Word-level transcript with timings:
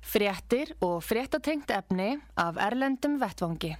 Fréttir 0.00 0.74
og 0.80 1.02
fréttatengt 1.04 1.70
efni 1.70 2.16
af 2.36 2.56
Erlendum 2.58 3.20
Vettvangi. 3.20 3.76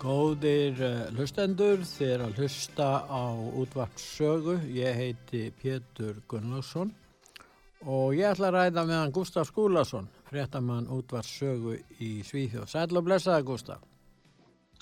Góðir 0.00 0.78
uh, 0.80 1.10
hlustendur, 1.12 1.82
þér 1.84 2.22
að 2.24 2.38
hlusta 2.40 2.88
á 3.04 3.36
útvarpssögu. 3.36 4.56
Ég 4.72 4.96
heiti 4.96 5.42
Pétur 5.60 6.22
Gunnlaugsson 6.24 6.94
og 7.84 8.16
ég 8.16 8.32
ætla 8.32 8.48
að 8.48 8.56
ræða 8.56 8.86
meðan 8.88 9.12
Gustaf 9.12 9.52
Skúlason, 9.52 10.08
fréttamann 10.32 10.88
útvarpssögu 10.88 11.76
í 12.00 12.10
Svíþjóð. 12.24 12.68
Sæl 12.72 12.96
og 12.96 13.06
blessaði 13.10 13.48
Gustaf. 13.52 13.89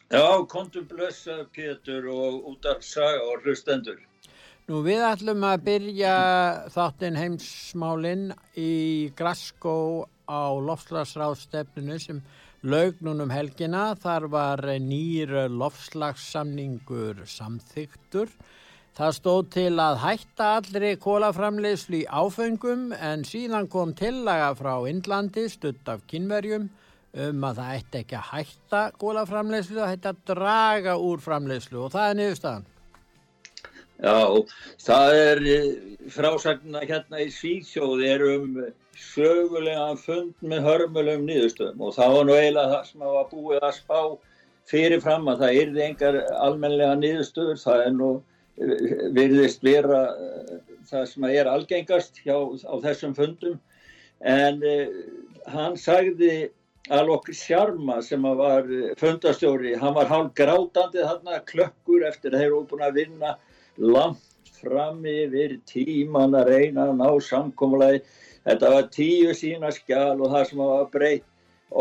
Já, 0.08 0.40
kontum 0.48 0.86
blessaði 0.88 1.44
Pétur 1.52 2.06
og 2.08 2.46
útvarpssaga 2.48 3.26
og 3.28 3.42
hlustendur. 3.44 3.98
Nú 4.68 4.80
við 4.86 5.02
ætlum 5.04 5.44
að 5.44 5.66
byrja 5.66 6.12
þáttinn 6.72 7.18
heimsmálinn 7.20 8.30
í 8.56 9.12
Glasgow 9.16 10.06
á 10.24 10.56
lofslagsráðstefninu 10.64 11.98
sem 12.00 12.22
laugnunum 12.64 13.28
helgina. 13.32 13.92
Þar 14.00 14.30
var 14.32 14.64
nýr 14.80 15.34
lofslagssamningur 15.52 17.26
samþygtur. 17.28 18.32
Það 18.96 19.14
stóð 19.20 19.44
til 19.60 19.74
að 19.76 20.02
hætta 20.06 20.50
allri 20.56 20.96
kólaframleyslu 21.04 22.00
í 22.00 22.08
áfengum 22.08 22.94
en 22.96 23.28
síðan 23.28 23.68
kom 23.68 23.92
tillaga 23.92 24.54
frá 24.56 24.72
Indlandi 24.88 25.50
stutt 25.52 25.84
af 25.92 26.08
kynverjum 26.08 26.70
um 27.26 27.46
að 27.48 27.60
það 27.60 27.76
ætti 27.78 28.02
ekki 28.02 28.18
að 28.18 28.32
hætta 28.32 28.82
kólaframleyslu, 29.02 29.78
það 29.80 29.94
ætti 29.96 30.10
að 30.12 30.24
draga 30.32 30.98
úr 31.02 31.22
framleyslu 31.22 31.84
og 31.84 31.94
það 31.94 32.10
er 32.10 32.18
niðurstaðan. 32.20 32.66
Já, 33.98 34.18
það 34.86 35.16
er 35.18 35.40
frásagna 36.14 36.84
hérna 36.86 37.24
í 37.24 37.32
Svíþjóði 37.34 38.10
er 38.12 38.24
um 38.28 38.52
sögulega 38.98 39.92
fund 39.98 40.34
með 40.42 40.66
hörmulegum 40.66 41.26
nýðustöðum 41.26 41.84
og 41.86 41.94
það 41.96 42.14
var 42.14 42.26
nú 42.26 42.36
eiginlega 42.36 42.72
það 42.72 42.88
sem 42.88 43.04
var 43.06 43.28
búið 43.32 43.66
að 43.68 43.76
spá 43.76 44.00
fyrirfram 44.68 45.30
að 45.32 45.44
það 45.44 45.60
yrði 45.62 45.84
engar 45.86 46.18
almenlega 46.38 46.98
nýðustöður, 47.00 47.60
það 47.62 47.84
er 47.84 47.94
nú 47.96 48.10
virðist 49.18 49.62
vera 49.66 50.02
það 50.88 51.04
sem 51.12 51.26
er 51.28 51.50
algengast 51.50 52.22
hjá, 52.24 52.36
á 52.66 52.74
þessum 52.82 53.14
fundum 53.18 53.58
en 54.26 54.62
uh, 54.66 54.86
hann 55.52 55.76
sagði 55.78 56.48
að 56.94 57.12
okkur 57.16 57.36
Sjarma 57.36 57.98
sem 58.02 58.22
var 58.38 58.68
fundastjóri, 59.00 59.74
hann 59.80 59.96
var 59.96 60.08
hálf 60.08 60.32
grátandi 60.38 61.04
þarna 61.04 61.42
klökkur 61.48 62.06
eftir 62.08 62.32
að 62.32 62.44
þeir 62.44 62.48
eru 62.52 62.62
búin 62.70 62.86
að 62.86 63.02
vinna 63.02 63.34
langt 63.78 64.54
fram 64.58 65.04
yfir 65.06 65.58
tíman 65.68 66.34
að 66.34 66.54
reyna 66.54 66.88
að 66.88 66.96
ná 66.98 67.10
samkómulagi 67.22 68.02
Þetta 68.48 68.68
var 68.72 68.86
tíu 68.88 69.32
sína 69.36 69.68
skjál 69.76 70.22
og 70.22 70.30
það 70.32 70.44
sem 70.48 70.60
var 70.62 70.86
breytt 70.92 71.26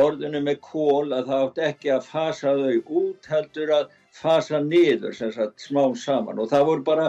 orðinu 0.04 0.42
með 0.44 0.58
kól 0.66 1.14
að 1.16 1.30
það 1.30 1.44
átt 1.46 1.62
ekki 1.68 1.92
að 1.94 2.10
fasa 2.10 2.56
þau 2.58 2.98
út 3.02 3.30
heldur 3.32 3.72
að 3.76 3.94
fasa 4.18 4.60
niður 4.66 5.16
sem 5.16 5.32
sagt 5.32 5.64
smá 5.64 5.86
saman. 5.96 6.42
Og 6.44 6.50
það 6.52 6.66
voru 6.72 6.86
bara 6.90 7.06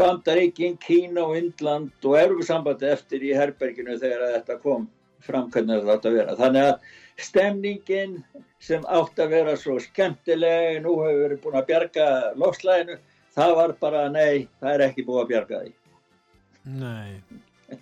Bandaríkin, 0.00 0.78
Kína 0.80 1.26
og 1.26 1.36
Indland 1.36 2.08
og 2.08 2.16
Európa-sambandi 2.16 2.88
eftir 2.94 3.26
í 3.28 3.34
herberginu 3.36 3.98
þegar 4.00 4.38
þetta 4.38 4.56
kom 4.62 4.88
fram 5.26 5.50
hvernig 5.52 5.84
þetta 5.86 6.10
að 6.10 6.18
vera. 6.20 6.36
Þannig 6.38 6.68
að 6.70 7.26
stemningin 7.26 8.16
sem 8.62 8.86
átt 8.88 9.20
að 9.22 9.34
vera 9.36 9.56
svo 9.60 9.76
skemmtilega, 9.82 10.78
nú 10.84 10.96
hefur 11.02 11.34
við 11.34 11.42
búin 11.44 11.58
að 11.60 11.68
bjarga 11.70 12.06
lofslæðinu, 12.40 12.98
það 13.36 13.54
var 13.60 13.76
bara 13.82 14.06
nei, 14.12 14.46
það 14.60 14.72
er 14.72 14.86
ekki 14.88 15.06
búin 15.06 15.22
að 15.24 15.30
bjarga 15.34 15.62
því. 15.64 15.76
Nei. 16.80 17.10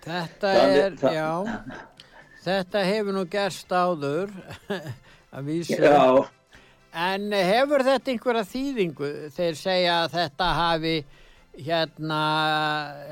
Þetta 0.00 0.50
er, 0.64 0.94
já, 1.12 1.32
þetta 2.40 2.82
hefur 2.88 3.12
nú 3.12 3.24
gerst 3.28 3.68
áður 3.68 4.30
að 5.36 5.50
vísa. 5.50 5.76
Já. 5.76 6.24
En 6.96 7.28
hefur 7.36 7.84
þetta 7.84 8.10
einhverja 8.14 8.46
þýðingu? 8.48 9.10
Þeir 9.36 9.58
segja 9.60 9.98
að 10.06 10.14
þetta 10.16 10.48
hafi 10.56 10.94
hérna 11.58 12.22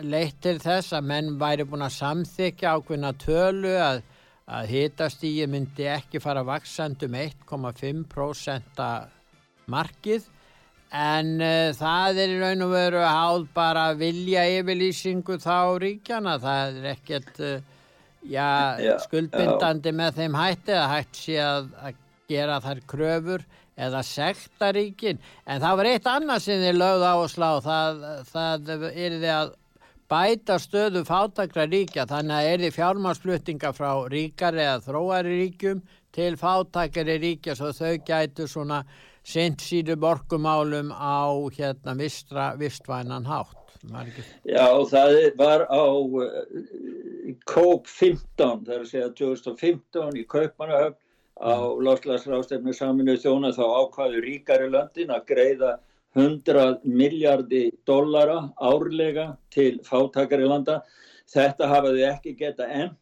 leitt 0.05 0.39
til 0.45 0.59
þess 0.63 0.93
að 0.97 1.09
menn 1.11 1.39
væri 1.41 1.65
búin 1.69 1.87
að 1.87 1.99
samþykja 1.99 2.77
ákveðna 2.79 3.13
tölu 3.19 3.75
að, 3.83 4.03
að 4.47 4.73
hitastígi 4.73 5.47
myndi 5.51 5.85
ekki 5.91 6.23
fara 6.23 6.43
vaksandum 6.47 7.15
1,5% 7.19 8.83
markið 9.69 10.23
En 10.89 11.35
uh, 11.45 11.69
það 11.77 12.19
er 12.23 12.31
í 12.33 12.37
raun 12.41 12.65
og 12.65 12.71
veru 12.73 13.01
háð 13.05 13.43
bara 13.57 13.91
vilja 13.97 14.47
yfirlýsingu 14.57 15.37
þá 15.43 15.77
ríkjana. 15.83 16.39
Það 16.41 16.79
er 16.79 16.87
ekkert 16.95 17.41
uh, 17.45 17.59
já, 18.25 18.79
já, 18.81 18.95
skuldbindandi 19.05 19.93
já. 19.93 19.97
með 20.01 20.23
þeim 20.23 20.39
hætti 20.39 20.77
að 20.79 20.89
hægt 20.95 21.21
sé 21.21 21.37
að, 21.45 21.69
að 21.83 22.01
gera 22.33 22.61
þær 22.65 22.81
kröfur 22.89 23.45
eða 23.79 24.03
sekta 24.07 24.73
ríkin. 24.75 25.21
En 25.47 25.63
það 25.63 25.81
var 25.81 25.91
eitt 25.93 26.11
annað 26.11 26.45
sem 26.45 26.63
þið 26.63 26.79
lögðu 26.83 27.09
á 27.09 27.15
að 27.15 27.33
slá. 27.35 27.51
Það, 27.65 28.05
það 28.33 28.73
er 28.89 29.19
því 29.19 29.33
að 29.35 29.53
bæta 30.09 30.57
stöðu 30.63 31.05
fátakra 31.09 31.69
ríkja. 31.69 32.09
Þannig 32.11 32.39
að 32.39 32.49
er 32.53 32.65
því 32.65 32.73
fjármarsfluttinga 32.79 33.75
frá 33.77 33.91
ríkari 34.13 34.65
eða 34.65 34.83
þróari 34.87 35.37
ríkjum 35.43 35.85
til 36.17 36.33
fátakari 36.41 37.19
ríkja 37.23 37.55
svo 37.59 37.71
þau 37.77 37.95
gætu 38.07 38.49
svona 38.51 38.83
sent 39.29 39.63
síðu 39.63 39.99
borkumálum 40.01 40.91
á 40.95 41.29
hérna 41.53 41.95
vistra, 41.99 42.55
vistvænan 42.59 43.29
hátt. 43.29 43.57
Já, 44.49 44.67
það 44.91 45.17
var 45.39 45.67
á 45.71 45.85
uh, 45.87 46.33
COP15, 47.47 48.65
það 48.65 48.73
er 48.75 48.81
að 48.81 48.89
segja 48.91 49.11
2015 49.21 50.19
í 50.19 50.25
Kaupmannahöfn 50.27 50.99
á 51.39 51.55
loslasrástefnu 51.87 52.75
saminu 52.75 53.17
þjóna 53.23 53.53
þá 53.55 53.65
ákvaðu 53.83 54.23
ríkari 54.25 54.71
löndin 54.73 55.13
að 55.15 55.27
greiða 55.33 55.73
100 56.19 56.81
miljardi 56.85 57.65
dollara 57.87 58.39
árlega 58.57 59.37
til 59.55 59.79
fátakari 59.87 60.49
landa. 60.49 60.81
Þetta 61.29 61.69
hafaði 61.69 62.07
ekki 62.09 62.35
geta 62.39 62.67
enn 62.67 62.97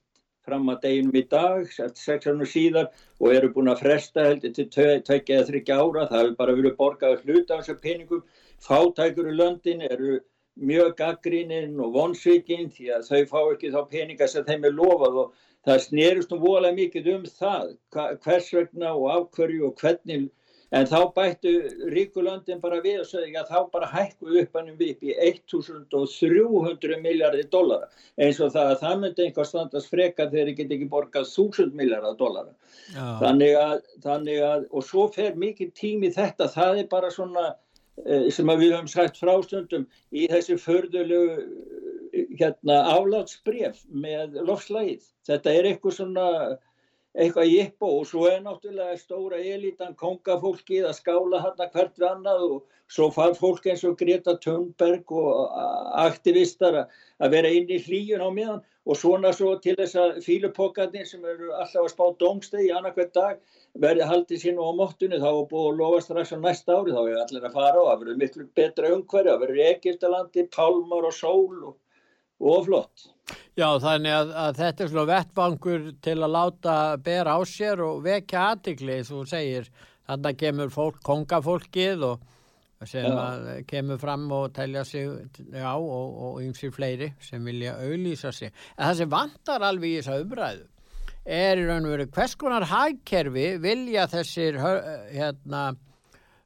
fram 0.47 0.69
að 0.71 0.83
deginum 0.85 1.19
í 1.19 1.25
dag, 1.31 1.67
sex 1.73 2.27
árnum 2.27 2.47
síðar 2.47 2.91
og 3.19 3.35
eru 3.35 3.51
búin 3.55 3.71
að 3.73 3.83
fresta 3.83 4.29
heldur 4.29 4.55
til 4.55 4.69
tveikja 4.71 5.41
eða 5.41 5.49
þryggja 5.51 5.79
ára. 5.81 6.07
Það 6.11 6.21
hefur 6.21 6.37
bara 6.41 6.57
verið 6.61 6.77
borgað 6.79 7.25
hluta 7.25 7.59
á 7.59 7.61
þessu 7.61 7.79
peningum. 7.83 8.25
Fátækur 8.63 9.31
í 9.31 9.35
löndin 9.37 9.83
eru 9.87 10.21
mjög 10.57 10.95
gaggríninn 11.01 11.81
og 11.83 11.93
vonsvíkinn 11.97 12.71
því 12.73 12.93
að 12.97 13.09
þau 13.11 13.25
fá 13.33 13.41
ekki 13.55 13.73
þá 13.75 13.81
peninga 13.91 14.29
sem 14.31 14.47
þeim 14.47 14.69
er 14.69 14.77
lofað 14.77 15.19
og 15.25 15.35
það 15.67 15.85
snerust 15.85 16.33
nú 16.33 16.41
voðalega 16.43 16.81
mikið 16.81 17.13
um 17.15 17.29
það, 17.41 17.77
hvers 18.25 18.53
vegna 18.55 18.95
og 18.95 19.09
afhverju 19.17 19.71
og 19.71 19.83
hvernig 19.83 20.29
En 20.75 20.87
þá 20.91 21.13
bættu 21.15 21.51
ríkulöndin 21.95 22.59
bara 22.63 22.81
við 22.83 23.03
og 23.05 23.07
sagði 23.07 23.37
að 23.39 23.51
þá 23.53 23.59
bara 23.75 23.91
hækku 23.93 24.33
upp 24.41 24.57
hannum 24.59 24.81
upp 24.83 25.05
í 25.07 25.13
1300 25.15 26.99
miljardir 27.05 27.47
dollara 27.53 27.87
eins 28.19 28.41
og 28.43 28.51
það 28.55 28.73
að 28.73 28.81
það 28.81 28.97
myndi 29.03 29.27
einhver 29.27 29.47
standast 29.47 29.93
freka 29.93 30.27
þegar 30.33 30.51
það 30.51 30.59
geti 30.61 30.77
ekki 30.79 30.89
borgað 30.91 31.29
1000 31.31 31.77
miljardar 31.79 32.19
dollara. 32.19 32.53
Þannig 33.23 33.55
að, 33.61 33.77
þannig 34.03 34.43
að, 34.49 34.67
og 34.73 34.87
svo 34.89 35.07
fer 35.15 35.39
mikið 35.39 35.73
tími 35.79 36.11
þetta, 36.17 36.51
það 36.51 36.83
er 36.83 36.91
bara 36.91 37.13
svona 37.15 37.47
sem 38.05 38.51
við 38.53 38.75
höfum 38.75 38.89
sagt 38.93 39.19
frástundum 39.21 39.87
í 40.13 40.27
þessi 40.31 40.59
förðulegu 40.61 41.47
hérna, 42.37 42.81
álátsbref 42.93 43.83
með 43.89 44.37
lofslægið. 44.47 45.05
Þetta 45.27 45.53
er 45.53 45.71
eitthvað 45.71 45.97
svona 45.99 46.27
eitthvað 47.17 47.49
jippo 47.49 47.91
og 48.01 48.09
svo 48.11 48.27
er 48.29 48.43
náttúrulega 48.45 48.99
stóra 49.01 49.39
elitan 49.41 49.97
kongafólkið 49.97 50.89
að 50.91 50.99
skála 50.99 51.41
hann 51.47 51.63
að 51.65 51.73
hvert 51.73 51.95
við 51.97 52.09
annað 52.11 52.43
og 52.47 52.59
svo 52.93 53.09
far 53.15 53.33
fólk 53.39 53.67
eins 53.71 53.85
og 53.89 53.97
Greta 53.99 54.37
Thunberg 54.43 55.13
og 55.17 55.57
aktivistar 56.05 56.83
að 56.85 57.33
vera 57.33 57.53
inn 57.57 57.73
í 57.73 57.81
hlýjun 57.87 58.25
á 58.25 58.31
miðan 58.31 58.65
og 58.87 58.99
svona 58.99 59.33
svo 59.35 59.57
til 59.63 59.75
þess 59.79 59.99
að 59.99 60.19
fílupokkarnir 60.23 61.07
sem 61.09 61.25
eru 61.27 61.51
alltaf 61.57 61.83
að 61.83 61.93
spá 61.93 62.05
dómstegi 62.21 62.69
annarkvært 62.71 63.15
dag 63.17 63.41
verði 63.83 64.07
haldið 64.07 64.43
sín 64.45 64.61
á 64.63 64.67
móttunni 64.79 65.19
þá 65.23 65.27
er 65.33 65.49
búið 65.51 65.67
að 65.73 65.81
lofa 65.81 66.05
strax 66.05 66.33
á 66.33 66.39
næsta 66.39 66.77
ári 66.77 66.95
þá 66.95 67.03
er 67.03 67.19
allir 67.25 67.49
að 67.49 67.57
fara 67.59 67.83
á, 67.83 67.85
það 67.89 68.05
verður 68.05 68.21
miklu 68.23 68.47
betra 68.61 68.93
umhverju, 68.95 69.33
það 69.33 69.43
verður 69.43 69.65
Egiptalandi, 69.73 70.47
Pálmar 70.55 71.09
og 71.11 71.17
Sól 71.17 71.59
og, 71.73 71.75
og 72.39 72.63
flott. 72.69 73.09
Já 73.59 73.67
þannig 73.83 74.15
að, 74.15 74.33
að 74.45 74.63
þetta 74.63 74.85
er 74.85 74.93
svona 74.93 75.11
vettvangur 75.11 75.91
til 76.07 76.17
að 76.21 76.35
láta 76.37 76.79
bera 77.03 77.35
á 77.35 77.41
sér 77.49 77.83
og 77.83 78.01
vekja 78.07 78.47
aðtikli 78.53 79.03
þú 79.09 79.27
segir, 79.27 79.69
þannig 80.07 80.31
að 80.31 80.41
kemur 80.45 80.75
fólk, 80.77 81.03
kongafólkið 81.03 82.07
og 82.13 82.25
sem 82.85 83.07
já. 83.09 83.63
kemur 83.69 83.99
fram 83.99 84.27
og 84.37 84.53
telja 84.55 84.85
sig 84.85 85.09
á 85.57 85.77
og 85.77 86.43
ymsir 86.45 86.75
fleiri 86.75 87.15
sem 87.21 87.45
vilja 87.45 87.79
auðlýsa 87.81 88.33
sig. 88.33 88.53
En 88.77 88.91
það 88.91 88.99
sem 89.01 89.13
vantar 89.15 89.65
alveg 89.65 89.95
í 89.95 90.01
þessa 90.01 90.21
umræðu 90.21 90.67
er 91.27 91.59
í 91.59 91.65
raun 91.67 91.89
og 91.89 91.97
veru 91.97 92.07
hvers 92.15 92.37
konar 92.39 92.69
hægkerfi 92.71 93.47
vilja 93.63 94.07
þessir 94.11 94.61
hérna 94.61 95.63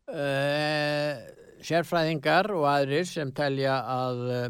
uh, 0.09 1.13
sérfræðingar 1.61 2.49
og 2.57 2.65
aðrir 2.71 3.05
sem 3.09 3.33
telja 3.37 3.77
að 3.85 4.23
uh, 4.31 4.49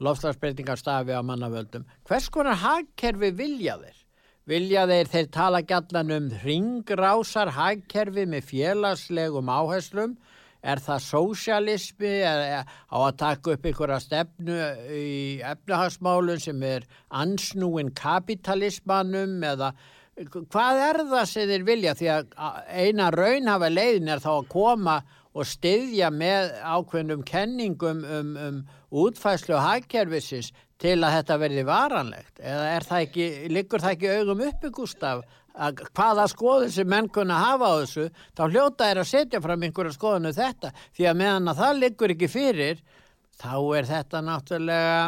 lofslagsbreytingar 0.00 0.80
stafi 0.80 1.12
á 1.12 1.20
mannavöldum. 1.24 1.84
Hvers 2.08 2.30
konar 2.32 2.56
hægkerfi 2.62 3.32
vilja 3.36 3.76
þeir? 3.82 4.02
Vilja 4.46 4.86
þeir 4.86 5.08
þeir 5.10 5.28
tala 5.34 5.60
gætlan 5.66 6.14
um 6.14 6.30
ringrásar 6.44 7.50
hægkerfi 7.56 8.26
með 8.30 8.48
félagslegum 8.52 9.50
áherslum 9.50 10.16
Er 10.66 10.80
það 10.82 11.02
sósialismi 11.04 12.14
á 12.26 12.62
að 12.98 13.18
taka 13.20 13.52
upp 13.54 13.66
einhverja 13.68 14.00
stefnu 14.02 14.56
í 14.90 15.10
efnahagsmálun 15.46 16.42
sem 16.42 16.64
er 16.66 16.86
ansnúin 17.14 17.92
kapitalismannum 17.94 19.38
eða 19.46 19.70
hvað 20.24 20.80
er 20.88 20.98
það 21.12 21.28
sem 21.30 21.52
þeir 21.52 21.68
vilja? 21.68 21.94
Því 21.94 22.10
að 22.16 22.34
eina 22.72 23.10
raunhafa 23.14 23.70
leiðin 23.70 24.10
er 24.14 24.24
þá 24.24 24.32
að 24.32 24.50
koma 24.52 24.96
og 25.36 25.44
styðja 25.46 26.10
með 26.10 26.54
ákveðnum 26.64 27.24
kenningum 27.28 28.02
um, 28.02 28.30
um 28.40 28.62
útfæslu 28.96 29.56
og 29.58 29.64
hagkerfisins 29.66 30.52
til 30.80 30.98
að 31.04 31.18
þetta 31.18 31.38
verði 31.40 31.64
varanlegt. 31.68 32.40
Eða 32.40 32.80
það 32.84 33.04
ekki, 33.06 33.26
liggur 33.52 33.84
það 33.84 33.96
ekki 33.96 34.14
augum 34.20 34.44
uppi 34.48 34.72
Gustaf 34.76 35.24
að 35.56 35.84
hvaða 35.96 36.26
skoðun 36.32 36.72
sem 36.72 36.88
menn 36.88 37.08
kunna 37.12 37.38
hafa 37.40 37.70
á 37.72 37.74
þessu 37.82 38.08
þá 38.36 38.42
hljóta 38.50 38.90
er 38.90 39.00
að 39.02 39.10
setja 39.12 39.40
fram 39.44 39.64
einhverja 39.66 39.96
skoðunu 39.96 40.32
um 40.32 40.36
þetta. 40.36 40.72
Því 40.96 41.08
að 41.10 41.18
meðan 41.22 41.52
að 41.52 41.62
það 41.62 41.80
liggur 41.84 42.14
ekki 42.16 42.28
fyrir 42.32 42.82
þá 43.40 43.54
er 43.78 43.88
þetta 43.92 44.22
náttúrulega 44.26 45.00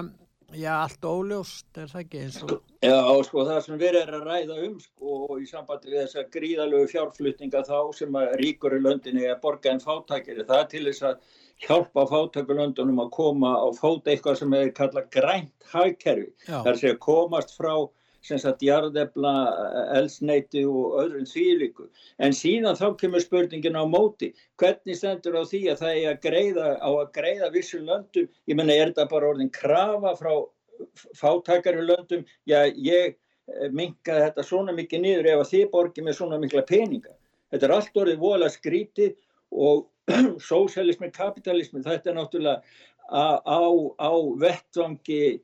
já 0.56 0.70
allt 0.78 1.04
óljóst 1.04 1.76
er 1.76 1.90
það 1.90 2.02
ekki 2.06 2.20
eins 2.24 2.38
og 2.46 2.54
Já 2.78 2.94
sko 3.26 3.42
það 3.44 3.58
sem 3.64 3.80
við 3.80 3.96
erum 3.98 4.22
að 4.22 4.28
ræða 4.30 4.56
um 4.64 4.76
sko 4.80 5.16
og 5.26 5.42
í 5.42 5.48
sambandi 5.50 5.90
við 5.90 6.04
þessa 6.04 6.24
gríðalögu 6.32 6.88
fjárflutninga 6.92 7.64
þá 7.66 7.78
sem 7.98 8.16
að 8.16 8.36
ríkur 8.40 8.76
í 8.76 8.80
löndinni 8.84 9.26
er 9.28 9.40
borga 9.42 9.74
en 9.74 9.82
fátækir 9.82 10.44
það 10.46 10.62
er 10.62 10.70
til 10.72 10.84
þess 10.86 11.06
að 11.10 11.36
hjálpa 11.66 12.06
fátækulöndunum 12.06 13.02
að 13.02 13.12
koma 13.16 13.52
á 13.58 13.66
fót 13.76 14.06
eitthvað 14.08 14.38
sem 14.40 14.54
er 14.54 14.70
kallað 14.76 15.08
grænt 15.10 15.70
hagkerfi. 15.72 16.30
Þar 16.46 16.78
sé 16.78 16.92
að 16.94 17.00
komast 17.02 17.56
frá 17.56 17.72
sem 18.24 18.38
sagt 18.40 18.62
jarðebla, 18.66 19.32
elsneiti 19.96 20.64
og 20.66 20.96
öðrun 21.02 21.28
þvíliku. 21.28 21.86
En 22.22 22.34
síðan 22.34 22.78
þá 22.78 22.86
kemur 23.00 23.22
spurningin 23.22 23.78
á 23.78 23.84
móti. 23.88 24.32
Hvernig 24.60 24.98
stendur 24.98 25.38
á 25.38 25.42
því 25.46 25.62
að 25.72 25.82
það 25.82 26.00
er 26.00 26.10
að 26.12 26.20
greiða, 26.26 26.68
á 26.82 26.90
að 26.90 27.12
greiða 27.14 27.50
vissum 27.54 27.86
löndum? 27.88 28.28
Ég 28.50 28.58
menna, 28.58 28.74
er 28.74 28.92
þetta 28.92 29.08
bara 29.12 29.30
orðin 29.32 29.52
krafa 29.54 30.14
frá 30.18 30.32
fátakari 31.18 31.84
löndum? 31.86 32.26
Já, 32.48 32.66
ég 32.74 33.14
eh, 33.14 33.70
minka 33.70 34.18
þetta 34.26 34.46
svona 34.46 34.74
mikið 34.76 35.04
niður 35.04 35.32
ef 35.32 35.44
að 35.44 35.54
þið 35.54 35.70
borgir 35.76 36.08
með 36.08 36.18
svona 36.18 36.42
mikla 36.42 36.66
peninga. 36.68 37.14
Þetta 37.52 37.68
er 37.68 37.76
allt 37.78 38.02
orðið 38.02 38.22
vola 38.22 38.50
skrítið 38.52 39.14
og 39.54 39.86
sósialismi, 40.50 41.12
kapitalismi, 41.14 41.84
þetta 41.84 42.10
er 42.10 42.16
náttúrulega 42.18 42.62
á, 43.08 43.60
á 43.96 44.12
vettvangi 44.40 45.38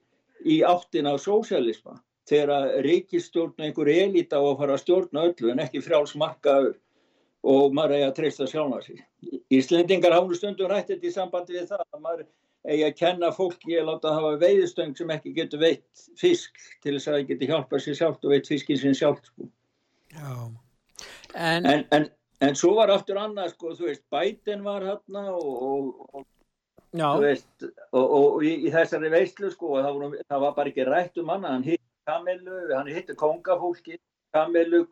í 0.45 0.59
áttin 0.67 1.09
á 1.09 1.17
sósialisma 1.17 2.01
þegar 2.29 2.71
ríkistjórn 2.85 3.67
einhver 3.67 3.91
elita 3.93 4.41
á 4.41 4.43
að 4.45 4.57
fara 4.63 4.77
að 4.77 4.83
stjórna 4.85 5.27
öllu 5.29 5.53
en 5.53 5.63
ekki 5.65 5.83
frjálsmarkaður 5.85 6.73
og 7.45 7.75
maður 7.77 7.99
eigi 7.99 8.07
að 8.09 8.17
treysta 8.19 8.49
sjálfa 8.49 8.81
sig. 8.87 9.03
Íslendingar 9.53 10.17
hánu 10.17 10.37
stundum 10.39 10.71
rættið 10.73 11.05
í 11.05 11.13
sambandi 11.13 11.59
við 11.59 11.69
það 11.75 11.85
að 11.85 12.01
maður 12.01 12.27
eigi 12.65 12.85
að 12.87 12.99
kenna 12.99 13.31
fólki 13.37 13.77
að 13.77 13.89
láta 13.91 14.15
hafa 14.17 14.35
veiðstöng 14.41 14.97
sem 14.97 15.13
ekki 15.13 15.35
getur 15.37 15.61
veitt 15.61 16.05
fisk 16.21 16.61
til 16.81 16.97
þess 16.97 17.09
að 17.11 17.19
það 17.19 17.27
getur 17.33 17.53
hjálpað 17.53 17.85
sér 17.85 17.99
sjálft 18.01 18.25
og 18.25 18.33
veitt 18.33 18.49
fiskin 18.49 18.81
sín 18.81 18.97
sjálft 18.97 19.29
sko. 19.29 19.49
En, 21.35 21.67
en, 21.67 21.83
en, 21.93 22.07
en 22.47 22.57
svo 22.57 22.73
var 22.79 22.93
aftur 22.95 23.19
annað 23.21 23.53
sko, 23.53 23.75
þú 23.77 23.91
veist, 23.91 24.05
bætin 24.15 24.65
var 24.65 24.87
hérna 24.87 25.27
og, 25.35 25.51
og, 25.69 26.15
og 26.15 26.31
Veist, 26.95 27.65
og, 27.91 28.05
og 28.05 28.45
í, 28.47 28.53
í 28.69 28.71
þessari 28.71 29.09
veistlu 29.11 29.49
sko 29.51 29.81
það, 29.81 29.97
voru, 29.97 30.19
það 30.31 30.43
var 30.45 30.53
bara 30.55 30.71
ekki 30.71 30.85
rætt 30.87 31.19
um 31.19 31.33
hann 31.33 31.47
hann 31.49 31.65
hitt 31.67 31.83
Kamilu, 32.07 32.59
hann 32.77 32.91
hitti 32.93 33.17
kongafólki 33.17 33.99
Kamilu, 34.35 34.85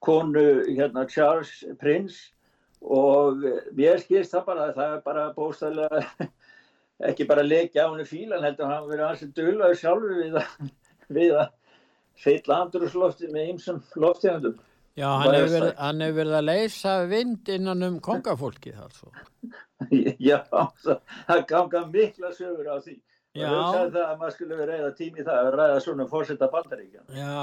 konu 0.00 0.46
hérna 0.66 1.06
Charles 1.08 1.64
Prince. 1.80 2.32
Og 2.80 3.44
mér 3.76 4.00
skilst 4.00 4.32
það 4.32 4.46
bara 4.46 4.70
það 4.76 4.94
er 4.96 5.02
bara 5.04 5.24
bóstæðilega 5.36 6.28
ekki 7.10 7.26
bara 7.28 7.44
leikja 7.44 7.84
á 7.84 7.92
henni 7.92 8.06
fílan 8.08 8.44
heldur 8.44 8.70
hann 8.72 8.88
verið 8.88 9.06
alls 9.08 9.24
dölur 9.36 9.76
sjálfur 9.76 10.16
við 10.16 10.38
að, 10.40 10.70
við 11.18 11.36
að 11.42 11.50
feitla 12.20 12.62
andrúslofti 12.64 13.28
með 13.32 13.52
ýmsum 13.52 13.82
loftegandum 14.00 14.56
Já, 14.98 15.06
hann 15.22 15.34
hefur 15.34 15.52
verið, 15.54 15.74
hef 16.02 16.16
verið 16.16 16.34
að 16.36 16.48
leysa 16.48 16.94
vind 17.08 17.50
innan 17.54 17.86
um 17.86 18.00
kongafólkið 18.04 18.80
Já, 20.28 20.40
það 20.50 21.44
ganga 21.48 21.84
mikla 21.88 22.32
sögur 22.36 22.68
á 22.68 22.76
því. 22.82 22.96
Og 23.30 23.44
þú 23.46 23.58
sagði 23.70 23.90
það 23.94 24.04
að 24.10 24.14
maður 24.18 24.32
skulle 24.34 24.64
reyða 24.66 24.88
tími 24.98 25.22
það 25.22 25.36
að 25.38 25.48
ræða 25.54 25.82
svona 25.84 26.06
fórsetta 26.10 26.46
bandaríkjan 26.50 27.12
Já, 27.14 27.34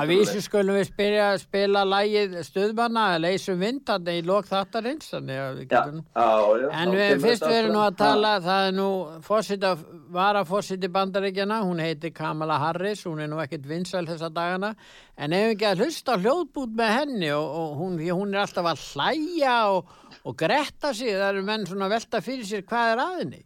að 0.00 0.10
vísu 0.10 0.40
skulum 0.42 0.74
við 0.74 0.86
spila, 0.88 1.26
spila 1.38 1.82
lægið 1.86 2.32
stöðmanna 2.48 3.04
að 3.12 3.22
leysum 3.22 3.60
vindan 3.62 4.08
í 4.10 4.16
lók 4.26 4.48
þáttarins 4.48 5.12
getum... 5.14 6.00
en 6.18 6.94
við, 6.96 7.12
fyrst 7.22 7.46
við 7.46 7.54
erum 7.60 7.76
nú 7.76 7.84
að 7.84 8.00
tala 8.00 8.32
það 8.42 8.66
er 8.66 8.74
nú 8.80 8.88
fórsetta 9.28 9.70
var 10.16 10.40
að 10.40 10.50
fórsetta 10.50 10.90
bandaríkjana 10.98 11.60
hún 11.68 11.84
heiti 11.84 12.10
Kamala 12.10 12.58
Harris, 12.58 13.04
hún 13.06 13.22
er 13.22 13.30
nú 13.30 13.38
ekkit 13.44 13.68
vinsal 13.70 14.02
þessa 14.08 14.32
dagana, 14.34 14.72
en 15.14 15.36
ef 15.36 15.44
við 15.44 15.54
ekki 15.54 15.68
að 15.70 15.84
hlusta 15.84 16.18
hljóðbút 16.18 16.74
með 16.80 16.94
henni 16.96 17.30
og, 17.36 17.46
og 17.46 17.78
hún, 17.78 18.00
hún 18.02 18.34
er 18.34 18.42
alltaf 18.42 18.72
að 18.72 18.82
hlæja 18.90 19.54
og, 19.76 19.94
og 20.24 20.38
gretta 20.40 20.90
sig, 20.90 21.14
það 21.14 21.28
eru 21.30 21.46
menn 21.46 21.68
svona 21.68 21.92
velta 21.92 22.24
fyrir 22.24 22.48
sér 22.48 22.66
hvað 22.66 22.96
er 22.96 23.04
aðinni 23.06 23.44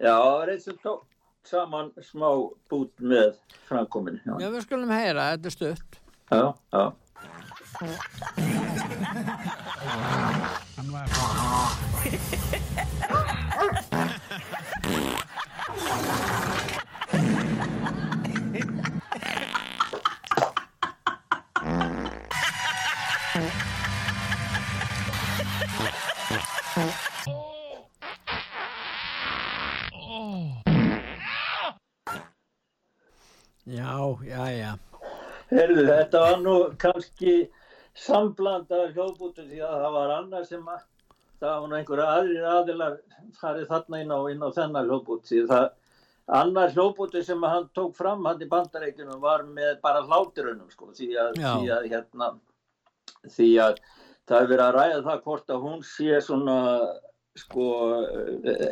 Já, 0.00 0.16
og 0.68 0.76
tók 0.82 1.04
saman 1.46 1.92
smá 2.04 2.28
bút 2.68 2.92
með 3.00 3.38
framkomin. 3.68 4.20
Já, 4.26 4.34
já 4.42 4.48
við 4.52 4.66
skulum 4.66 4.92
heyra, 4.92 5.30
þetta 5.32 5.46
er 5.48 5.54
stutt. 5.56 6.00
Já, 6.30 6.54
já. 6.74 6.84
Já, 12.46 12.55
Herðu, 35.56 35.86
þetta 35.88 36.20
var 36.20 36.42
nú 36.42 36.56
kannski 36.82 37.36
samblandar 37.96 38.92
hljóðbútur 38.92 39.48
því 39.48 39.62
að 39.64 39.80
það 39.84 39.96
var 39.96 40.14
annað 40.18 40.46
sem 40.50 40.68
að 40.68 40.84
það 41.40 41.54
var 41.62 41.70
nú 41.70 41.78
einhverja 41.78 42.06
aðrir 42.18 42.46
aðilar 42.52 42.96
farið 43.40 43.68
þarna 43.72 44.00
inn 44.02 44.12
á, 44.12 44.20
inn 44.32 44.44
á 44.44 44.48
þennar 44.56 44.88
hljóðbút. 44.90 45.24
Því 45.28 45.42
það 45.50 45.66
annar 46.40 46.74
hljóðbútur 46.74 47.24
sem 47.24 47.42
hann 47.46 47.68
tók 47.76 47.94
fram 47.96 48.24
hann 48.26 48.42
í 48.42 48.48
bandareikunum 48.50 49.20
var 49.22 49.44
með 49.46 49.78
bara 49.84 50.02
hláturunum 50.04 50.70
sko 50.72 50.90
því 50.96 51.12
að, 51.22 51.38
því 51.38 51.70
að 51.76 51.88
hérna 51.92 52.30
því 53.30 53.50
að 53.62 53.80
það 54.26 54.40
er 54.40 54.48
verið 54.50 54.64
að 54.66 54.76
ræða 54.76 55.02
það 55.06 55.20
hvort 55.26 55.52
að 55.54 55.66
hún 55.68 55.84
sé 55.86 56.20
svona 56.24 56.56
sko 57.36 57.66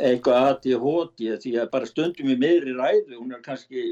eitthvað 0.09 0.49
ADHD 0.49 1.25
því 1.43 1.53
að 1.61 1.71
bara 1.75 1.89
stundum 1.89 2.33
í 2.33 2.37
meðri 2.41 2.75
ræðu 2.79 3.19
hún 3.19 3.35
er 3.37 3.43
kannski 3.45 3.85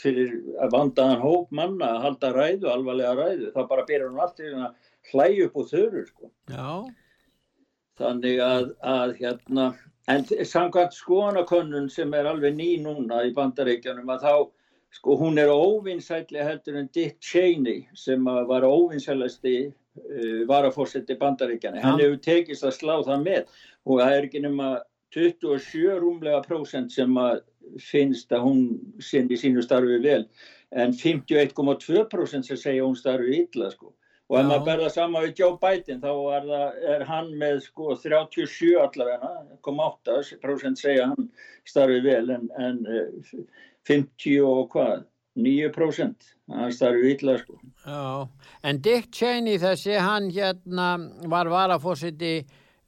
fyrir 0.00 0.34
að 0.62 0.74
vandaðan 0.74 1.22
hóp 1.22 1.52
manna 1.54 1.92
að 1.94 2.04
halda 2.06 2.32
ræðu 2.34 2.70
alvarlega 2.72 3.14
ræðu, 3.20 3.50
þá 3.54 3.60
bara 3.70 3.86
byrjar 3.88 4.10
hún 4.10 4.22
alltaf 4.24 4.58
að 4.66 4.92
hlæju 5.12 5.46
upp 5.46 5.60
úr 5.62 5.68
þörur 5.70 6.08
sko. 6.10 6.30
þannig 7.96 8.42
að, 8.44 8.68
að 8.82 9.14
hérna, 9.20 9.70
en 10.12 10.26
samkvæmt 10.26 10.98
skoanakönnun 10.98 11.88
sem 11.92 12.12
er 12.14 12.28
alveg 12.30 12.58
ný 12.58 12.70
núna 12.82 13.22
í 13.26 13.32
bandaríkjanum 13.36 14.10
að 14.16 14.26
þá 14.26 14.34
sko 14.96 15.16
hún 15.20 15.38
er 15.40 15.52
óvinsætli 15.52 16.42
heldur 16.42 16.78
en 16.80 16.90
Dick 16.94 17.18
Cheney 17.20 17.86
sem 17.94 18.24
var 18.24 18.66
óvinsælasti 18.66 19.72
uh, 19.96 20.42
varafórsetti 20.50 21.16
bandaríkjana. 21.20 21.82
Hann 21.84 22.02
hefur 22.02 22.20
tekist 22.24 22.66
að 22.66 22.76
slá 22.78 22.94
það 23.06 23.24
með 23.24 23.58
og 23.86 24.00
það 24.02 24.16
er 24.16 24.28
ekki 24.28 24.44
nema 24.44 24.70
27 25.16 26.00
rúmlega 26.02 26.42
prósent 26.44 26.92
sem 26.92 27.12
að 27.20 27.40
finnst 27.82 28.32
að 28.34 28.44
hún 28.46 28.62
sinni 29.02 29.38
sínu 29.38 29.62
starfi 29.64 29.98
vel 30.02 30.24
en 30.76 30.92
51,2% 30.94 32.50
sem 32.50 32.58
segja 32.58 32.84
hún 32.84 32.98
starfi 32.98 33.44
illa 33.44 33.70
sko. 33.72 33.92
Og 34.26 34.40
ef 34.40 34.46
maður 34.48 34.64
berða 34.66 34.88
sama 34.90 35.20
við 35.22 35.40
Joe 35.40 35.54
Biden 35.62 36.00
þá 36.02 36.10
er, 36.34 36.46
það, 36.50 36.78
er 36.94 37.04
hann 37.06 37.28
með 37.38 37.60
sko 37.68 37.94
37 37.94 38.72
allavega, 38.82 39.28
1,8% 39.62 40.82
segja 40.82 41.10
hann 41.12 41.28
starfi 41.68 42.00
vel 42.02 42.32
en, 42.34 42.48
en 42.58 42.80
50 43.86 44.32
eh, 44.32 44.40
og 44.42 44.72
hvað 44.74 45.04
9% 45.36 46.30
hann 46.50 46.72
starfi 46.72 47.14
illa 47.14 47.38
sko. 47.38 47.58
Já, 47.86 48.28
en 48.62 48.78
Dick 48.82 49.10
Cheney 49.12 49.58
þessi 49.62 49.98
hann 50.00 50.30
hérna 50.32 50.94
var 51.28 51.50
varafósiti 51.52 52.38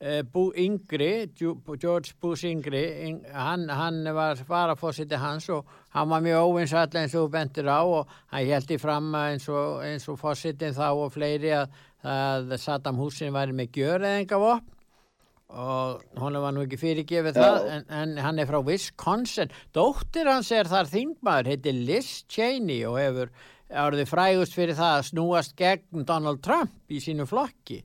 Eh, 0.01 0.23
Bú 0.23 0.53
Yngri, 0.55 1.27
George 1.35 2.13
Bush 2.21 2.45
Yngri, 2.47 3.19
hann, 3.35 3.69
hann 3.69 4.05
var 4.15 4.39
varafósiti 4.47 5.19
hans 5.19 5.49
og 5.51 5.67
hann 5.91 6.09
var 6.09 6.23
mjög 6.23 6.45
óvinsall 6.53 6.95
eins 7.01 7.17
og 7.19 7.33
bentur 7.33 7.67
á 7.67 7.83
og 7.83 8.13
hann 8.31 8.47
held 8.47 8.71
í 8.71 8.79
fram 8.79 9.11
eins 9.19 9.49
og, 9.51 9.83
og 9.83 10.21
fósitin 10.21 10.77
þá 10.77 10.93
og 10.93 11.11
fleiri 11.17 11.51
að, 11.51 11.75
að 12.07 12.55
Saddam 12.63 13.03
Hussein 13.03 13.35
væri 13.35 13.59
með 13.59 13.75
gjörðengavopn 13.75 14.78
og 15.49 16.03
hann 16.21 16.41
var 16.43 16.53
nú 16.53 16.65
ekki 16.67 16.81
fyrirgefið 16.81 17.39
það 17.39 17.69
en, 17.73 17.87
en 17.89 18.17
hann 18.21 18.41
er 18.43 18.49
frá 18.51 18.59
Wisconsin 18.65 19.53
dóttir 19.77 20.29
hans 20.29 20.51
er 20.53 20.69
þar 20.69 20.91
þingmaður 20.91 21.53
heitir 21.55 21.79
Liz 21.89 22.11
Cheney 22.29 22.83
og 22.89 22.99
hefur 23.01 23.33
árið 23.69 24.11
frægust 24.11 24.57
fyrir 24.57 24.77
það 24.77 24.99
að 24.99 25.07
snúast 25.09 25.57
gegn 25.57 26.05
Donald 26.09 26.43
Trump 26.45 26.93
í 26.93 27.01
sínu 27.05 27.29
flokki 27.29 27.81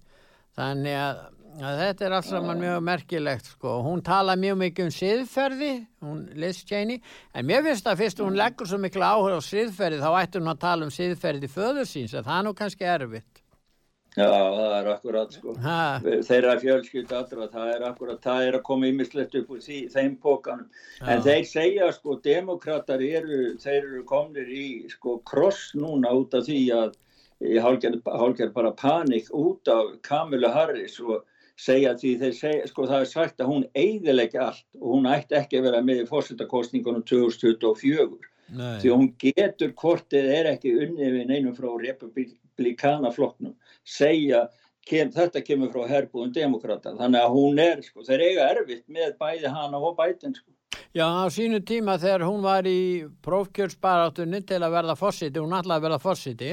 þannig 0.57 0.99
að 0.99 1.23
Ja, 1.53 1.69
þetta 1.77 2.05
er 2.07 2.13
alls 2.17 2.29
saman 2.31 2.57
mjög 2.57 2.79
merkilegt 2.81 3.49
sko. 3.51 3.75
Hún 3.85 4.01
tala 4.05 4.33
mjög 4.39 4.55
mikið 4.57 4.87
um 4.87 4.93
siðferði, 4.95 5.71
hún 6.01 6.23
Liz 6.41 6.63
Cheney, 6.65 6.97
en 7.29 7.45
mér 7.45 7.61
finnst 7.67 7.85
að 7.89 7.99
fyrst 8.01 8.23
hún 8.23 8.39
leggur 8.39 8.69
svo 8.69 8.79
miklu 8.81 9.05
áhuga 9.05 9.37
á 9.37 9.41
siðferði 9.45 10.01
þá 10.01 10.09
ættur 10.23 10.41
hún 10.41 10.53
að 10.55 10.63
tala 10.63 10.87
um 10.87 10.93
siðferði 10.93 11.51
föður 11.53 11.85
síns, 11.85 12.15
það 12.17 12.33
er 12.39 12.47
nú 12.47 12.55
kannski 12.57 12.89
erfitt. 12.89 13.42
Já, 14.13 14.29
það 14.29 14.73
er 14.77 14.87
akkurat 14.91 15.31
sko. 15.33 15.53
Ha. 15.63 15.77
Þeirra 16.03 16.53
fjölskyld 16.61 17.13
allra, 17.17 17.47
það 17.49 17.71
er 17.73 17.85
akkurat, 17.87 18.19
það 18.21 18.47
er 18.47 18.57
að 18.59 18.65
koma 18.67 18.89
ymislegt 18.91 19.37
upp 19.39 19.53
úr 19.55 19.61
því, 19.63 19.79
þeim 19.93 20.17
pókanum. 20.21 20.67
En 21.01 21.23
þeir 21.25 21.47
segja 21.49 21.87
sko, 21.95 22.19
demokrater 22.25 23.01
eru, 23.01 23.39
þeir 23.63 23.79
eru 23.79 24.03
komnir 24.09 24.51
í 24.53 24.67
sko 24.91 25.17
kross 25.29 25.71
núna 25.73 26.13
út 26.13 26.37
af 26.37 26.45
því 26.45 26.59
að 26.77 26.99
hálfgerð 27.63 28.53
bara 28.53 28.71
panik 28.77 29.31
út 29.33 29.67
af 29.67 29.95
Kamilu 30.05 30.51
Harris 30.53 30.99
og 31.01 31.23
segja 31.59 31.93
því 31.97 32.13
þeir 32.21 32.35
segja, 32.37 32.67
sko 32.69 32.85
það 32.89 33.01
er 33.01 33.09
sagt 33.09 33.41
að 33.41 33.49
hún 33.51 33.65
eiðilegja 33.77 34.47
allt 34.49 34.77
og 34.79 34.87
hún 34.95 35.09
ætti 35.09 35.37
ekki 35.37 35.59
að 35.59 35.67
vera 35.69 35.81
með 35.85 36.03
í 36.03 36.07
fórsettakostningunum 36.09 37.03
2024 37.09 38.07
Nei. 38.53 38.79
því 38.81 38.93
hún 38.93 39.11
getur 39.21 39.73
kortið 39.77 40.29
er 40.37 40.49
ekki 40.53 40.73
unnið 40.85 41.19
við 41.19 41.29
neinum 41.29 41.57
frá 41.57 41.69
republikanaflokknum 42.53 43.55
segja 43.83 44.47
kem, 44.87 45.11
þetta 45.11 45.43
kemur 45.43 45.71
frá 45.73 45.87
herbúðum 45.87 46.33
demokrata 46.33 46.95
þannig 46.97 47.21
að 47.21 47.37
hún 47.37 47.59
er, 47.59 47.81
sko, 47.81 48.03
þeir 48.03 48.25
eiga 48.29 48.49
erfitt 48.51 48.87
með 48.87 49.15
bæði 49.19 49.53
hana 49.53 49.79
og 49.79 49.97
bætin 49.97 50.35
sko. 50.35 50.49
Já, 50.93 51.05
á 51.05 51.25
sínu 51.33 51.61
tíma 51.65 51.97
þegar 52.01 52.25
hún 52.27 52.41
var 52.43 52.67
í 52.69 53.05
prófkjörnsbaráttunni 53.25 54.43
til 54.45 54.61
að 54.61 54.73
verða 54.73 54.97
fórsiti, 54.97 55.39
hún 55.39 55.55
ætlaði 55.57 55.79
að 55.79 55.87
verða 55.87 56.01
fórsiti 56.01 56.51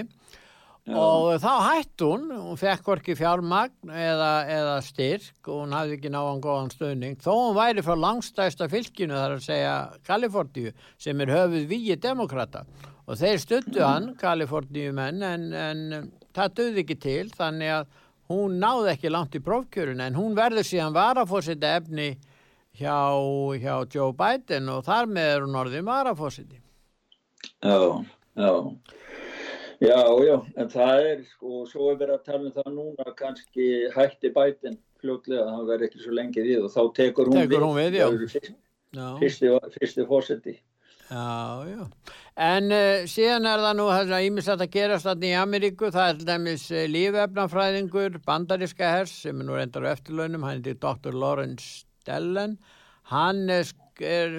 og 0.91 1.37
þá 1.43 1.51
hætt 1.69 2.03
hún, 2.03 2.31
hún 2.33 2.59
fekk 2.59 2.89
orki 2.95 3.15
fjármagn 3.19 3.93
eða, 3.93 4.31
eða 4.49 4.77
styrk 4.83 5.51
og 5.51 5.65
hún 5.65 5.75
hafði 5.77 5.99
ekki 5.99 6.13
náðan 6.13 6.41
góðan 6.43 6.73
stöðning 6.73 7.21
þó 7.21 7.31
hún 7.35 7.59
væri 7.59 7.85
frá 7.85 7.95
langstæsta 8.01 8.69
fylginu 8.73 9.19
þar 9.19 9.37
að 9.37 9.45
segja 9.45 9.75
Kaliforníu 10.09 10.73
sem 10.99 11.21
er 11.21 11.35
höfuð 11.37 11.69
víi 11.71 11.99
demokrata 12.01 12.65
og 13.11 13.19
þeir 13.19 13.43
stuttu 13.43 13.83
hann, 13.83 14.13
Kaliforníu 14.21 14.95
menn 14.95 15.25
en, 15.27 15.49
en 15.51 16.11
það 16.37 16.57
döði 16.61 16.85
ekki 16.85 16.99
til 17.03 17.27
þannig 17.35 17.75
að 17.81 17.89
hún 18.31 18.61
náði 18.63 18.93
ekki 18.93 19.11
langt 19.11 19.35
í 19.35 19.43
prófkjörun 19.43 20.03
en 20.05 20.19
hún 20.19 20.37
verður 20.39 20.67
síðan 20.69 20.95
varafósiti 20.95 21.67
efni 21.67 22.13
hjá, 22.79 22.95
hjá 23.59 23.75
Joe 23.91 24.15
Biden 24.15 24.71
og 24.71 24.85
þar 24.87 25.11
með 25.11 25.35
er 25.35 25.47
hún 25.47 25.59
orðin 25.65 25.89
varafósiti 25.91 26.61
Já, 27.65 28.05
já. 28.37 28.53
Já, 29.81 29.97
já, 30.21 30.35
en 30.61 30.69
það 30.69 31.07
er 31.09 31.21
sko, 31.25 31.63
svo 31.65 31.87
er 31.89 32.01
verið 32.03 32.19
að 32.19 32.25
tala 32.27 32.43
um 32.45 32.53
það 32.53 32.75
núna 32.75 33.13
kannski 33.17 33.69
hætti 33.95 34.29
bætin 34.35 34.75
fljótlega, 35.01 35.47
það 35.49 35.71
verður 35.71 35.85
ekki 35.87 36.03
svo 36.03 36.17
lengi 36.19 36.45
við 36.45 36.67
og 36.67 36.75
þá 36.75 36.83
tekur 36.99 37.31
hún 37.31 37.39
tekur 37.39 37.65
við, 37.79 37.97
hún 38.05 38.19
við 38.19 38.27
fyrst, 38.35 38.51
fyrsti, 39.23 39.53
fyrsti 39.79 40.05
fósetti. 40.11 40.55
Já, 41.11 41.67
já, 41.67 41.87
en 42.39 42.71
uh, 42.71 43.05
síðan 43.11 43.49
er 43.51 43.63
það 43.65 43.73
nú 43.81 43.87
þess 43.91 44.13
að 44.15 44.27
ímislegt 44.29 44.63
að 44.63 44.75
gerast 44.77 45.09
þarna 45.09 45.27
í 45.27 45.33
Ameríku, 45.41 45.89
það 45.91 46.11
er 46.13 46.21
dæmis 46.29 46.67
uh, 46.71 46.85
lífefnafræðingur, 46.87 48.19
bandariska 48.23 48.91
hers 48.95 49.15
sem 49.25 49.41
er 49.43 49.49
nú 49.49 49.57
reyndar 49.59 49.89
á 49.91 49.93
eftirlaunum, 49.97 50.45
hann 50.47 50.63
er 50.63 50.79
Dr. 50.79 51.17
Lawrence 51.19 51.83
Dellen, 52.07 52.61
hann 53.11 53.51
er 53.51 53.67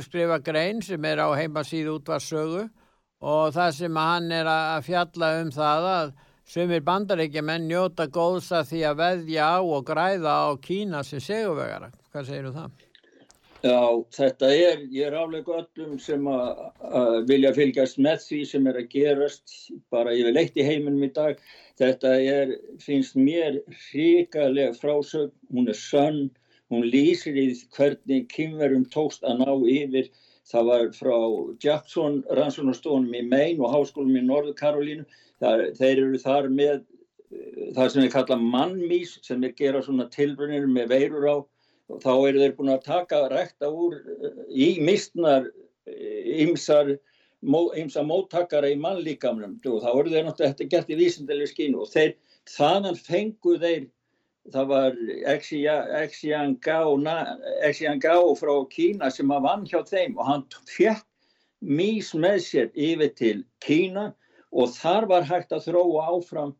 skrifa 0.02 0.40
grein 0.40 0.80
sem 0.82 1.04
er 1.06 1.20
á 1.20 1.28
heimasíðu 1.36 1.98
útvarsögu 2.00 2.64
og 3.20 3.52
það 3.54 3.74
sem 3.78 4.00
hann 4.00 4.32
er 4.32 4.48
að 4.50 4.88
fjalla 4.88 5.34
um 5.42 5.52
það 5.54 5.90
að 5.90 6.14
sumir 6.52 6.86
bandaríkjumenn 6.88 7.68
njóta 7.68 8.08
góðs 8.08 8.48
að 8.56 8.72
því 8.72 8.86
að 8.90 9.04
veðja 9.04 9.52
á 9.54 9.58
og 9.60 9.84
græða 9.92 10.38
á 10.48 10.50
Kína 10.64 11.04
sem 11.04 11.20
seguvegara. 11.20 11.92
Hvað 12.12 12.32
segir 12.32 12.48
þú 12.48 12.56
það? 12.62 12.91
Já, 13.62 13.82
þetta 14.18 14.48
er, 14.58 14.80
ég 14.90 15.06
er 15.06 15.18
álega 15.22 15.60
öllum 15.60 16.00
sem 16.02 16.26
að, 16.30 16.62
að 16.82 17.18
vilja 17.30 17.52
fylgjast 17.54 18.00
með 18.02 18.24
því 18.26 18.40
sem 18.50 18.70
er 18.72 18.80
að 18.80 18.90
gerast 18.96 19.56
bara 19.94 20.16
yfir 20.18 20.34
leitt 20.34 20.58
í 20.58 20.66
heiminum 20.66 21.06
í 21.06 21.12
dag. 21.14 21.38
Þetta 21.78 22.16
er, 22.18 22.56
finnst 22.82 23.20
mér 23.20 23.60
ríkalega 23.92 24.74
frásögn, 24.80 25.36
hún 25.54 25.70
er 25.70 25.78
sönn, 25.78 26.24
hún 26.74 26.90
lýsir 26.90 27.38
í 27.38 27.52
hvernig 27.78 28.28
kynverum 28.34 28.88
tókst 28.90 29.26
að 29.28 29.44
ná 29.44 29.54
yfir 29.54 30.10
Það 30.52 30.68
var 30.68 30.88
frá 30.96 31.18
Jackson 31.64 32.22
rannsóknarstofunum 32.36 33.14
í 33.16 33.22
Maine 33.24 33.62
og 33.64 33.72
háskólum 33.72 34.18
í 34.20 34.24
Norðu 34.26 34.56
Karolínu. 34.60 35.06
Þeir 35.40 35.92
eru 35.92 36.20
þar 36.22 36.50
með 36.52 36.74
eh, 36.82 37.70
það 37.78 37.92
sem 37.94 38.04
við 38.04 38.12
kalla 38.16 38.38
mannmís 38.42 39.14
sem 39.26 39.44
er 39.48 39.56
gera 39.58 39.84
svona 39.86 40.10
tilbrunir 40.14 40.68
með 40.68 40.92
veirur 40.92 41.30
á. 41.30 41.36
Þá 42.00 42.12
eru 42.30 42.40
þeir 42.42 42.54
búin 42.58 42.72
að 42.72 42.84
taka 42.88 43.18
rekta 43.32 43.70
úr 43.70 43.98
í 44.48 44.80
mistnar 44.80 45.50
ymsar 45.92 46.94
ymsa 47.82 48.04
móttakara 48.06 48.70
í 48.70 48.78
mannlíkamnum 48.78 49.58
og 49.66 49.82
þá 49.82 49.90
eru 49.92 50.14
þeir 50.14 50.28
náttúrulega 50.28 50.70
gert 50.70 50.92
í 50.94 51.00
vísindileg 51.00 51.50
skínu 51.50 51.82
og 51.82 51.90
þeir 51.90 52.14
þannig 52.54 53.02
fengu 53.02 53.56
þeir 53.64 53.88
það 54.54 54.66
var 54.72 54.96
Xian 55.42 56.56
Gao 56.62 58.36
frá 58.38 58.54
Kína 58.70 59.10
sem 59.12 59.34
að 59.34 59.46
vann 59.48 59.66
hjá 59.66 59.82
þeim 59.86 60.18
og 60.18 60.26
hann 60.30 60.46
fjett 60.70 61.06
mís 61.62 62.14
með 62.14 62.40
sér 62.46 62.72
yfir 62.74 63.14
til 63.18 63.44
Kína 63.62 64.12
og 64.52 64.74
þar 64.78 65.10
var 65.10 65.26
hægt 65.26 65.54
að 65.54 65.66
þróa 65.70 66.08
áfram 66.14 66.56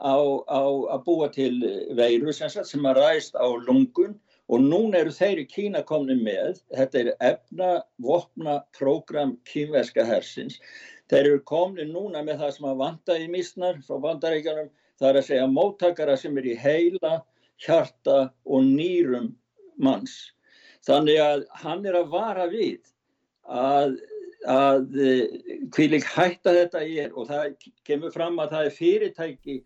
á, 0.00 0.16
á 0.48 0.62
að 0.92 1.04
búa 1.04 1.28
til 1.32 1.60
veiru 1.96 2.32
sem, 2.32 2.48
sem 2.48 2.88
að 2.88 3.00
ræst 3.00 3.36
á 3.36 3.46
lungun 3.48 4.16
og 4.46 4.62
núna 4.62 5.00
eru 5.02 5.12
þeir 5.14 5.42
í 5.42 5.46
Kína 5.50 5.82
komni 5.86 6.14
með, 6.18 6.60
þetta 6.74 7.00
er 7.02 7.12
efna 7.32 7.70
vopna 8.02 8.60
program 8.78 9.36
kínverska 9.48 10.04
hersins, 10.06 10.60
þeir 11.10 11.32
eru 11.32 11.44
komni 11.48 11.86
núna 11.88 12.22
með 12.26 12.44
það 12.44 12.52
sem 12.56 12.68
að 12.70 12.82
vanda 12.82 13.18
í 13.18 13.30
mísnar 13.32 13.80
frá 13.86 13.98
vandaríkjanum 14.04 14.70
það 15.00 15.08
er 15.08 15.20
að 15.20 15.28
segja 15.28 15.46
móttakara 15.52 16.16
sem 16.20 16.36
er 16.40 16.48
í 16.48 16.56
heila, 16.60 17.14
hjarta 17.62 18.18
og 18.44 18.66
nýrum 18.66 19.30
manns. 19.82 20.16
Þannig 20.86 21.20
að 21.20 21.46
hann 21.62 21.86
er 21.88 21.98
að 21.98 22.12
vara 22.12 22.46
við 22.50 22.92
að, 23.50 23.96
að 24.46 24.84
hvílik 25.74 26.06
hætta 26.14 26.54
þetta 26.60 26.84
er 26.84 27.16
og 27.16 27.28
það 27.30 27.70
kemur 27.88 28.14
fram 28.14 28.38
að 28.42 28.54
það 28.54 28.68
er 28.68 28.76
fyrirtæki 28.76 29.56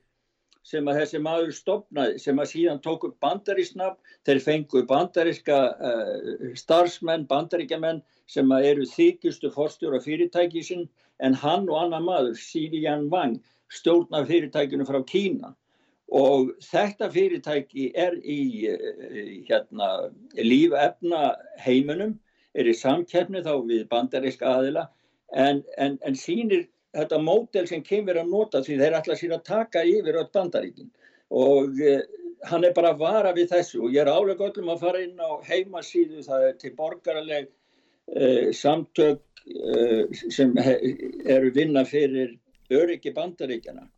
sem 0.70 0.86
að 0.86 1.00
þessi 1.00 1.20
maður 1.24 1.52
stopnaði, 1.56 2.18
sem 2.22 2.38
að 2.38 2.50
síðan 2.52 2.82
tók 2.84 3.06
upp 3.08 3.16
bandarísnafn, 3.24 3.98
þeir 4.28 4.42
fengu 4.44 4.82
bandariska 4.90 5.60
uh, 5.90 6.50
starfsmenn, 6.58 7.26
bandaríkjaman 7.30 8.02
sem 8.30 8.52
að 8.54 8.68
eru 8.72 8.86
þykjustu 8.90 9.50
forstjóra 9.54 10.02
fyrirtæki 10.04 10.62
sinn 10.66 10.86
en 11.20 11.34
hann 11.34 11.66
og 11.68 11.80
annar 11.84 12.04
maður, 12.04 12.36
Xi 12.38 12.68
Jianwang, 12.74 13.40
stjórna 13.70 14.22
fyrirtækinu 14.28 14.86
frá 14.88 15.00
Kína. 15.06 15.54
Og 16.10 16.54
þetta 16.66 17.10
fyrirtæki 17.14 17.90
er 17.94 18.16
í 18.22 18.40
hérna, 19.46 20.10
lífefna 20.38 21.36
heiminum, 21.62 22.16
er 22.54 22.66
í 22.66 22.74
samkjefni 22.74 23.44
þá 23.46 23.52
við 23.66 23.84
bandaríska 23.90 24.48
aðila 24.56 24.88
en, 25.30 25.62
en, 25.78 25.98
en 26.02 26.16
sínir 26.18 26.66
þetta 26.96 27.20
mótel 27.22 27.68
sem 27.70 27.82
kemur 27.86 28.18
að 28.20 28.32
nota 28.32 28.62
því 28.64 28.78
þeir 28.80 28.96
ætla 29.00 29.18
sér 29.18 29.36
að 29.36 29.46
taka 29.50 29.84
yfir 29.86 30.18
öll 30.22 30.28
bandaríkin. 30.34 30.90
Og 31.30 31.78
uh, 31.86 32.02
hann 32.50 32.66
er 32.66 32.74
bara 32.76 32.94
að 32.94 33.04
vara 33.04 33.32
við 33.36 33.52
þessu. 33.54 33.84
Og 33.84 33.94
ég 33.94 34.02
er 34.04 34.12
álega 34.12 34.50
öllum 34.50 34.72
að 34.74 34.84
fara 34.86 35.04
inn 35.04 35.16
á 35.20 35.30
heimasíðu 35.46 36.24
það 36.26 36.46
er 36.48 36.58
til 36.60 36.74
borgaraleg 36.78 37.48
uh, 37.50 38.50
samtök 38.56 39.22
uh, 39.54 40.20
sem 40.32 40.54
eru 40.60 41.54
vinna 41.54 41.86
fyrir 41.88 42.36
öryggi 42.70 43.10
bandaríkjana 43.14 43.88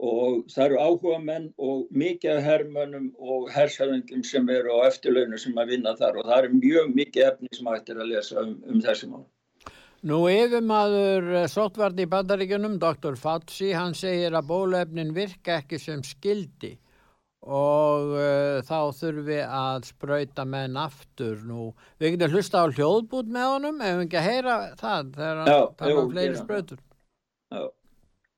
og 0.00 0.46
það 0.48 0.64
eru 0.64 0.78
áhuga 0.80 1.18
menn 1.20 1.46
og 1.60 1.88
mikið 1.92 2.38
herrmönnum 2.44 3.10
og 3.20 3.50
hersæðingum 3.52 4.22
sem 4.24 4.48
eru 4.48 4.78
á 4.80 4.88
eftirlaunu 4.88 5.38
sem 5.38 5.58
að 5.60 5.74
vinna 5.74 5.92
þar. 5.98 6.20
Og 6.20 6.28
það 6.28 6.38
eru 6.38 6.60
mjög 6.62 6.94
mikið 6.96 7.26
efni 7.26 7.50
sem 7.56 7.68
ættir 7.74 8.00
að 8.00 8.12
lesa 8.14 8.40
um, 8.40 8.54
um 8.64 8.80
þessum 8.84 9.18
á. 9.18 9.20
Nú 10.08 10.22
yfirmaður 10.32 11.26
eh, 11.42 11.48
sóttvarni 11.52 12.06
í 12.06 12.08
bandaríkunum, 12.08 12.78
Dr. 12.80 13.18
Fauci, 13.20 13.74
hann 13.76 13.92
segir 13.92 14.32
að 14.32 14.46
bólefnin 14.48 15.10
virka 15.12 15.58
ekki 15.60 15.76
sem 15.80 16.00
skildi 16.06 16.78
og 17.40 18.14
uh, 18.16 18.60
þá 18.64 18.92
þurfum 18.96 19.26
við 19.26 19.42
að 19.44 19.86
spröyta 19.88 20.44
menn 20.44 20.76
aftur 20.76 21.40
nú. 21.48 21.70
Við 22.00 22.14
getum 22.14 22.34
hlusta 22.34 22.64
á 22.64 22.66
hljóðbút 22.68 23.30
með 23.32 23.46
honum 23.54 23.80
ef 23.80 23.94
við 23.96 24.04
ekki 24.06 24.18
að 24.20 24.28
heyra 24.28 24.56
það 24.80 25.12
þegar 25.16 25.40
hann 25.40 25.76
tala 25.80 26.02
um 26.02 26.10
fleiri 26.12 26.40
spröytur. 26.40 26.82
Já. 27.50 27.62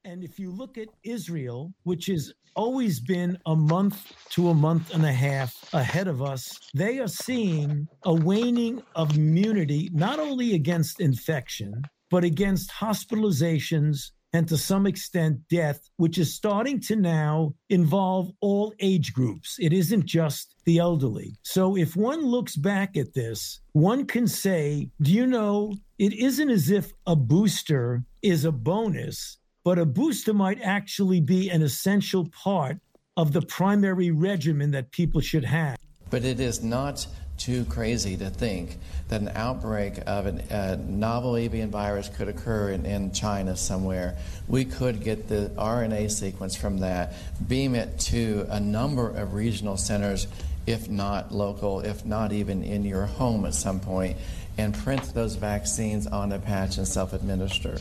And 0.04 0.25
if 0.25 0.38
you 0.38 0.50
look 0.50 0.78
at 0.78 0.88
Israel, 1.02 1.73
which 1.85 2.07
has 2.11 2.33
always 2.54 3.00
been 3.00 3.38
a 3.47 3.56
month 3.56 4.12
to 4.30 4.50
a 4.50 4.54
month 4.54 4.94
and 4.94 5.04
a 5.04 5.12
half 5.12 5.68
ahead 5.73 6.09
of 6.09 6.23
us, 6.23 6.59
they 6.75 6.99
are 6.99 7.09
seeing 7.09 7.88
a 8.04 8.14
waning 8.14 8.82
of 8.94 9.16
immunity, 9.16 9.90
not 9.92 10.18
only 10.18 10.54
against 10.54 11.00
infection, 11.00 11.82
but 12.11 12.25
against 12.25 12.71
hospitalizations 12.71 14.11
and 14.32 14.49
to 14.49 14.56
some 14.56 14.87
extent 14.87 15.38
death, 15.49 15.90
which 15.97 16.18
is 16.18 16.35
starting 16.35 16.80
to 16.80 16.97
now 16.97 17.54
involve 17.68 18.30
all 18.40 18.73
age 18.80 19.12
groups. 19.12 19.56
It 19.61 19.73
isn't 19.73 20.06
just 20.06 20.54
the 20.64 20.78
elderly. 20.78 21.37
So 21.42 21.76
if 21.76 21.97
one 21.97 22.25
looks 22.25 22.56
back 22.56 22.97
at 22.97 23.14
this, 23.14 23.61
one 23.73 24.06
can 24.06 24.26
say, 24.26 24.90
do 25.00 25.12
you 25.12 25.26
know, 25.26 25.75
it 25.99 26.14
isn't 26.14 26.50
as 26.50 26.71
if 26.71 26.92
a 27.06 27.14
booster 27.14 28.04
is 28.23 28.44
a 28.44 28.52
bonus 28.52 29.38
but 29.64 29.78
a 29.78 29.87
booster 29.87 30.35
might 30.35 30.61
actually 30.62 31.21
be 31.21 31.49
an 31.50 31.62
essential 31.62 32.28
part 32.28 32.78
of 33.16 33.33
the 33.33 33.42
primary 33.42 34.11
regimen 34.11 34.71
that 34.73 34.90
people 34.90 35.21
should 35.21 35.45
have. 35.45 35.76
But 36.11 36.25
it 36.25 36.40
is 36.40 36.62
not 36.62 37.07
too 37.38 37.64
crazy 37.64 38.16
to 38.16 38.31
think 38.31 38.78
that 39.09 39.21
an 39.21 39.31
outbreak 39.35 39.99
of 40.07 40.26
a 40.26 40.76
novel 40.76 41.37
avian 41.37 41.71
virus 41.71 42.09
could 42.09 42.28
occur 42.28 42.71
in, 42.71 42.87
in, 42.87 43.11
China 43.12 43.57
somewhere. 43.57 44.16
We 44.47 44.64
could 44.64 45.02
get 45.02 45.28
the 45.28 45.50
RNA 45.57 46.11
sequence 46.11 46.54
from 46.54 46.78
that, 46.78 47.14
beam 47.49 47.75
it 47.75 47.99
to 48.00 48.47
a 48.49 48.61
number 48.61 49.09
of 49.11 49.35
regional 49.35 49.76
centers, 49.76 50.28
if 50.66 50.88
not 50.88 51.33
local, 51.33 51.81
if 51.81 52.04
not 52.04 52.33
even 52.33 52.62
in 52.62 52.85
your 52.85 53.07
home 53.07 53.45
at 53.45 53.54
some 53.54 53.81
point, 53.81 54.16
and 54.59 54.75
print 54.75 55.12
those 55.14 55.35
vaccines 55.35 56.07
on 56.07 56.31
a 56.33 56.38
patch 56.38 56.76
and 56.76 56.87
self 56.87 57.12
administer. 57.12 57.78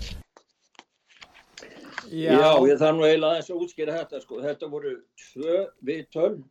Já, 2.11 2.51
ég 2.67 2.81
þarf 2.81 2.97
nú 2.97 3.05
eiginlega 3.07 3.37
aðeins 3.37 3.51
að 3.51 3.63
útskýra 3.65 3.97
þetta 4.01 4.21
sko. 4.23 4.41
Þetta 4.43 4.69
voru 4.71 4.95
tvö 5.21 5.61
við 5.87 6.01
töln, 6.11 6.41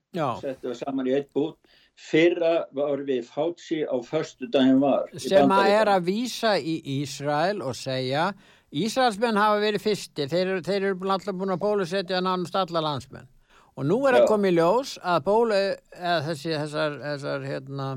settum 0.41 0.71
við 0.73 0.79
saman 0.81 1.11
í 1.11 1.17
eitt 1.19 1.29
bút. 1.37 1.59
Fyrra 2.01 2.53
var 2.73 3.03
við 3.05 3.27
Fátsi 3.29 3.83
á 3.85 3.97
förstu 4.01 4.49
daginn 4.49 4.81
var. 4.81 5.11
Sem 5.21 5.53
að 5.53 5.75
er 5.75 5.91
að 5.93 6.07
vísa 6.07 6.55
í 6.57 6.79
Ísrael 7.01 7.61
og 7.61 7.77
segja 7.77 8.31
Ísraelsmenn 8.71 9.39
hafa 9.39 9.59
verið 9.65 9.83
fyrstir, 9.83 10.31
þeir, 10.31 10.61
þeir 10.63 10.85
eru 10.93 11.11
alltaf 11.11 11.35
búin 11.35 11.51
að 11.51 11.63
bólusetja 11.65 12.21
nánast 12.23 12.55
alla 12.55 12.83
landsmenn. 12.85 13.27
Og 13.75 13.87
nú 13.87 13.99
er 14.07 14.21
að 14.21 14.29
koma 14.31 14.51
í 14.51 14.55
ljós 14.55 14.95
að 15.03 15.25
bólu, 15.27 15.59
eða 15.97 16.21
þessi, 16.29 16.53
þessar, 16.55 16.97
þessar, 17.03 17.47
hérna, 17.49 17.89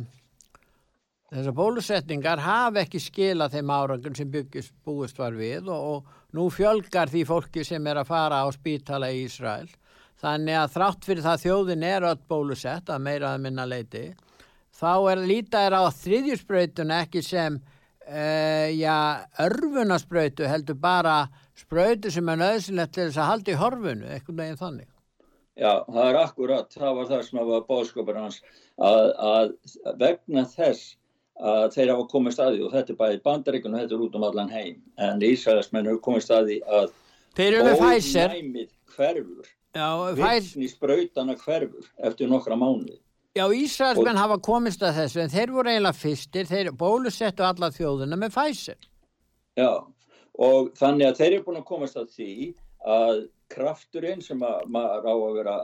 þessar 1.29 1.55
bólusetningar 1.59 2.41
hafa 2.41 2.81
ekki 2.83 3.01
skila 3.03 3.49
þeim 3.53 3.73
árangun 3.73 4.17
sem 4.17 4.31
byggist 4.33 4.73
búist 4.85 5.21
var 5.21 5.37
við 5.37 5.69
og, 5.69 5.89
og 5.93 6.22
Nú 6.33 6.47
fjölgar 6.49 7.11
því 7.13 7.23
fólki 7.29 7.63
sem 7.65 7.85
er 7.87 7.99
að 8.01 8.09
fara 8.09 8.41
á 8.41 8.47
spítala 8.53 9.11
í 9.13 9.23
Ísrael. 9.27 9.69
Þannig 10.23 10.57
að 10.57 10.71
þrátt 10.77 11.05
fyrir 11.05 11.25
það 11.25 11.43
þjóðin 11.43 11.85
er 11.85 12.07
öll 12.09 12.21
bólusett 12.31 12.89
að 12.89 13.03
meiraða 13.05 13.41
minna 13.43 13.65
leiti, 13.67 14.05
þá 14.73 14.93
er 15.11 15.21
lítaðir 15.29 15.75
á 15.77 15.83
þriðjusbrautun 15.99 16.93
ekki 16.95 17.21
sem 17.25 17.59
uh, 17.59 18.69
ja, 18.71 18.97
örfunasbrautu, 19.43 20.47
heldur 20.47 20.79
bara 20.79 21.17
sprautu 21.59 22.11
sem 22.13 22.31
er 22.31 22.39
nöðsynlegt 22.41 22.95
til 22.95 23.09
þess 23.09 23.21
að 23.21 23.29
halda 23.29 23.53
í 23.53 23.59
horfunu, 23.59 24.09
eitthvað 24.15 24.39
neginn 24.39 24.61
þannig. 24.63 24.89
Já, 25.59 25.83
það 25.85 26.07
er 26.07 26.19
akkurat, 26.23 26.73
það 26.73 26.95
var 26.97 27.09
það 27.11 27.25
sem 27.27 27.41
var 27.51 27.65
bóðskapur 27.67 28.17
hans, 28.17 28.39
að, 28.81 29.09
að 29.21 29.97
vegna 30.01 30.47
þess 30.49 30.95
að 31.39 31.69
þeir 31.73 31.93
hafa 31.93 32.07
komið 32.11 32.35
staði 32.35 32.61
og 32.63 32.73
þetta 32.73 32.93
er 32.93 32.99
bæði 32.99 33.21
bandaríkun 33.25 33.73
og 33.73 33.83
þetta 33.83 33.95
er 33.95 34.05
út 34.05 34.17
um 34.19 34.27
allan 34.27 34.53
heim. 34.53 34.75
En 35.01 35.23
Ísraelsmenn 35.23 35.89
hafa 35.89 36.03
komið 36.05 36.27
staði 36.27 36.59
að 36.67 36.91
ónæmið 37.33 38.69
hverfur 38.93 39.47
virkni 40.19 40.67
sprautana 40.69 41.33
hverfur 41.33 41.87
eftir 42.05 42.29
nokkra 42.29 42.53
mánu 42.53 42.93
Já, 43.33 43.47
Ísraelsmenn 43.49 44.19
hafa 44.21 44.35
komið 44.45 44.75
stað 44.75 44.97
þessu 44.99 45.21
en 45.23 45.31
þeir 45.33 45.51
voru 45.55 45.71
eiginlega 45.71 45.97
fyrstir, 45.97 46.45
þeir 46.45 46.67
bólusettu 46.77 47.41
alla 47.41 47.71
þjóðuna 47.73 48.19
með 48.21 48.35
Pfizer. 48.35 48.83
Já, 49.57 49.71
og 50.37 50.69
þannig 50.77 51.07
að 51.07 51.17
þeir 51.17 51.31
eru 51.31 51.45
búin 51.47 51.57
að 51.57 51.65
komast 51.71 51.97
að 51.97 52.11
því 52.13 52.35
að 52.93 53.23
krafturinn 53.53 54.21
sem 54.25 54.41
að 54.43 54.65
maður 54.73 55.07
á 55.07 55.13
að 55.13 55.37
vera 55.37 55.55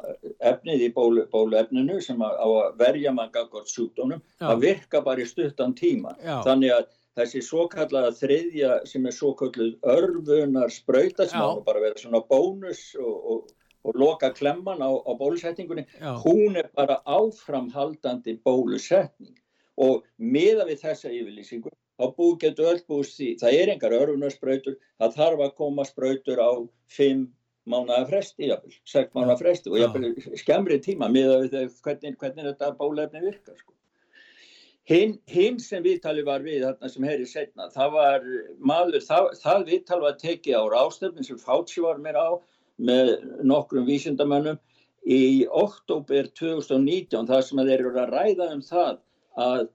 efnið 0.51 0.85
í 0.85 0.89
bólu, 0.95 1.25
bóluefninu 1.31 1.99
sem 2.05 2.21
að 2.25 2.37
á 2.37 2.47
að 2.47 2.79
verja 2.83 3.13
mann 3.15 3.33
gagvart 3.33 3.71
sjúkdónum 3.71 4.21
að 4.45 4.63
virka 4.65 5.01
bara 5.05 5.23
í 5.23 5.29
stuttan 5.29 5.75
tíma 5.77 6.15
Já. 6.21 6.39
þannig 6.47 6.75
að 6.77 6.89
þessi 7.19 7.41
svo 7.43 7.65
kallaða 7.71 8.13
þriðja 8.19 8.75
sem 8.89 9.07
er 9.09 9.15
svo 9.15 9.33
kalluð 9.39 9.89
örfunar 9.95 10.73
spröyta 10.73 11.27
sem 11.29 11.41
á 11.41 11.51
bara 11.65 11.83
vera 11.83 11.99
svona 11.99 12.21
bónus 12.29 12.83
og, 12.99 13.17
og, 13.33 13.51
og 13.83 13.99
loka 13.99 14.31
klemman 14.37 14.83
á, 14.85 14.89
á 14.89 15.11
bólusetningunni 15.19 15.87
Já. 15.97 16.13
hún 16.23 16.59
er 16.59 16.71
bara 16.75 17.01
áframhaldandi 17.05 18.39
bólusetning 18.45 19.35
og 19.79 20.03
miða 20.17 20.67
við 20.69 20.83
þessa 20.85 21.11
yfirlýsingu 21.11 21.71
þá 21.99 22.05
bú, 22.15 22.29
getur 22.39 22.69
öll 22.71 22.81
búist 22.87 23.17
því 23.17 23.33
það 23.41 23.57
er 23.59 23.73
engar 23.73 23.95
örfunarspröytur 23.97 24.77
það 25.01 25.17
þarf 25.17 25.43
að 25.45 25.55
koma 25.57 25.85
spröytur 25.87 26.39
á 26.39 26.51
5 26.95 27.27
mánuða 27.69 28.05
fresti, 28.09 28.47
jafnvel, 28.49 28.77
6 28.93 29.11
mánuða 29.15 29.39
fresti 29.39 29.71
og 29.71 29.81
jafnvel 29.81 30.37
skemmri 30.39 30.79
tíma 30.83 31.09
með 31.11 31.51
hvernig, 31.83 32.15
hvernig 32.21 32.47
þetta 32.51 32.71
bólefni 32.79 33.23
virkar 33.25 33.57
sko. 33.59 33.75
Hinn 34.89 35.19
hin 35.29 35.59
sem 35.61 35.83
viðtali 35.85 36.23
var 36.25 36.41
við 36.41 36.63
þarna 36.65 36.89
sem 36.89 37.03
herri 37.05 37.27
setna, 37.29 37.67
það 37.73 37.91
var 37.93 38.23
maður, 38.57 39.03
það, 39.05 39.27
það 39.43 39.65
viðtal 39.67 39.99
var 40.01 40.15
tekið 40.21 40.57
á 40.57 40.63
rástöfnum 40.73 41.27
sem 41.27 41.41
Fauci 41.41 41.83
var 41.85 42.01
mér 42.01 42.17
á 42.17 42.29
með 42.79 43.11
nokkrum 43.45 43.85
vísindamönnum 43.85 44.57
í 45.05 45.45
oktober 45.45 46.31
2019 46.39 47.27
þar 47.29 47.45
sem 47.45 47.61
þeir 47.61 47.75
eru 47.75 47.93
að 47.99 48.15
ræða 48.15 48.49
um 48.55 48.63
það 48.65 48.97
að 49.39 49.67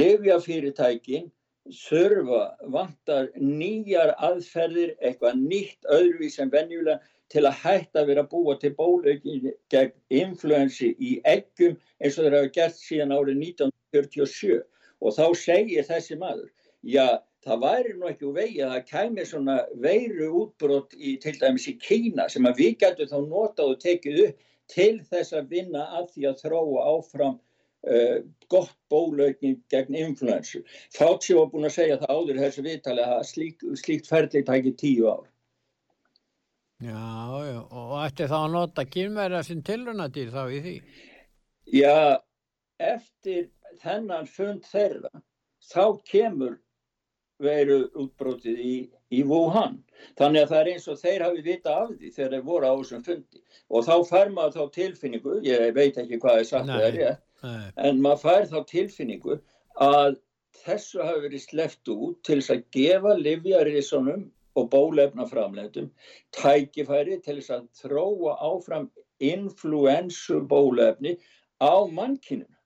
lefjafyrirtækin 0.00 1.30
þurfa 1.74 2.42
vantar 2.74 3.30
nýjar 3.36 4.14
aðferðir, 4.18 4.96
eitthvað 5.00 5.40
nýtt 5.40 5.88
öðruvís 5.96 6.38
en 6.42 6.52
venjulega 6.52 7.00
til 7.30 7.46
að 7.46 7.58
hætta 7.62 8.02
að 8.02 8.10
vera 8.10 8.24
að 8.24 8.30
búa 8.32 8.56
til 8.58 8.72
bólaukin 8.78 9.52
gegn 9.70 9.94
influensi 10.22 10.92
í 10.98 11.16
eggum 11.30 11.76
eins 12.00 12.18
og 12.18 12.26
þeir 12.26 12.36
hafa 12.38 12.52
gert 12.56 12.78
síðan 12.80 13.14
árið 13.14 13.42
1947 13.44 14.62
og 15.00 15.16
þá 15.16 15.26
segir 15.38 15.86
þessi 15.86 16.18
maður, 16.20 16.50
já 16.82 17.20
það 17.46 17.62
væri 17.64 17.92
nú 17.96 18.08
ekki 18.10 18.26
úr 18.28 18.36
vegi 18.36 18.62
að 18.64 18.72
það 18.74 18.88
kæmi 18.90 19.26
svona 19.28 19.56
veiru 19.84 20.30
útbrott 20.42 20.96
í 20.96 21.14
til 21.22 21.36
dæmis 21.40 21.68
í 21.70 21.76
Kína 21.80 22.26
sem 22.32 22.48
að 22.48 22.60
við 22.64 22.74
getum 22.82 23.12
þá 23.12 23.18
notað 23.30 23.74
og 23.74 23.80
tekið 23.84 24.18
upp 24.26 24.42
til 24.70 24.96
þess 25.10 25.36
að 25.38 25.54
vinna 25.54 25.86
að 25.98 26.10
því 26.14 26.26
að 26.30 26.42
þróa 26.44 26.84
áfram 26.92 27.38
uh, 27.88 28.16
gott 28.52 28.72
bólaukin 28.92 29.58
gegn 29.72 29.98
influensu. 30.02 30.62
Fátsi 30.96 31.36
var 31.38 31.50
búin 31.52 31.68
að 31.68 31.76
segja 31.78 32.00
það 32.00 32.16
áður 32.16 32.40
þessu 32.44 32.64
viðtali 32.66 33.04
að 33.06 33.26
slík, 33.30 33.68
slíkt 33.82 34.10
ferli 34.10 34.42
tækir 34.46 34.76
tíu 34.80 35.10
ár. 35.10 35.28
Já, 36.80 37.04
já, 37.44 37.60
og 37.76 37.96
ætti 38.00 38.26
þá 38.30 38.38
að 38.40 38.52
nota 38.54 38.86
kynverða 38.88 39.42
sinn 39.44 39.60
tilrunadýr 39.64 40.30
þá 40.32 40.42
í 40.48 40.60
því? 40.64 40.74
Já, 41.76 41.96
eftir 42.80 43.50
þennan 43.82 44.28
fund 44.28 44.64
þeirra, 44.64 45.12
þá 45.60 45.84
kemur 46.08 46.56
veru 47.40 47.82
útbrótið 47.96 48.58
í, 48.64 48.74
í 49.12 49.20
Wuhan. 49.28 49.78
Þannig 50.20 50.44
að 50.44 50.52
það 50.52 50.60
er 50.60 50.70
eins 50.72 50.88
og 50.88 51.00
þeir 51.00 51.24
hafi 51.26 51.44
vita 51.44 51.76
af 51.82 51.92
því 51.92 52.12
þegar 52.16 52.34
þeir 52.34 52.46
voru 52.48 52.68
á 52.68 52.74
þessum 52.80 53.04
fundi. 53.06 53.42
Og 53.70 53.86
þá 53.86 53.94
fær 54.08 54.32
maður 54.34 54.56
þá 54.56 54.74
tilfinningu, 54.76 55.36
ég 55.46 55.66
veit 55.76 56.00
ekki 56.00 56.20
hvað 56.20 56.42
ég 56.42 56.50
sagt 56.50 56.68
það 56.68 56.86
er 56.88 56.98
ég, 57.46 57.70
en 57.76 58.02
maður 58.04 58.22
fær 58.24 58.50
þá 58.50 58.58
tilfinningu 58.72 59.38
að 59.80 60.18
þessu 60.64 61.02
hafi 61.04 61.24
verið 61.26 61.44
sleft 61.44 61.92
út 61.92 62.20
til 62.26 62.40
þess 62.40 62.54
að 62.56 62.64
gefa 62.76 63.16
livjarísonum 63.18 64.28
og 64.58 64.70
bólefna 64.72 65.26
framleitum 65.30 65.90
tækifæri 66.36 67.20
til 67.24 67.38
þess 67.38 67.54
að 67.56 67.68
þróa 67.82 68.36
áfram 68.50 68.88
influensu 69.20 70.40
bólefni 70.50 71.16
á 71.60 71.86
mannkyninu 71.86 72.56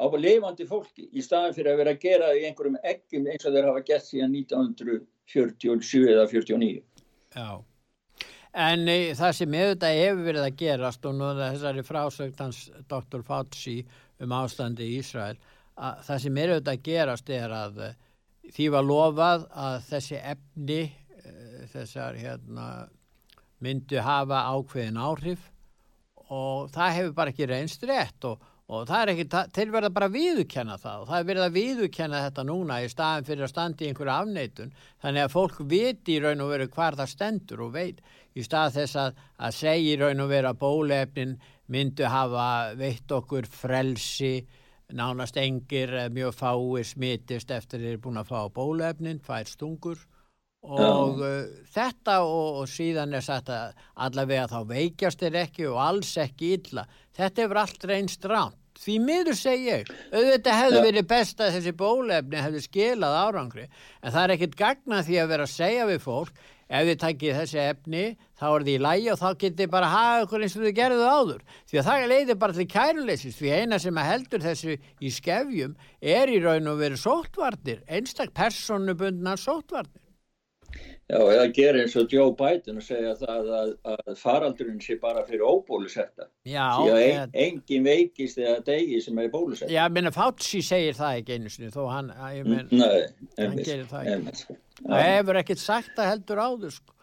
á 0.00 0.06
lifandi 0.16 0.66
fólki 0.68 1.08
í 1.12 1.22
staðan 1.24 1.56
fyrir 1.56 1.74
að 1.74 1.82
vera 1.82 1.94
að 1.94 2.04
gera 2.04 2.30
í 2.36 2.44
einhverjum 2.48 2.78
eggjum 2.82 3.26
eins 3.28 3.44
og 3.44 3.56
þeir 3.56 3.68
hafa 3.68 3.82
gett 3.90 4.06
síðan 4.06 4.36
1947 4.38 6.06
eða 6.08 6.26
49. 6.30 6.70
Já, 7.36 7.48
en 8.66 8.88
e, 8.88 8.98
það 9.18 9.34
sem 9.38 9.56
auðvitað 9.60 9.98
hefur 10.00 10.22
verið 10.30 10.46
að 10.46 10.56
gerast 10.62 11.10
og 11.10 11.18
nú 11.18 11.32
þessari 11.38 11.84
frásögtans 11.86 12.62
Dr. 12.88 13.26
Fauci 13.26 13.76
um 14.20 14.36
ástandi 14.36 14.86
í 14.86 15.00
Ísrael, 15.00 15.36
að 15.80 16.02
það 16.06 16.22
sem 16.24 16.40
er 16.40 16.54
auðvitað 16.54 16.74
að 16.74 16.86
gerast 16.88 17.32
er 17.34 17.54
að 17.56 17.82
e, 17.86 17.90
því 18.54 18.68
var 18.74 18.86
lofað 18.86 19.46
að 19.66 19.76
þessi 19.88 20.20
efni 20.20 20.80
e, 20.84 21.34
þessar 21.72 22.20
hérna, 22.20 22.68
myndu 23.60 24.00
hafa 24.04 24.44
ákveðin 24.54 25.00
áhrif 25.00 25.50
og 26.30 26.70
það 26.72 26.96
hefur 26.96 27.16
bara 27.16 27.34
ekki 27.34 27.48
reynst 27.50 27.84
rétt 27.88 28.28
og 28.28 28.48
og 28.70 28.86
það 28.86 29.02
er 29.02 29.10
ekki, 29.14 29.26
til 29.56 29.66
verða 29.72 29.90
bara 29.94 30.06
að 30.06 30.16
viðukenna 30.16 30.76
það 30.78 31.02
og 31.02 31.08
það 31.08 31.20
er 31.20 31.28
verið 31.30 31.44
að 31.44 31.56
viðukenna 31.56 32.20
þetta 32.26 32.44
núna 32.46 32.76
í 32.84 32.90
staðin 32.90 33.26
fyrir 33.26 33.46
að 33.46 33.50
standi 33.50 33.84
í 33.86 33.90
einhverju 33.90 34.12
afneitun. 34.14 34.74
Þannig 35.02 35.24
að 35.24 35.32
fólk 35.34 35.56
viti 35.72 36.14
í 36.14 36.20
raun 36.22 36.44
og 36.44 36.52
veru 36.52 36.68
hvar 36.76 36.98
það 37.00 37.10
stendur 37.14 37.64
og 37.66 37.72
veit 37.74 37.98
í 38.38 38.44
stað 38.46 38.76
þess 38.78 39.00
að, 39.02 39.18
að 39.42 39.56
segja 39.58 39.96
í 39.96 39.98
raun 39.98 40.22
og 40.22 40.30
veru 40.30 40.52
að 40.52 40.60
bólefnin 40.60 41.34
myndu 41.70 42.08
hafa 42.10 42.76
veitt 42.78 43.12
okkur 43.14 43.48
frelsi 43.48 44.40
nánast 44.90 45.38
engir 45.38 45.92
mjög 46.10 46.34
fái 46.34 46.84
smitist 46.84 47.50
eftir 47.54 47.82
þeir 47.82 47.92
eru 47.94 48.04
búin 48.06 48.20
að 48.20 48.32
fá 48.32 48.40
bólefnin, 48.54 49.20
fær 49.22 49.46
stungur. 49.46 50.00
Og 50.60 51.22
uh, 51.24 51.46
þetta 51.72 52.18
og, 52.26 52.60
og 52.60 52.66
síðan 52.68 53.14
er 53.16 53.24
sagt 53.24 53.48
að 53.48 53.78
allavega 54.04 54.50
þá 54.50 54.58
veikjast 54.68 55.22
þeir 55.22 55.38
ekki 55.46 55.68
og 55.70 55.78
alls 55.80 56.10
ekki 56.20 56.50
illa. 56.58 56.84
Þetta 57.16 57.46
hefur 57.46 57.60
allt 57.62 57.86
reynst 57.88 58.26
ránt 58.28 58.58
því 58.80 58.96
miður 59.04 59.36
segi 59.36 59.66
ég, 59.68 59.90
auðvitað 60.12 60.58
hefði 60.60 60.82
verið 60.86 61.08
best 61.10 61.40
að 61.42 61.56
þessi 61.56 61.72
bólefni 61.76 62.40
hefði 62.40 62.62
skilað 62.64 63.16
árangri. 63.24 63.66
En 64.00 64.14
það 64.14 64.22
er 64.22 64.34
ekkit 64.36 64.56
gagna 64.60 65.02
því 65.04 65.18
að 65.20 65.32
vera 65.34 65.46
að 65.48 65.54
segja 65.54 65.88
við 65.90 66.00
fólk 66.04 66.44
ef 66.70 66.86
þið 66.88 66.98
takkið 67.02 67.38
þessi 67.40 67.60
efni 67.64 68.02
þá 68.38 68.44
er 68.48 68.66
þið 68.66 68.76
í 68.76 68.82
lægi 68.86 69.08
og 69.12 69.20
þá 69.20 69.28
getið 69.44 69.72
bara 69.72 69.92
hafa 69.94 70.26
okkur 70.26 70.44
eins 70.46 70.56
og 70.56 70.66
þið 70.66 70.76
gerðu 70.78 71.08
áður 71.10 71.40
því 71.70 71.80
að 71.80 71.88
það 71.88 72.04
leiðir 72.12 72.38
bara 72.44 72.58
til 72.58 72.68
kæruleysis 72.74 73.40
því 73.40 73.56
eina 73.56 73.80
sem 73.82 74.04
heldur 74.10 74.44
þessu 74.44 74.76
í 74.78 75.14
skefjum 75.14 75.74
er 76.18 76.30
í 76.30 76.38
raun 76.44 76.70
og 76.70 76.78
verið 76.82 77.02
sótvarnir 77.02 77.82
einstak 77.90 78.32
personubundnar 78.36 79.40
sótvarnir 79.40 80.06
Já, 81.10 81.18
eða 81.18 81.46
gera 81.50 81.80
eins 81.82 81.96
og 81.98 82.12
Joe 82.12 82.30
Biden 82.38 82.78
og 82.78 82.84
segja 82.86 83.16
það 83.18 83.48
að, 83.58 83.70
að 83.90 84.10
faraldurinn 84.20 84.78
sé 84.84 84.94
bara 85.02 85.24
fyrir 85.26 85.42
óbólusetta. 85.42 86.28
Já. 86.46 86.68
Því 86.76 86.92
að 86.92 87.00
ein, 87.02 87.32
engin 87.46 87.88
veikist 87.88 88.38
eða 88.38 88.60
degi 88.68 89.00
sem 89.02 89.18
er 89.18 89.32
bólusetta. 89.32 89.72
Já, 89.74 89.82
minna 89.90 90.14
Fauci 90.14 90.62
segir 90.62 90.94
það 90.94 91.18
ekki 91.18 91.38
einu 91.40 91.50
sinni, 91.50 91.72
þó 91.74 91.82
hann, 91.90 92.12
ég 92.36 92.46
menn, 92.46 92.70
hann 92.78 93.58
gerir 93.58 93.88
það 93.90 94.12
ekki. 94.12 94.36
Sko. 94.44 94.58
Það 94.86 95.06
hefur 95.06 95.40
ekkert 95.42 95.62
sagt 95.62 96.00
að 96.00 96.10
heldur 96.14 96.42
áður, 96.42 96.74
sko. 96.78 96.96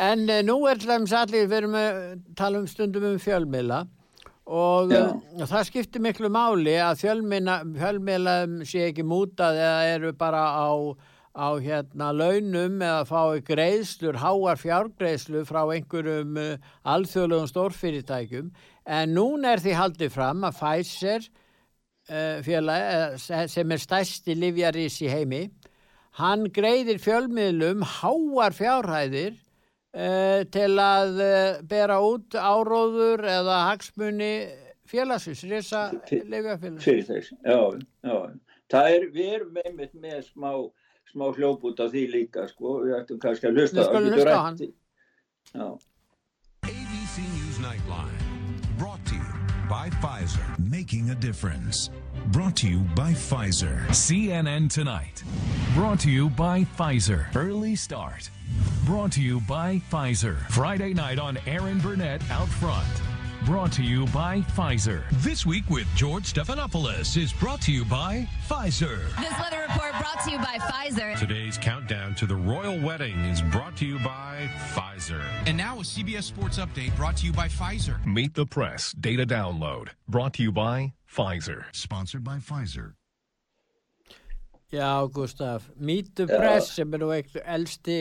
En 0.00 0.26
uh, 0.28 0.40
nú 0.46 0.58
er 0.70 0.82
hlæms 0.82 1.14
allir, 1.16 1.48
við 1.50 1.62
erum 1.62 1.78
að 1.78 2.02
tala 2.38 2.60
um 2.62 2.68
stundum 2.70 3.08
um 3.12 3.22
fjölmila 3.22 3.84
og 4.50 4.90
uh, 4.96 5.12
það 5.46 5.66
skiptir 5.68 6.02
miklu 6.02 6.30
máli 6.32 6.74
að 6.82 7.04
fjölmila 7.04 8.36
sé 8.66 8.88
ekki 8.88 9.04
mútað 9.06 9.60
eða 9.60 9.88
eru 9.94 10.12
bara 10.18 10.42
á 10.58 10.70
á 11.30 11.54
hérna 11.62 12.10
launum 12.10 12.80
eða 12.82 13.04
fái 13.06 13.42
greiðslur, 13.46 14.18
háar 14.18 14.58
fjárgreiðslu 14.58 15.44
frá 15.46 15.62
einhverjum 15.70 16.38
uh, 16.40 16.56
alþjóðlegum 16.82 17.50
stórfyrirtækjum. 17.50 18.50
En 18.86 19.14
núna 19.14 19.54
er 19.54 19.62
því 19.62 19.76
haldið 19.78 20.12
fram 20.16 20.42
að 20.46 20.58
Pfizer 20.58 21.28
uh, 22.10 22.42
félag, 22.42 23.14
uh, 23.22 23.46
sem 23.46 23.76
er 23.76 23.82
stærsti 23.82 24.34
livjarís 24.34 24.98
í 25.04 25.10
heimi 25.12 25.44
hann 26.20 26.48
greiðir 26.54 27.00
fjölmiðlum 27.02 27.84
háar 27.98 28.56
fjárhæðir 28.56 29.36
uh, 29.36 30.42
til 30.54 30.72
að 30.84 31.22
uh, 31.24 31.62
bera 31.70 32.00
út 32.04 32.36
áróður 32.36 33.24
eða 33.28 33.62
hagsmunni 33.70 34.34
félagsins, 34.90 35.44
reysa 35.46 35.88
livjarfélagsins. 36.10 36.84
Fyrir 36.84 37.06
þess, 37.08 37.34
já, 37.46 37.58
já. 38.06 38.16
Það 38.70 38.92
er, 38.94 39.08
við 39.14 39.32
erum 39.38 39.56
með, 39.56 39.96
með 39.98 40.20
smá 40.28 40.52
smá 41.10 41.30
hljóp 41.34 41.64
út 41.66 41.80
af 41.82 41.90
því 41.92 42.04
líka 42.14 42.46
sko, 42.50 42.80
við 42.84 42.96
ættum 43.00 43.20
kannski 43.22 43.50
að 43.50 43.58
hlusta 43.58 43.86
á 44.30 44.40
hann. 44.46 44.60
ABC 46.62 47.16
News 47.34 47.58
Nightline 47.58 48.20
brought 48.78 49.04
to 49.06 49.16
you 49.16 49.34
by 49.68 49.90
Pfizer 49.98 50.46
making 50.58 51.10
a 51.10 51.14
difference 51.14 51.90
brought 52.32 52.54
to 52.54 52.68
you 52.68 52.78
by 52.94 53.12
Pfizer 53.12 53.84
CNN 53.88 54.70
Tonight 54.70 55.24
brought 55.74 55.98
to 56.00 56.10
you 56.10 56.28
by 56.30 56.62
Pfizer 56.78 57.26
Early 57.34 57.74
Start 57.74 58.30
brought 58.84 59.10
to 59.12 59.22
you 59.22 59.40
by 59.40 59.82
Pfizer 59.90 60.38
Friday 60.48 60.94
night 60.94 61.18
on 61.18 61.38
Aaron 61.46 61.80
Burnett 61.80 62.22
out 62.30 62.48
front 62.48 62.86
Brought 63.46 63.72
to 63.72 63.82
you 63.82 64.04
by 64.08 64.42
Pfizer. 64.54 65.02
This 65.22 65.46
Week 65.46 65.64
with 65.70 65.86
George 65.96 66.30
Stephanopoulos 66.30 67.16
is 67.16 67.32
brought 67.32 67.62
to 67.62 67.72
you 67.72 67.86
by 67.86 68.28
Pfizer. 68.46 68.98
This 69.18 69.32
weather 69.40 69.62
report 69.66 69.92
brought 69.92 70.22
to 70.24 70.30
you 70.30 70.36
by 70.36 70.58
Pfizer. 70.58 71.18
Today's 71.18 71.56
countdown 71.56 72.14
to 72.16 72.26
the 72.26 72.36
royal 72.36 72.78
wedding 72.78 73.16
is 73.20 73.40
brought 73.40 73.78
to 73.78 73.86
you 73.86 73.98
by 74.00 74.46
Pfizer. 74.74 75.22
And 75.46 75.56
now 75.56 75.78
a 75.78 75.82
CBS 75.82 76.24
Sports 76.24 76.58
Update 76.58 76.94
brought 76.96 77.16
to 77.16 77.26
you 77.26 77.32
by 77.32 77.48
Pfizer. 77.48 78.04
Meet 78.04 78.34
the 78.34 78.44
Press 78.44 78.92
Data 78.92 79.24
Download 79.24 79.88
brought 80.06 80.34
to 80.34 80.42
you 80.42 80.52
by 80.52 80.92
Pfizer. 81.10 81.64
Sponsored 81.72 82.24
by 82.24 82.38
Pfizer. 82.38 82.94
Já, 84.70 85.10
Gustaf, 85.10 85.66
Meet 85.76 86.14
the 86.14 86.26
Press 86.30 86.70
sem 86.76 86.94
er 86.94 87.02
nú 87.02 87.08
eitthvað 87.10 87.48
elsti 87.56 87.96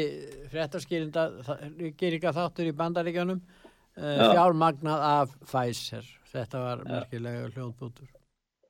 fréttaskýringa 0.51 2.33
þáttur 2.35 2.69
í 2.69 2.75
bandaríkjónum 2.77 3.39
uh, 3.41 4.21
fjármagnað 4.29 5.05
af 5.07 5.33
Pfizer. 5.47 6.05
Þetta 6.29 6.61
var 6.61 6.85
merkilega 6.85 7.49
hljóðbútur 7.55 8.11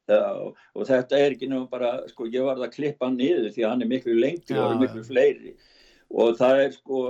Já, 0.09 0.31
og 0.73 0.87
þetta 0.87 1.19
er 1.19 1.35
ekki 1.35 1.49
nú 1.51 1.65
bara, 1.69 1.91
sko, 2.09 2.25
ég 2.31 2.45
var 2.47 2.57
það 2.57 2.65
að 2.69 2.75
klippa 2.77 3.09
niður 3.13 3.51
því 3.53 3.65
að 3.65 3.73
hann 3.73 3.83
er 3.83 3.91
miklu 3.91 4.15
lengri 4.17 4.55
og 4.57 4.71
er 4.71 4.79
miklu 4.79 5.03
fleiri. 5.05 5.51
Og 6.09 6.39
það 6.39 6.61
er 6.63 6.71
sko 6.73 7.01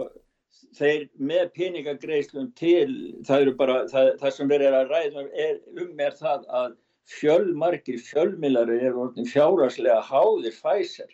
þeir 0.75 1.05
með 1.15 1.45
peningagreislum 1.55 2.49
til, 2.59 2.89
það 3.27 3.45
eru 3.45 3.53
bara 3.61 3.77
það, 3.93 4.11
það 4.19 4.35
sem 4.35 4.51
verður 4.51 4.77
að 4.81 4.91
ræða 4.91 5.25
er, 5.45 5.61
um 5.79 6.03
er 6.03 6.17
það 6.19 6.49
að 6.59 6.75
fjölmarkir 7.09 7.99
fjölmilari 8.05 8.79
er 8.85 8.97
orðin 8.97 9.27
fjáraslega 9.29 10.01
háðir 10.05 10.55
Pfizer 10.55 11.09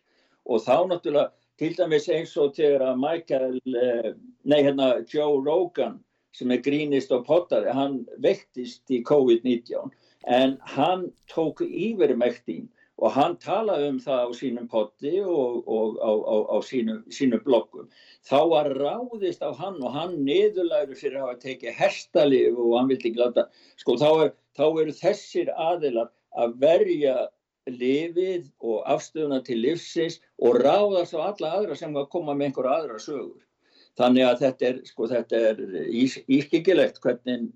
og 0.46 0.64
þá 0.66 0.76
náttúrulega 0.92 1.32
til 1.60 1.72
dæmis 1.78 2.10
eins 2.12 2.36
og 2.38 2.56
þegar 2.58 2.84
að 2.90 3.02
Michael, 3.02 3.60
eh, 3.80 4.12
nei 4.44 4.62
hérna 4.66 4.90
Joe 5.08 5.40
Rogan 5.40 6.02
sem 6.36 6.52
er 6.52 6.64
grínist 6.64 7.14
og 7.16 7.24
pottari, 7.26 7.72
hann 7.72 8.02
vektist 8.20 8.92
í 8.92 9.02
COVID-19 9.08 9.92
en 10.28 10.58
hann 10.76 11.08
tók 11.32 11.64
yfirmæktin 11.64 12.68
og 12.98 13.12
hann 13.12 13.36
talaði 13.44 13.90
um 13.92 13.98
það 14.00 14.22
á 14.24 14.30
sínum 14.36 14.68
potti 14.72 15.20
og, 15.22 15.64
og 15.68 15.98
á, 16.00 16.12
á, 16.12 16.36
á 16.56 16.58
sínu, 16.64 17.02
sínu 17.12 17.42
bloggum. 17.44 17.90
Þá 18.24 18.40
var 18.52 18.70
ráðist 18.76 19.44
á 19.44 19.52
hann 19.56 19.82
og 19.84 19.92
hann 19.96 20.16
niðurlægur 20.28 21.00
fyrir 21.00 21.20
að 21.20 21.26
hafa 21.26 21.42
tekið 21.44 21.76
herstalif 21.80 22.56
og 22.56 22.78
hann 22.78 22.92
vildi 22.92 23.12
glata. 23.18 23.50
Sko 23.82 23.98
þá, 24.00 24.08
er, 24.26 24.32
þá 24.58 24.66
eru 24.68 24.96
þessir 24.96 25.52
aðilar 25.56 26.12
að 26.36 26.56
verja 26.62 27.16
lifið 27.70 28.50
og 28.62 28.84
afstöðuna 28.94 29.42
til 29.46 29.58
livsins 29.64 30.20
og 30.38 30.60
ráðast 30.62 31.16
á 31.18 31.32
alla 31.32 31.54
aðra 31.60 31.78
sem 31.80 31.94
var 31.96 32.06
að 32.06 32.14
koma 32.14 32.36
með 32.36 32.52
einhverja 32.52 32.80
aðra 32.80 33.02
sögur. 33.02 33.42
Þannig 33.96 34.28
að 34.28 34.42
þetta 34.44 34.68
er, 34.68 34.82
sko, 34.90 35.08
þetta 35.10 35.40
er 35.50 35.62
ís, 35.88 36.18
ískikilegt 36.28 37.00
hvernig 37.02 37.48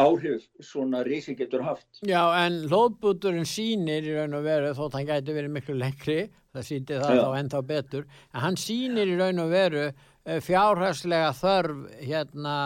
áhrif 0.00 0.44
svona 0.64 1.02
rísi 1.06 1.36
getur 1.36 1.64
haft. 1.64 1.86
Já, 2.04 2.20
en 2.44 2.64
hlóðbúturinn 2.70 3.48
sínir 3.48 4.04
í 4.04 4.16
raun 4.16 4.36
og 4.36 4.44
veru, 4.44 4.74
þótt 4.76 4.98
hann 4.98 5.08
gæti 5.08 5.36
verið 5.36 5.54
miklu 5.54 5.76
lengri, 5.80 6.18
það 6.56 6.68
síndi 6.68 7.00
það 7.00 7.16
Já. 7.16 7.22
þá 7.22 7.38
ennþá 7.40 7.62
betur, 7.70 8.06
en 8.32 8.44
hann 8.44 8.60
sínir 8.60 9.12
í 9.12 9.16
raun 9.20 9.44
og 9.44 9.52
veru 9.52 9.86
eh, 9.86 10.40
fjárhærslega 10.44 11.32
þörf 11.36 11.86
hérna 12.00 12.56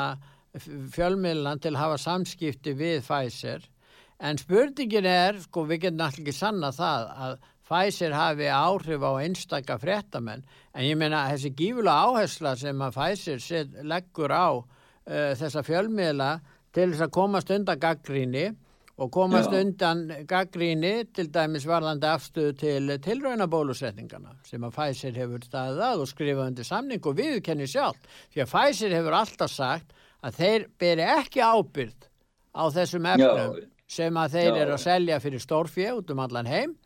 fjölmiðlan 0.59 1.61
til 1.63 1.75
að 1.75 1.83
hafa 1.85 2.01
samskipti 2.03 2.75
við 2.79 3.05
Pfizer, 3.07 3.65
en 4.21 4.39
spurningin 4.41 5.07
er, 5.09 5.39
sko, 5.41 5.65
við 5.69 5.87
getum 5.87 6.05
alltaf 6.05 6.23
ekki 6.25 6.37
sanna 6.37 6.73
það 6.77 7.11
að 7.27 7.37
Pfizer 7.71 8.17
hafi 8.19 8.49
áhrif 8.51 9.05
á 9.07 9.13
einstakka 9.23 9.77
fréttamenn. 9.79 10.43
En 10.75 10.83
ég 10.83 10.97
meina 10.99 11.29
þessi 11.31 11.53
gífulega 11.55 12.09
áhersla 12.09 12.57
sem 12.59 12.83
að 12.83 12.97
Pfizer 12.97 13.45
set, 13.45 13.77
leggur 13.87 14.35
á 14.35 14.59
uh, 14.59 14.65
þessa 15.39 15.63
fjölmiðla 15.63 16.33
til 16.75 16.91
þess 16.91 17.07
að 17.07 17.15
komast 17.15 17.53
undan 17.55 17.79
gaggríni 17.79 18.49
og 19.01 19.09
komast 19.15 19.55
Já. 19.55 19.63
undan 19.63 20.03
gaggríni 20.29 20.93
til 21.15 21.31
dæmis 21.33 21.65
varðandi 21.69 22.11
afstöðu 22.11 22.57
til 22.61 22.97
tilraunabólusetningana 23.07 24.35
sem 24.47 24.67
að 24.67 24.75
Pfizer 24.77 25.17
hefur 25.23 25.47
staðið 25.47 25.87
að 25.87 26.03
og 26.05 26.11
skrifað 26.11 26.51
undir 26.51 26.69
samning 26.69 27.07
og 27.07 27.17
viðkenni 27.23 27.71
sjálf 27.71 28.03
því 28.35 28.45
að 28.45 28.53
Pfizer 28.53 28.97
hefur 28.99 29.17
alltaf 29.23 29.55
sagt 29.55 29.95
að 30.27 30.39
þeir 30.41 30.67
beri 30.81 31.07
ekki 31.17 31.43
ábyrð 31.45 32.09
á 32.53 32.65
þessum 32.75 33.09
efnum 33.15 33.41
Já. 33.41 33.67
sem 33.91 34.21
að 34.23 34.37
þeir 34.37 34.51
Já. 34.51 34.61
eru 34.63 34.77
að 34.77 34.85
selja 34.85 35.21
fyrir 35.25 35.45
stórfjö 35.45 35.93
út 36.01 36.13
um 36.15 36.23
allan 36.25 36.51
heim 36.51 36.77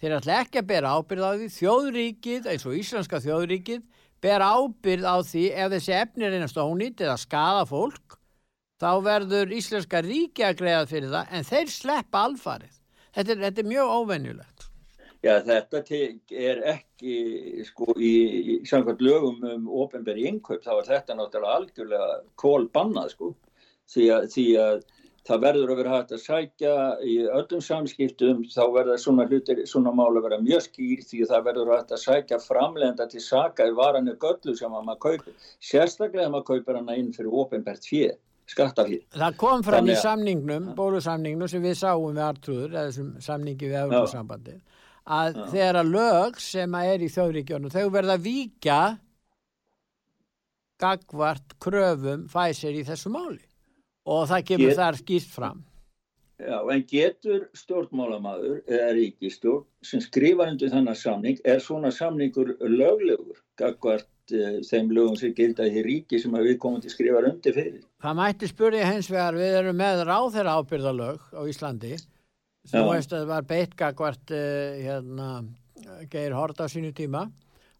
þeir 0.00 0.16
ætla 0.18 0.40
ekki 0.42 0.60
að 0.60 0.70
bera 0.70 0.94
ábyrð 0.98 1.24
á 1.24 1.30
því 1.34 1.48
þjóðríkið, 1.58 2.48
eins 2.50 2.66
og 2.68 2.78
íslenska 2.78 3.20
þjóðríkið 3.24 3.82
bera 4.24 4.50
ábyrð 4.58 5.06
á 5.08 5.16
því 5.24 5.44
ef 5.52 5.72
þessi 5.74 5.96
efni 6.00 6.28
einast 6.30 6.60
ónýtt 6.60 7.04
eða 7.04 7.18
skada 7.20 7.64
fólk 7.68 8.18
þá 8.80 8.90
verður 9.04 9.54
íslenska 9.54 10.02
ríki 10.04 10.44
að 10.46 10.58
greiða 10.60 10.88
fyrir 10.90 11.12
það 11.12 11.36
en 11.36 11.48
þeir 11.48 11.72
sleppa 11.72 12.24
alfarið 12.28 12.74
þetta 13.14 13.34
er, 13.34 13.42
þetta 13.46 13.62
er 13.62 13.70
mjög 13.70 13.94
óvenjulegt 13.98 14.53
Já, 15.24 15.38
þetta 15.40 15.80
er 16.36 16.58
ekki, 16.74 17.14
sko, 17.64 17.94
í, 17.96 18.10
í 18.54 18.56
samkvæmt 18.68 19.00
lögum 19.04 19.38
um 19.54 19.68
ofinberi 19.84 20.26
innkaup, 20.28 20.60
þá 20.66 20.74
er 20.82 20.90
þetta 20.90 21.16
náttúrulega 21.16 21.54
algjörlega 21.60 22.08
kólbannað, 22.42 23.14
sko, 23.14 23.30
því 23.94 24.10
að, 24.18 24.26
því 24.34 24.44
að 24.60 24.82
það 25.24 25.40
verður 25.46 25.70
að 25.72 25.78
vera 25.80 25.94
hægt 25.94 26.12
að 26.12 26.20
sækja 26.20 26.74
í 27.08 27.14
öllum 27.38 27.62
samskiptum, 27.64 28.42
þá 28.52 28.62
verða 28.74 28.98
svona 29.00 29.24
hlutir, 29.30 29.62
svona 29.70 29.94
mál 29.96 30.10
að 30.18 30.26
vera 30.26 30.40
mjög 30.44 30.66
skýr 30.66 31.06
því 31.08 31.22
að 31.24 31.32
það 31.32 31.46
verður 31.48 31.72
hægt 31.72 31.94
að 31.96 32.02
sækja 32.02 32.40
framlenda 32.44 33.06
til 33.08 33.22
saka 33.24 33.70
í 33.70 33.72
varannu 33.78 34.18
göllu 34.20 34.56
sem 34.58 34.76
að 34.76 34.84
maður 34.90 35.00
kaupir, 35.06 35.48
sérstaklega 35.64 36.28
að 36.28 36.34
maður 36.36 36.48
kaupir 36.52 36.80
hana 36.82 36.98
inn 37.00 37.08
fyrir 37.16 37.32
ofinbert 37.40 37.88
fjö, 37.88 38.12
skattafjö. 38.52 39.00
það 39.16 39.40
kom 39.40 39.64
fram 39.64 39.80
í 39.80 39.94
Þannig 39.94 39.96
að- 39.96 40.04
samningnum 40.04 40.68
bólusamningnum 40.76 41.48
sem 41.48 41.64
við 41.64 41.78
sáum 41.80 42.12
við 42.12 42.24
Artrúður 42.28 42.74
eða 42.76 42.86
þessum 42.90 43.10
samningi 43.24 43.70
við 43.72 43.78
Európa-sambandi 43.86 44.58
að 45.04 45.40
þegar 45.52 45.80
að 45.82 45.90
lög 45.92 46.38
sem 46.40 46.76
að 46.78 46.90
er 46.94 47.02
í 47.04 47.10
þjóðríkjónu 47.12 47.72
þau 47.74 47.84
verða 47.92 48.16
að 48.16 48.24
víkja 48.24 48.78
gagvart 50.80 51.54
kröfum 51.62 52.26
Pfizer 52.30 52.74
í 52.74 52.82
þessu 52.86 53.12
máli. 53.12 53.42
Og 54.04 54.26
það 54.28 54.46
kemur 54.50 54.70
Ég- 54.70 54.76
þar 54.80 54.98
skýrt 55.00 55.30
fram. 55.32 55.62
Já, 56.34 56.58
en 56.72 56.82
getur 56.82 57.48
stjórnmálamaður 57.54 58.64
eða 58.66 58.88
ríkistjórn 58.96 59.64
sem 59.86 60.00
skrifar 60.02 60.50
undir 60.50 60.68
þennan 60.72 60.96
samning, 60.98 61.38
er 61.44 61.60
svona 61.62 61.92
samningur 61.94 62.56
löglegur, 62.58 63.38
gagvart 63.56 64.08
uh, 64.34 64.58
þeim 64.66 64.90
lögum 64.90 65.16
sem 65.16 65.32
gilda 65.32 65.62
í 65.62 65.84
ríki 65.86 66.18
sem 66.20 66.34
að 66.34 66.48
við 66.50 66.58
komum 66.58 66.82
til 66.82 66.90
skrifar 66.90 67.28
undir 67.30 67.54
fyrir? 67.54 67.84
Það 68.02 68.18
mætti 68.18 68.50
spurja 68.50 68.84
hens 68.84 69.08
vegar, 69.08 69.38
við 69.38 69.60
erum 69.60 69.78
með 69.78 70.02
ráðherra 70.10 70.58
ábyrðalög 70.58 71.22
á 71.38 71.40
Íslandi 71.46 71.94
sem 72.64 72.80
Já. 72.80 72.90
veist 72.90 73.12
að 73.12 73.24
það 73.24 73.32
var 73.32 73.48
beitt 73.52 73.76
gagvart 73.78 74.34
uh, 74.34 74.78
hérna, 74.80 75.28
Geir 76.10 76.36
Hort 76.36 76.60
á 76.60 76.66
sínu 76.70 76.94
tíma 76.96 77.28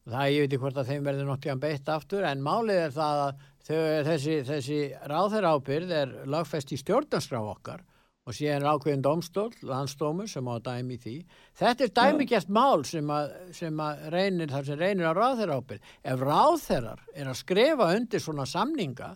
það 0.04 0.30
ég 0.34 0.44
veit 0.44 0.52
ekki 0.52 0.60
hvort 0.60 0.78
að 0.80 0.92
þeim 0.92 1.08
verður 1.08 1.28
nokkið 1.30 1.60
beitt 1.62 1.88
aftur 1.88 2.26
en 2.28 2.44
málið 2.44 2.82
er 2.82 2.94
það 2.94 3.22
að 3.24 3.42
þau, 3.64 3.80
þessi, 4.10 4.36
þessi 4.50 4.78
ráðherra 5.08 5.54
ábyrð 5.56 5.98
er 6.02 6.14
lagfest 6.28 6.74
í 6.74 6.80
stjórnarskrá 6.80 7.40
okkar 7.40 7.84
og 8.24 8.36
síðan 8.36 8.64
er 8.64 8.70
ákveðin 8.72 9.04
domstól, 9.04 9.50
landsdómur 9.68 10.28
sem 10.30 10.46
á 10.48 10.52
að 10.54 10.62
dæmi 10.64 10.96
í 10.96 11.00
því. 11.02 11.16
Þetta 11.60 11.84
er 11.84 11.90
dæmigert 11.98 12.52
mál 12.56 12.84
sem 12.88 13.10
að, 13.12 13.34
sem 13.52 13.82
að 13.84 14.06
reynir, 14.14 14.48
þar 14.48 14.68
sem 14.68 14.80
reynir 14.80 15.10
á 15.12 15.12
ráðherra 15.12 15.58
ábyrð. 15.60 15.90
Ef 16.00 16.24
ráðherrar 16.24 17.02
er 17.12 17.28
að 17.28 17.40
skrifa 17.42 17.90
undir 17.98 18.24
svona 18.24 18.46
samninga 18.48 19.10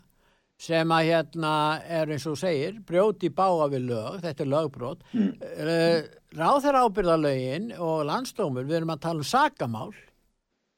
sem 0.59 0.91
að 0.91 1.09
hérna 1.13 1.53
er 1.87 2.11
eins 2.11 2.27
og 2.27 2.39
segir, 2.41 2.81
brjóti 2.87 3.31
báa 3.31 3.69
við 3.71 3.89
lög, 3.93 4.19
þetta 4.25 4.45
er 4.45 4.51
lögbrot, 4.51 5.05
mm. 5.15 5.31
ráðherra 6.39 6.85
ábyrðalögin 6.89 7.73
og 7.79 8.05
landsdómur, 8.09 8.67
við 8.67 8.81
erum 8.81 8.95
að 8.97 9.05
tala 9.07 9.23
um 9.23 9.29
sakamál 9.29 9.93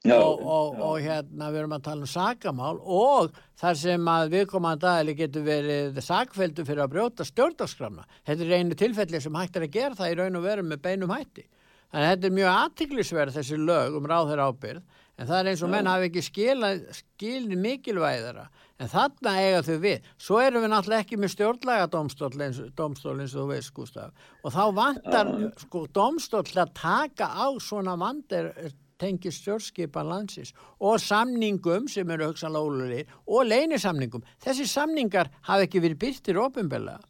Já, 0.01 0.17
og, 0.17 0.41
og, 0.41 0.77
já. 0.77 0.83
og 0.85 1.03
hérna 1.05 1.49
við 1.53 1.61
erum 1.61 1.75
að 1.77 1.83
tala 1.85 2.07
um 2.07 2.09
sakamál 2.09 2.79
og 2.81 3.35
þar 3.61 3.75
sem 3.77 4.07
að 4.09 4.31
viðkomandi 4.33 4.87
aðli 4.89 5.15
getur 5.19 5.43
verið 5.45 5.99
sakveldu 6.01 6.65
fyrir 6.65 6.87
að 6.87 6.95
brjóta 6.95 7.27
stjórnarskramna. 7.29 8.07
Þetta 8.25 8.47
er 8.47 8.55
einu 8.57 8.79
tilfelli 8.81 9.21
sem 9.21 9.37
hægt 9.37 9.59
er 9.61 9.67
að 9.67 9.75
gera 9.75 9.99
það 9.99 10.15
í 10.15 10.17
raun 10.23 10.39
og 10.41 10.47
veru 10.47 10.65
með 10.65 10.81
beinum 10.87 11.13
hætti. 11.13 11.45
Þannig 11.91 12.07
að 12.07 12.15
þetta 12.15 12.31
er 12.31 12.35
mjög 12.39 12.51
aðtiklisverð 12.55 13.37
þessi 13.37 13.61
lög 13.61 13.99
um 13.99 14.09
ráðherra 14.09 14.49
ábyrð 14.49 15.00
en 15.21 15.29
það 15.29 15.39
er 15.39 15.51
eins 15.53 15.63
og 15.63 15.71
menn 15.73 15.89
hafi 15.91 16.09
ekki 16.09 16.23
skilni 16.25 17.59
mikilvæðara 17.61 18.47
en 18.81 18.89
þarna 18.89 19.35
eiga 19.37 19.63
þau 19.67 19.79
við. 19.83 20.07
Svo 20.17 20.41
erum 20.41 20.65
við 20.65 20.73
náttúrulega 20.73 21.05
ekki 21.05 21.19
með 21.21 21.35
stjórnlaga 21.35 21.89
domstól 21.93 22.31
eins, 22.41 22.61
domstól 22.77 23.19
eins 23.21 23.35
og 23.37 23.43
þú 23.43 23.49
veist 23.53 23.75
Gustaf 23.77 24.29
og 24.41 24.55
þá 24.55 24.63
vantar 24.79 25.33
sko 25.61 25.85
domstól 25.93 26.45
að 26.49 26.73
taka 26.81 27.29
á 27.37 27.47
svona 27.61 27.99
vandir 28.01 28.55
tengi 29.01 29.33
stjórnskipan 29.33 30.09
landsins 30.09 30.53
og 30.81 31.01
samningum 31.01 31.89
sem 31.89 32.11
eru 32.13 32.31
hugsanlega 32.31 32.65
ólulir 32.65 33.15
og 33.27 33.47
leynisamningum. 33.49 34.25
Þessi 34.43 34.69
samningar 34.69 35.33
hafa 35.49 35.69
ekki 35.69 35.81
verið 35.85 36.03
byrtir 36.05 36.41
ofinbeglega. 36.41 37.01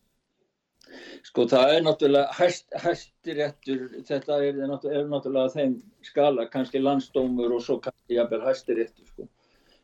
Sko 1.26 1.46
það 1.50 1.74
er 1.74 1.84
náttúrulega 1.86 2.36
hæst, 2.38 2.66
hæstiréttur, 2.84 3.82
þetta 4.08 4.38
er, 4.44 4.62
er 4.62 5.10
náttúrulega 5.10 5.52
þeim 5.54 5.76
skala, 6.06 6.46
kannski 6.52 6.82
landsdómur 6.82 7.56
og 7.56 7.62
svo 7.64 7.78
kannski 7.84 8.18
jafnvel 8.18 8.42
hæstiréttur 8.46 9.12
sko. 9.12 9.28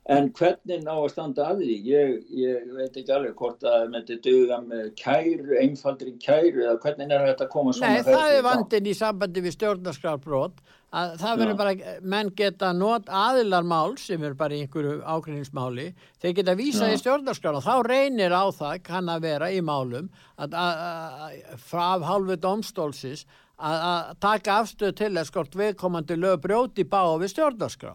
En 0.07 0.29
hvernig 0.39 0.85
ná 0.85 0.93
að 0.95 1.09
standa 1.11 1.49
að 1.51 1.65
því? 1.65 1.77
Ég, 1.91 2.11
ég 2.39 2.67
veit 2.77 2.95
ekki 2.95 3.11
alveg 3.11 3.33
hvort 3.41 3.65
að 3.67 3.73
það 3.75 3.89
myndi 3.95 4.19
duga 4.23 4.59
með 4.63 4.85
kæru, 5.01 5.57
einfaldri 5.59 6.13
kæru 6.23 6.63
eða 6.63 6.77
hvernig 6.85 7.15
er 7.17 7.25
þetta 7.33 7.47
að 7.49 7.55
koma 7.57 7.75
svona 7.75 7.97
Nei, 7.97 8.05
það 8.07 8.35
er 8.37 8.45
vandin 8.47 8.87
í 8.87 8.95
sambandi 8.95 9.43
við 9.43 9.57
stjórnarskrárbrot 9.57 10.63
að 10.95 11.15
það 11.21 11.41
verður 11.41 11.57
bara, 11.59 11.95
menn 12.03 12.31
geta 12.39 12.71
not 12.73 13.09
aðilar 13.11 13.67
mál 13.67 13.97
sem 13.99 14.23
er 14.25 14.37
bara 14.39 14.55
í 14.55 14.63
einhverju 14.65 15.01
ágreiningsmáli, 15.03 15.89
þeir 16.23 16.37
geta 16.39 16.55
vísað 16.59 16.95
í 16.95 17.01
stjórnarskrár 17.01 17.59
og 17.59 17.67
þá 17.67 17.75
reynir 17.89 18.33
á 18.33 18.47
það 18.55 18.83
kann 18.87 19.11
að 19.11 19.27
vera 19.27 19.51
í 19.51 19.61
málum 19.65 20.09
að, 20.39 20.55
að, 20.55 20.87
að 21.27 21.67
frá 21.67 22.07
hálfu 22.07 22.39
domstólsis 22.39 23.27
að, 23.57 24.17
taka 24.23 24.61
afstöð 24.63 24.97
til 24.97 25.13
að 25.17 25.29
skort 25.31 25.57
viðkomandi 25.59 26.19
lög 26.21 26.41
brjóti 26.45 26.87
bá 26.89 27.03
við 27.19 27.35
stjórnarskrá. 27.35 27.95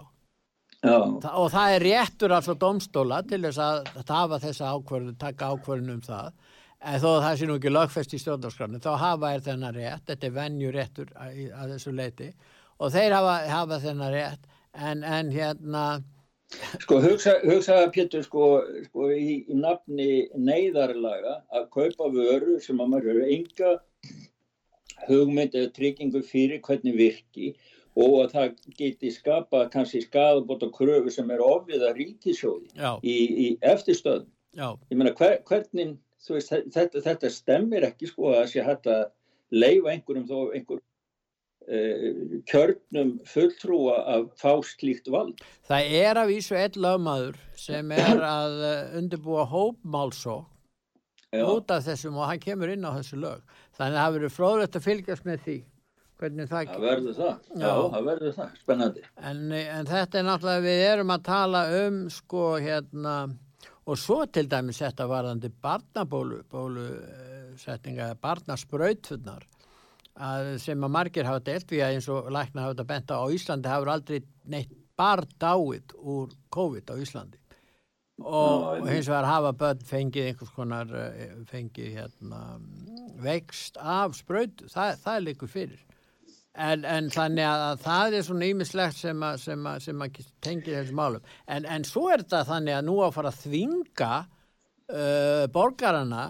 Þa- 0.82 1.36
og 1.38 1.52
það 1.54 1.76
er 1.76 1.84
réttur 1.86 2.34
altså 2.34 2.56
domstóla 2.58 3.22
til 3.30 3.44
þess 3.44 3.60
að 3.62 3.92
hafa 4.10 4.40
þessa 4.42 4.72
ákvörðun, 4.74 5.20
taka 5.22 5.52
ákvörðun 5.54 5.94
um 5.94 6.02
það. 6.02 6.32
En 6.82 6.98
þó 6.98 7.12
að 7.12 7.24
það 7.24 7.36
sé 7.38 7.48
nú 7.48 7.56
ekki 7.60 7.72
lögfest 7.72 8.14
í 8.18 8.20
stjórnarskranu 8.24 8.80
þá 8.82 8.96
hafa 8.98 9.36
er 9.36 9.44
þennan 9.46 9.76
rétt, 9.76 10.08
þetta 10.08 10.28
er 10.28 10.34
venju 10.34 10.72
réttur 10.74 11.12
að, 11.14 11.36
að 11.54 11.76
þessu 11.76 11.94
leiti 11.94 12.32
og 12.82 12.94
þeir 12.94 13.16
hafa, 13.18 13.36
hafa 13.52 13.80
þennan 13.84 14.16
rétt. 14.16 14.48
En, 14.72 15.04
en 15.04 15.30
hérna 15.34 15.86
sko 16.84 17.00
hugsa, 17.04 17.38
hugsaða 17.46 17.90
Pétur 17.96 18.24
sko, 18.26 18.48
sko 18.88 19.10
í, 19.16 19.42
í 19.48 19.56
nafni 19.56 20.28
neyðarlaga 20.36 21.38
að 21.56 21.68
kaupa 21.76 22.10
vöru 22.12 22.58
sem 22.64 22.80
að 22.84 22.94
maður 22.94 23.12
eru 23.14 23.28
enga 23.38 23.74
hugmynd 25.08 25.56
eða 25.58 25.72
tryggingu 25.76 26.22
fyrir 26.28 26.62
hvernig 26.66 26.98
virki 26.98 27.54
og 28.00 28.18
að 28.24 28.36
það 28.36 28.52
geti 28.80 29.12
skapa 29.12 29.66
kannski 29.72 30.04
skadabóta 30.06 30.70
kröfu 30.72 31.12
sem 31.12 31.32
er 31.34 31.44
ofið 31.44 31.88
að 31.88 31.98
ríkisjóði 32.00 32.70
í, 33.04 33.16
í 33.16 33.48
eftirstöðum. 33.74 34.30
já, 34.56 34.70
Ég 34.92 35.00
meina 35.00 35.16
hver, 35.18 35.40
hvernig, 35.48 35.98
veist, 36.30 36.54
þetta, 36.76 37.04
þetta 37.08 37.32
stemmir 37.34 37.88
ekki 37.88 38.12
sko 38.12 38.36
að 38.38 38.48
sé 38.54 38.64
hægt 38.64 38.88
að 38.92 39.10
leifa 39.52 39.92
einhverjum 39.92 40.30
þó 40.30 40.38
einhver 40.56 40.80
kjörnum 42.52 43.14
fulltrúa 43.30 43.98
að 44.16 44.26
fá 44.42 44.54
slíkt 44.68 45.08
vald. 45.12 45.42
það 45.68 45.94
er 46.02 46.20
af 46.22 46.30
vísu 46.32 46.56
einn 46.60 46.80
lögmaður 46.84 47.38
sem 47.56 47.92
er 47.96 48.24
að 48.38 48.58
eh, 48.68 48.96
undirbúa 49.02 49.46
hópmálsó 49.52 50.42
Já, 51.32 51.46
út 51.48 51.72
af 51.72 51.86
þessum 51.88 52.18
og 52.20 52.28
hann 52.28 52.42
kemur 52.44 52.74
inn 52.74 52.84
á 52.84 52.92
þessu 52.98 53.22
lög 53.22 53.44
þannig 53.78 53.96
að 53.96 54.02
það 54.02 54.16
verður 54.18 54.34
fróðlegt 54.36 54.80
að 54.80 54.88
fylgjast 54.90 55.28
með 55.30 55.46
því 55.46 55.58
hvernig 56.22 56.50
það 56.52 56.68
það 56.74 56.84
verður 56.86 57.16
það. 57.18 57.38
Já, 57.56 57.62
Já. 57.66 57.76
það 57.94 58.04
verður 58.12 58.34
það. 58.36 58.50
Spennandi. 58.62 59.06
En, 59.30 59.40
en 59.58 59.88
þetta 59.90 60.20
er 60.20 60.26
náttúrulega, 60.28 60.66
við 60.68 60.82
erum 60.92 61.14
að 61.16 61.24
tala 61.26 61.62
um 61.80 61.96
sko 62.14 62.44
hérna 62.62 63.16
og 63.90 63.98
svo 63.98 64.20
til 64.30 64.44
dæmis 64.52 64.82
þetta 64.84 65.08
varðandi 65.10 65.50
barnabólu, 65.64 66.44
bólu 66.52 66.86
setninga, 67.58 68.12
barnasbrautfunnar 68.22 69.48
að 70.16 70.56
sem 70.64 70.84
að 70.84 70.96
margir 70.98 71.28
hafa 71.28 71.44
delt 71.46 71.72
við 71.72 71.86
að 71.86 71.98
eins 71.98 72.10
og 72.12 72.32
lækna 72.34 72.66
hafa 72.66 72.76
þetta 72.76 72.90
bent 72.94 73.14
á 73.14 73.18
á 73.22 73.28
Íslandi 73.36 73.72
hafur 73.72 73.94
aldrei 73.94 74.18
neitt 74.52 74.74
barn 75.00 75.30
dáið 75.40 75.96
úr 75.98 76.34
COVID 76.54 76.92
á 76.92 76.96
Íslandi 77.00 77.40
og 78.22 78.84
hins 78.86 79.08
vegar 79.10 79.26
hafa 79.26 79.54
börn 79.58 79.86
fengið 79.88 80.28
einhvers 80.30 80.52
konar 80.54 80.92
eh, 80.94 81.32
fengið 81.50 81.96
hérna 81.96 82.42
vext 83.22 83.80
af 83.82 84.14
sprautu, 84.18 84.68
það, 84.70 85.00
það 85.02 85.16
er 85.16 85.26
líkur 85.30 85.52
fyrir 85.52 85.88
En, 86.52 86.84
en 86.84 87.08
þannig 87.08 87.48
að 87.48 87.78
það 87.80 88.16
er 88.18 88.24
svona 88.28 88.48
ímislegt 88.52 88.98
sem 89.00 89.22
að, 89.24 89.46
að, 89.56 89.86
að 90.04 90.18
tengir 90.44 90.82
þessu 90.82 90.96
málum. 90.98 91.30
En, 91.48 91.64
en 91.64 91.86
svo 91.88 92.10
er 92.12 92.26
þetta 92.26 92.42
þannig 92.50 92.76
að 92.76 92.88
nú 92.90 92.96
að 93.06 93.14
fara 93.16 93.32
að 93.32 93.38
þvinga 93.46 94.10
uh, 94.20 95.46
borgarana 95.56 96.26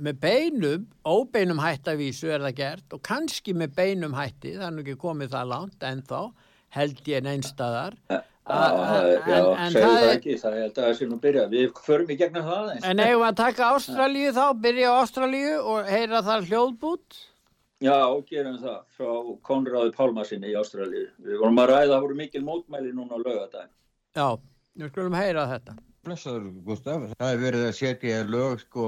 með 0.00 0.20
beinum, 0.24 0.88
óbeinum 1.04 1.60
hættavísu 1.62 2.32
er 2.32 2.44
það 2.48 2.56
gert 2.62 2.96
og 2.96 3.02
kannski 3.06 3.54
með 3.56 3.76
beinum 3.76 4.16
hætti, 4.16 4.56
það 4.56 4.66
er 4.66 4.74
nú 4.76 4.84
ekki 4.84 4.98
komið 5.00 5.34
það 5.36 5.52
langt 5.54 5.86
en 5.86 6.02
þá 6.08 6.20
held 6.76 7.08
ég 7.10 7.30
einstaðar 7.30 7.96
Já, 8.50 9.40
segðu 9.70 9.90
það 9.94 10.12
ekki, 10.14 10.36
það 10.40 10.54
er 10.54 10.62
þetta 10.64 10.92
sem 10.98 11.10
nú 11.10 11.18
byrja, 11.22 11.42
við 11.52 11.74
förum 11.84 12.10
í 12.10 12.16
gegnum 12.18 12.46
það 12.46 12.70
eins. 12.74 12.86
En 12.88 13.02
eigum 13.04 13.26
að 13.26 13.36
taka 13.38 13.68
Ástralíu 13.76 14.32
þá, 14.34 14.44
byrja 14.64 14.90
á 14.90 14.94
Ástralíu 15.04 15.52
og 15.60 15.90
heyra 15.90 16.22
þar 16.26 16.48
hljóðbút? 16.48 17.20
Já, 17.80 18.00
gerum 18.28 18.58
það 18.60 18.80
frá 18.96 19.12
Konráði 19.46 19.92
Pálmarsinni 19.96 20.50
í 20.50 20.56
Ástralíu. 20.58 21.06
Við 21.22 21.38
vorum 21.40 21.62
að 21.62 21.70
ræða, 21.74 21.92
það 21.92 22.02
voru 22.06 22.18
mikil 22.18 22.42
mótmæli 22.48 22.90
núna 22.96 23.16
á 23.16 23.18
lögadagin. 23.22 23.72
Já, 24.18 24.26
við 24.80 24.92
skulum 24.92 25.18
heyra 25.20 25.46
þetta. 25.52 25.76
Blessaður 26.06 26.44
Gustaf, 26.64 27.02
það 27.20 27.30
er 27.34 27.40
verið 27.42 27.62
að 27.66 27.74
setja 27.76 28.20
lög 28.24 28.62
sko 28.62 28.84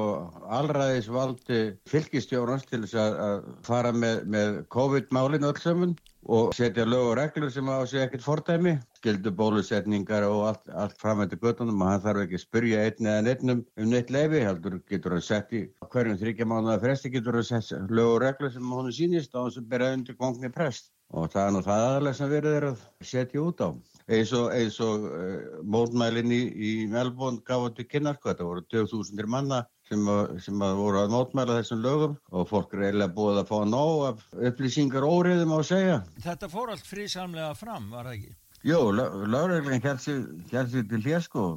allræðisvaldi 0.58 1.58
fylgistjórnans 1.90 2.64
til 2.70 2.80
þess 2.86 2.96
að 3.02 3.50
fara 3.66 3.90
með, 3.92 4.22
með 4.32 4.56
COVID-málinu 4.72 5.50
öll 5.50 5.60
saman 5.60 5.92
og 6.36 6.54
setja 6.56 6.86
lög 6.88 7.10
og 7.10 7.14
reglur 7.18 7.52
sem 7.52 7.68
á 7.68 7.84
sig 7.84 8.00
ekkert 8.06 8.24
fordæmi, 8.24 8.74
skildu 8.96 9.34
bólusetningar 9.36 10.24
og 10.30 10.40
allt, 10.54 10.64
allt 10.72 10.96
framhættu 11.04 11.36
göttunum 11.42 11.84
og 11.84 11.92
hann 11.92 12.04
þarf 12.06 12.24
ekki 12.24 12.40
að 12.40 12.44
spyrja 12.46 12.82
einn 12.86 13.12
eða 13.12 13.28
neittnum 13.28 13.64
um 13.76 13.92
neitt 13.92 14.12
leifi, 14.16 14.44
heldur 14.46 14.80
getur 14.88 15.18
að 15.18 15.26
setja 15.28 15.88
hverjum 15.92 16.20
þryggja 16.22 16.48
mánuða 16.48 16.80
fresti 16.86 17.12
getur 17.12 17.42
að 17.42 17.48
setja 17.50 17.82
lög 17.90 18.14
og 18.14 18.20
reglur 18.24 18.56
sem 18.56 18.76
hún 18.78 18.88
sýnist 18.88 19.36
á 19.36 19.44
þess 19.44 19.60
að 19.60 19.72
bera 19.74 19.92
undir 19.98 20.16
gongni 20.16 20.48
prest. 20.54 20.94
Og 21.12 21.28
það 21.28 21.44
er 21.44 21.52
nú 21.58 21.66
það 21.66 21.88
aðalega 21.90 22.16
sem 22.22 22.32
verið 22.32 22.54
er 22.56 22.70
að 22.70 22.86
setja 23.04 23.44
út 23.44 23.60
á 23.60 23.68
eins 24.12 24.32
og, 24.36 24.50
eins 24.54 24.78
og 24.84 25.06
uh, 25.08 25.60
mótmælinn 25.64 26.32
í, 26.34 26.40
í 26.52 26.72
Melbourne 26.90 27.42
gaf 27.46 27.68
þetta 27.68 27.88
kynnar, 27.90 28.18
þetta 28.24 28.48
voru 28.48 28.64
2000 28.72 29.24
manna 29.30 29.62
sem, 29.88 30.04
að, 30.08 30.36
sem 30.44 30.62
að 30.64 30.76
voru 30.80 31.02
að 31.02 31.14
mótmæla 31.14 31.58
þessum 31.60 31.82
lögum 31.84 32.14
og 32.32 32.46
fólk 32.50 32.76
er 32.76 32.86
eiginlega 32.88 33.16
búið 33.16 33.42
að 33.42 33.50
fá 33.50 33.58
nóg 33.68 34.04
af 34.10 34.22
upplýsingar 34.50 35.08
óriðum 35.08 35.56
á 35.56 35.58
að 35.58 35.68
segja. 35.72 35.98
Þetta 36.28 36.52
fór 36.52 36.72
allt 36.74 36.88
frísamlega 36.88 37.52
fram, 37.58 37.90
var 37.92 38.08
það 38.10 38.18
ekki? 38.18 38.38
Jú, 38.62 38.80
lögreglinn 38.94 39.82
sér 39.98 40.86
til 40.86 41.02
hér 41.02 41.24
sko 41.24 41.48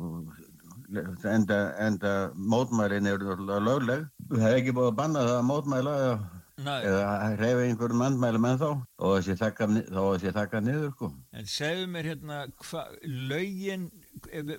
enda, 1.29 1.59
enda 1.81 2.13
mótmælinn 2.35 3.09
eru 3.09 3.35
lögleg. 3.45 4.07
Það 4.31 4.49
er 4.49 4.57
ekki 4.59 4.73
búið 4.75 4.91
að 4.91 4.97
banna 4.99 5.25
það 5.27 5.37
að 5.37 5.47
mótmæla 5.49 5.95
eða 6.05 6.17
Reyfa 6.55 7.63
einhverjum 7.67 8.01
andmælum 8.05 8.45
en 8.47 8.59
þá 8.59 8.67
og 9.03 9.15
þessi 9.19 10.31
þakka 10.31 10.59
niður 10.63 10.91
sko. 10.93 11.09
En 11.35 11.47
segðu 11.51 11.87
mér 11.91 12.07
hérna 12.07 12.37
hva, 12.63 12.83
lögin 13.03 13.89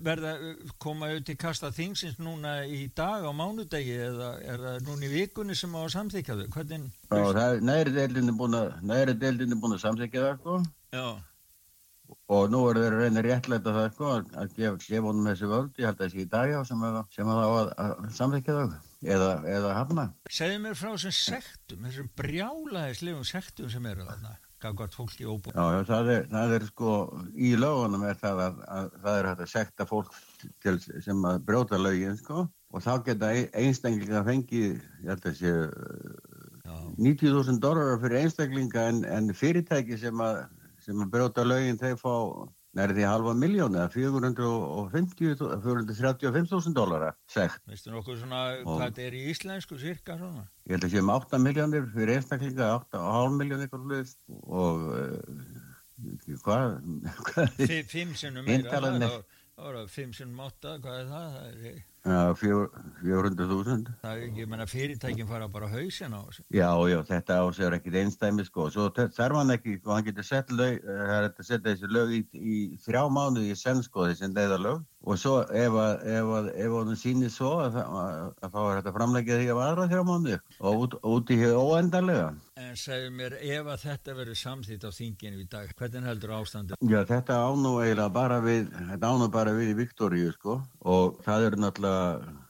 verða 0.04 0.34
koma 0.82 1.08
auðvitað 1.08 1.30
til 1.30 1.36
kasta 1.40 1.70
þingsins 1.72 2.18
núna 2.20 2.58
í 2.68 2.82
dag 3.00 3.24
á 3.24 3.32
mánudegi 3.32 3.96
eða 4.10 4.28
er 4.44 4.60
það 4.66 4.84
núna 4.90 5.08
í 5.08 5.12
vikunni 5.14 5.56
sem 5.56 5.72
á 5.72 5.80
að 5.80 5.94
samþykja 5.94 6.36
þau? 6.42 6.50
Hvernig? 6.58 6.90
Já, 7.08 7.22
það 7.22 7.46
er 7.46 7.64
næri 7.70 7.94
deildinni 7.96 8.34
búin 8.42 8.58
að 8.58 8.76
næri 8.92 9.14
deildinni 9.22 9.58
búin 9.62 9.78
að 9.78 9.84
samþykja 9.86 10.26
það 10.26 10.36
sko. 10.42 10.58
Já. 10.98 11.06
Og 12.36 12.52
nú 12.52 12.60
er 12.68 12.82
þeir 12.82 12.98
að 12.98 13.06
reyna 13.06 13.24
réttleita 13.24 13.72
það 13.78 13.88
sko 13.94 14.12
að 14.20 14.52
gefa, 14.58 15.00
honum 15.08 15.32
þessi 15.32 15.48
völd, 15.48 15.72
ég 15.80 15.88
held 15.88 15.96
að 15.96 16.04
þessi 16.04 16.26
í 16.26 16.28
dag 16.36 16.52
já 16.52 16.60
sem 16.68 16.84
að 16.84 17.00
það 17.16 17.40
á 17.40 17.48
að, 17.48 17.72
að 17.86 18.12
samþykja 18.20 18.58
það 18.60 18.76
eða, 19.06 19.30
eða 19.50 19.76
hafna. 19.76 20.08
Segðu 20.32 20.58
mér 20.64 20.76
frá 20.78 20.90
þessum 20.92 21.14
sektum, 21.16 21.86
þessum 21.86 22.10
brjálaðislegum 22.20 23.24
sektum 23.28 23.70
sem 23.72 23.88
eru 23.90 24.06
þarna, 24.08 24.34
gaf 24.62 24.76
gott 24.80 24.98
fólki 24.98 25.28
óbúin. 25.28 25.56
Já, 25.56 25.64
já, 25.76 25.80
það 25.90 26.12
er, 26.14 26.28
það 26.32 26.54
er 26.58 26.66
sko, 26.70 26.96
í 27.34 27.52
lögunum 27.60 28.06
er 28.08 28.20
það 28.20 28.42
að, 28.46 28.60
að 28.78 28.90
það 29.06 29.20
er 29.20 29.30
hægt 29.30 29.44
að 29.46 29.52
sekta 29.54 29.88
fólk 29.88 30.18
til, 30.64 30.76
sem 31.06 31.26
að 31.30 31.40
brjóta 31.48 31.80
lögin, 31.80 32.18
sko, 32.20 32.46
og 32.74 32.84
þá 32.84 32.92
geta 33.06 33.32
einstaklinga 33.62 34.24
fengið, 34.26 34.76
ég 35.04 35.10
held 35.12 35.30
að 35.30 35.40
séu, 35.40 35.66
90.000 36.96 37.60
dólarar 37.62 38.00
fyrir 38.02 38.24
einstaklinga 38.24 38.86
en, 38.90 39.02
en 39.04 39.34
fyrirtæki 39.36 39.98
sem 40.00 40.22
að, 40.24 40.46
sem 40.82 41.02
að 41.02 41.12
brjóta 41.12 41.44
lögin 41.46 41.78
þeir 41.80 41.98
fá 42.00 42.14
nærði 42.76 43.06
halva 43.08 43.32
miljónu 43.36 43.78
eða 43.80 43.90
435.000 43.94 46.74
dólara 46.76 47.10
segt. 47.30 47.62
Veistu 47.70 47.90
nokkuð 47.94 48.16
svona 48.22 48.40
og 48.62 48.66
hvað 48.74 48.86
þetta 48.86 49.02
er 49.06 49.14
í 49.16 49.18
íslensku 49.32 49.74
cirka 49.80 50.12
svona? 50.20 50.42
Ég 50.66 50.72
held 50.76 50.86
að 50.88 50.94
séum 50.96 51.10
8 51.14 51.42
miljónir 51.42 51.84
fyrir 51.94 52.12
einstaklinga, 52.18 52.66
8,5 52.92 53.40
miljónir 53.40 53.68
og 53.72 53.78
uh, 54.92 55.00
hvað? 56.44 56.66
Fimm 57.88 58.12
sinnum 58.18 58.44
meira, 58.46 58.78
það 59.56 59.56
voru 59.56 59.88
5 59.88 60.12
sinnum 60.20 60.38
8, 60.44 60.76
hvað 60.84 60.96
er 61.00 61.06
það? 61.12 61.26
Það 61.36 61.46
er... 61.72 61.78
Já, 62.06 62.36
400.000. 62.38 63.88
Það 64.02 64.12
er 64.12 64.24
ekki, 64.28 64.42
ég 64.44 64.50
menna 64.50 64.66
fyrirtækin 64.70 65.26
fara 65.26 65.48
bara 65.50 65.66
hausin 65.72 66.14
á 66.14 66.22
þessu. 66.22 66.44
Já, 66.54 66.68
já, 66.86 66.98
þetta 67.08 67.38
ásögur 67.42 67.76
ekkit 67.80 67.98
einstæmi 68.02 68.46
sko, 68.46 68.68
svo 68.70 68.86
þarf 68.94 69.40
hann 69.40 69.54
ekki, 69.56 69.80
sko, 69.80 69.94
hann 69.96 70.06
getur 70.06 70.28
sett 70.28 70.52
lög, 70.54 70.78
það 70.86 71.14
er 71.16 71.26
að 71.26 71.40
setja 71.48 71.72
þessi 71.72 71.90
lög 71.90 72.14
í, 72.14 72.20
í 72.38 72.58
þrjá 72.86 73.02
mánuði 73.10 73.50
í 73.50 73.58
senn 73.58 73.82
sko, 73.82 74.06
þessi 74.06 74.30
neyðalög 74.30 74.84
og 75.06 75.18
svo 75.22 75.36
ef 75.54 75.74
hann 75.74 76.96
sýnir 76.98 77.30
svo 77.30 77.52
að, 77.62 77.76
að 77.78 78.54
þá 78.54 78.58
er 78.62 78.78
þetta 78.80 78.94
framlegið 78.96 79.42
því 79.42 79.52
að 79.52 79.60
aðra 79.66 79.90
þrjá 79.90 80.06
mánuði 80.06 80.38
og 80.58 80.82
út, 80.86 80.96
út 81.06 81.30
í 81.30 81.38
hér 81.42 81.58
óendarlega. 81.58 82.32
En 82.56 82.78
segðu 82.80 83.10
mér, 83.12 83.34
ef 83.36 83.66
að 83.68 83.82
þetta 83.84 84.14
verður 84.16 84.38
samþýtt 84.40 84.86
á 84.88 84.90
þinginu 84.96 85.42
í 85.42 85.48
dag, 85.52 85.74
hvernig 85.76 86.08
heldur 86.08 86.32
ástandu? 86.38 86.78
Já, 86.80 87.02
þetta 87.06 87.42
ánú 87.50 87.74
eiginlega 87.82 88.14
bara 88.14 88.38
við, 88.42 88.70
þetta 88.94 89.10
ánú 89.12 89.28
bara 89.34 89.52
við 89.58 89.74
í 89.74 89.78
Viktoríu 89.82 90.32
sko 90.38 90.56
og 90.86 91.20
það 91.26 91.50
er 91.50 91.58
náttúrulega 91.60 91.95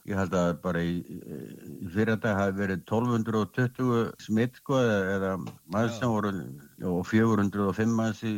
ég 0.07 0.15
held 0.15 0.35
að 0.39 0.49
bara 0.63 0.81
í, 0.83 0.95
í 1.03 1.89
fyrir 1.91 2.13
þetta 2.13 2.35
hafi 2.37 2.55
verið 2.61 2.83
1220 2.85 4.03
smitt 4.23 4.59
sko 4.61 4.79
eða 4.79 5.33
maður 5.73 5.93
sem 5.97 6.13
voru 6.13 6.33
og 6.91 7.01
405 7.09 7.95
manns 7.99 8.23
í, 8.27 8.33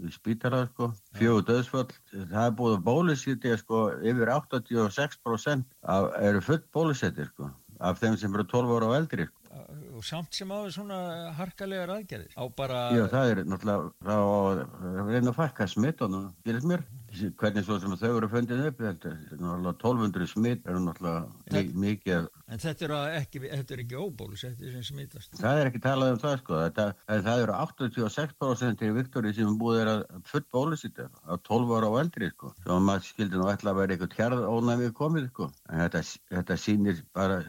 í 0.00 0.12
spítala 0.14 0.62
sko, 0.70 0.92
fjögur 1.18 1.46
döðsfall 1.50 1.88
það 2.14 2.44
er 2.46 2.56
búið 2.60 2.78
að 2.78 2.86
bólusítja 2.88 3.58
sko 3.60 3.88
yfir 4.00 4.32
86% 4.36 5.68
af, 5.82 6.08
eru 6.20 6.44
fullt 6.44 6.70
bólusettir 6.76 7.28
sko 7.34 7.50
af 7.80 8.00
þeim 8.00 8.16
sem 8.20 8.34
eru 8.36 8.46
12 8.48 8.74
ára 8.76 8.90
og 8.90 8.96
eldri 9.00 9.28
sko. 9.28 9.36
Og 9.98 10.04
samt 10.06 10.36
sem 10.36 10.48
á 10.48 10.58
svona 10.72 10.98
harkalegar 11.36 11.90
aðgerðir. 11.96 12.32
Á 12.38 12.44
bara... 12.56 12.78
Já, 12.96 13.04
það 13.12 13.32
er 13.32 13.40
náttúrulega 13.50 13.90
þá 14.06 14.16
að 14.16 15.10
reyna 15.10 15.32
að 15.32 15.38
fækka 15.40 15.66
smittunum, 15.68 16.28
gerist 16.46 16.68
mér 16.68 16.84
hvernig 17.10 17.64
svo 17.66 17.78
sem 17.82 17.96
þau 17.98 18.12
eru 18.16 18.28
fundið 18.30 18.66
upp 18.70 18.82
þetta 18.84 19.12
er 19.14 19.40
náttúrulega 19.40 19.72
1200 19.74 20.30
smitt 20.30 20.68
eru 20.70 20.82
náttúrulega 20.84 21.64
mikið 21.84 22.28
En 22.50 22.58
þetta 22.58 22.86
er 22.86 22.94
ekki, 23.20 23.42
þetta 23.44 23.74
er 23.76 23.82
ekki 23.84 23.98
óbólusettir 24.00 24.72
sem 24.74 24.82
smittast 24.88 25.36
Það 25.38 25.60
er 25.60 25.70
ekki 25.70 25.82
talað 25.84 26.14
um 26.14 26.20
það 26.22 26.36
sko. 26.40 26.56
Þetta, 26.64 26.86
það 27.10 27.42
eru 27.44 27.56
86% 27.56 28.82
í 28.82 28.90
Viktori 28.96 29.34
sem 29.36 29.58
búið 29.60 29.82
er 29.84 29.90
að 29.92 30.02
full 30.30 30.42
bólusetja 30.56 31.06
á 31.06 31.34
12 31.46 31.76
ára 31.78 31.92
á 31.94 32.00
eldri 32.02 32.32
sko. 32.32 32.50
Svo 32.64 32.80
maður 32.82 33.06
skildi 33.06 33.38
nú 33.38 33.46
ætla 33.52 33.74
að 33.74 33.82
vera 33.82 33.96
eitthvað 33.96 34.16
kjærð 34.16 34.44
ónæmið 34.50 34.92
komið 34.98 35.30
sko. 35.30 35.50
En 35.70 35.84
þetta, 35.84 36.02
þetta 36.34 36.58
sýnir 36.64 37.04
bara 37.14 37.40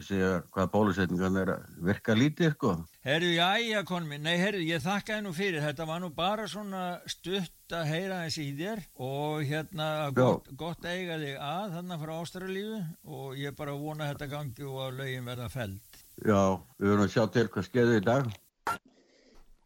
hvað 0.54 0.72
bólusetningan 0.76 1.42
er 1.42 1.56
að 1.56 1.82
virka 1.90 2.18
lítið 2.18 2.54
sko. 2.54 2.76
Herru, 3.02 3.32
já, 3.34 3.58
já, 3.58 3.80
konmi, 3.82 4.14
nei, 4.22 4.36
herru, 4.38 4.60
ég 4.62 4.78
þakkaði 4.84 5.24
nú 5.24 5.32
fyrir, 5.34 5.58
þetta 5.64 5.88
var 5.88 5.98
nú 6.04 6.12
bara 6.14 6.44
svona 6.46 7.00
stutt 7.10 7.74
að 7.74 7.88
heyra 7.88 8.18
þessi 8.24 8.44
í 8.46 8.52
þér 8.60 8.82
og 9.02 9.42
hérna 9.48 9.86
gott, 10.14 10.50
gott 10.60 10.86
eiga 10.86 11.16
þig 11.18 11.38
að 11.42 11.74
þarna 11.76 11.98
frá 12.02 12.12
ástralífu 12.20 12.78
og 13.16 13.40
ég 13.40 13.56
bara 13.58 13.74
vona 13.80 14.10
þetta 14.12 14.28
gangi 14.30 14.68
og 14.68 14.91
lögin 14.98 15.28
verða 15.28 15.48
feld. 15.52 16.00
Já, 16.22 16.60
við 16.78 16.88
verðum 16.88 17.04
að 17.06 17.12
sjá 17.14 17.22
til 17.34 17.46
hvað 17.52 17.68
skeði 17.68 17.98
í 17.98 18.04
dag. 18.06 18.30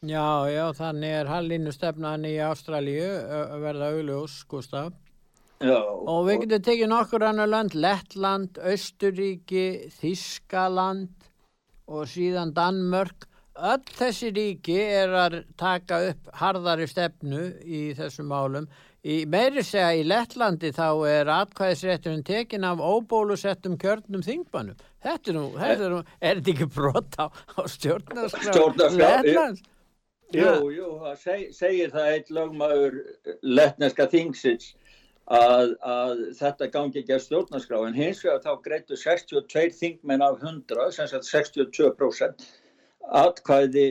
Já, 0.07 0.27
já, 0.53 0.65
þannig 0.77 1.15
er 1.21 1.31
hallinu 1.31 1.73
stefnan 1.75 2.27
í 2.29 2.37
Ástralíu 2.45 3.11
að 3.37 3.63
verða 3.65 3.93
augljós, 3.95 4.37
Gustaf. 4.51 4.93
Já. 5.65 5.79
Og 5.81 6.27
við 6.29 6.43
getum 6.45 6.67
tekið 6.67 6.91
nokkur 6.93 7.25
annar 7.25 7.49
land, 7.49 7.75
Lettland, 7.75 8.61
Östuríki, 8.61 9.89
Þískaland 9.97 11.31
og 11.89 12.05
síðan 12.13 12.53
Danmörk 12.55 13.27
öll 13.57 13.85
þessi 13.97 14.33
ríki 14.37 14.77
er 14.77 15.15
að 15.17 15.39
taka 15.59 16.01
upp 16.11 16.29
harðari 16.37 16.87
stefnu 16.91 17.47
í 17.65 17.81
þessum 17.97 18.29
málum 18.29 18.67
í 19.07 19.23
meiri 19.31 19.63
segja 19.65 19.95
í 19.97 20.05
Lettlandi 20.07 20.73
þá 20.77 20.89
er 21.09 21.31
atkvæðisrétturinn 21.33 22.27
tekin 22.27 22.67
af 22.69 22.83
óbólusettum 22.83 23.79
kjörnum 23.81 24.25
þingmannum 24.27 24.77
þetta 25.07 25.33
er 25.33 25.39
nú, 25.39 25.47
þetta 25.57 25.89
er 25.89 25.95
nú 25.95 26.03
er 26.03 26.41
þetta 26.41 26.55
ekki 26.55 26.69
brot 26.77 27.19
á, 27.23 27.27
á 27.31 27.61
stjórnarskrá 27.71 28.67
Lettlands? 28.99 29.65
Jú, 30.35 30.53
jú, 30.75 30.91
það 31.05 31.21
seg, 31.23 31.47
segir 31.55 31.95
það 31.95 32.13
eitt 32.17 32.35
lögmaður 32.35 32.99
lettneska 33.47 34.09
þingsins 34.11 34.75
Að, 35.27 35.73
að 35.83 36.21
þetta 36.39 36.69
gangi 36.71 37.01
ekki 37.01 37.15
að 37.17 37.25
stjórnarskrá 37.25 37.81
en 37.89 37.97
hins 37.99 38.21
vegar 38.23 38.45
þá 38.45 38.63
greitu 38.63 38.99
62 39.01 39.73
þingmenn 39.75 40.23
af 40.23 40.37
100, 40.39 40.93
sem 40.95 41.09
sagt 41.11 41.27
62% 41.27 42.45
atkvæði, 43.23 43.89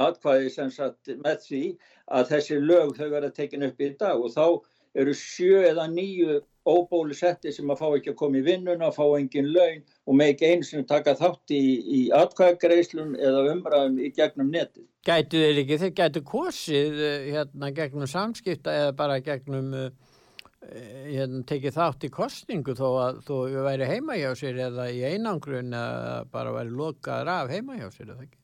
atkvæði 0.00 0.52
sem 0.54 0.70
sagt 0.72 1.12
með 1.20 1.44
því 1.44 1.62
að 2.16 2.32
þessi 2.32 2.56
lög 2.56 2.96
þau 2.96 3.10
verða 3.12 3.30
tekin 3.36 3.68
upp 3.68 3.84
í 3.84 3.90
dag 4.00 4.16
og 4.16 4.32
þá 4.32 4.46
eru 4.98 5.14
sjö 5.14 5.62
eða 5.68 5.86
nýju 5.90 6.40
óbólusetti 6.68 7.52
sem 7.54 7.70
að 7.72 7.80
fá 7.80 7.86
ekki 7.96 8.12
að 8.12 8.18
koma 8.20 8.38
í 8.40 8.44
vinnuna, 8.44 8.90
fá 8.92 9.04
engin 9.16 9.48
laun 9.54 9.80
og 10.06 10.16
með 10.18 10.32
ekki 10.34 10.50
einu 10.50 10.66
sem 10.66 10.84
taka 10.86 11.14
þátt 11.18 11.54
í, 11.56 11.62
í 11.80 12.00
atkvæðagreislum 12.14 13.14
eða 13.16 13.44
umræðum 13.54 13.98
í 14.02 14.10
gegnum 14.16 14.50
netið. 14.52 14.86
Gætu 15.06 15.40
þeir 15.40 15.60
ekki, 15.62 15.78
þeir 15.80 15.94
gætu 16.02 16.22
kosið 16.26 17.02
eh, 17.06 17.28
hérna 17.36 17.70
gegnum 17.76 18.10
samskipta 18.10 18.74
eða 18.82 18.96
bara 18.98 19.20
gegnum 19.24 19.70
uh, 19.78 19.86
hérna, 20.60 21.40
tekið 21.48 21.78
þátt 21.78 22.04
í 22.04 22.12
kostningu 22.12 22.76
þó 22.76 22.88
að 23.06 23.22
þú 23.28 23.38
væri 23.64 23.88
heima 23.88 24.18
hjá 24.20 24.34
sér 24.38 24.60
eða 24.68 24.90
í 24.92 25.00
einangrun 25.14 25.72
eða 25.72 26.18
bara 26.34 26.52
væri 26.58 26.76
lokaður 26.76 27.32
af 27.38 27.54
heima 27.54 27.78
hjá 27.80 27.88
sér 27.94 28.12
eða 28.12 28.26
ekki? 28.26 28.36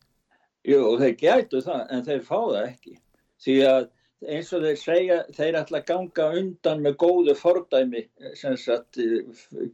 Jú, 0.66 0.80
þeir 0.98 1.18
gætu 1.20 1.60
það 1.62 1.92
en 1.94 2.08
þeir 2.08 2.24
fá 2.26 2.38
það 2.38 2.62
ekki 2.64 2.96
því 3.44 3.58
að 3.68 3.90
eins 4.24 4.52
og 4.56 4.64
þeir 4.64 4.80
segja, 4.80 5.18
þeir 5.36 5.58
ætla 5.60 5.82
að 5.82 5.86
ganga 5.90 6.26
undan 6.40 6.82
með 6.84 6.96
góðu 7.02 7.36
fordæmi 7.36 8.06
sem 8.38 8.56
sagt 8.60 8.98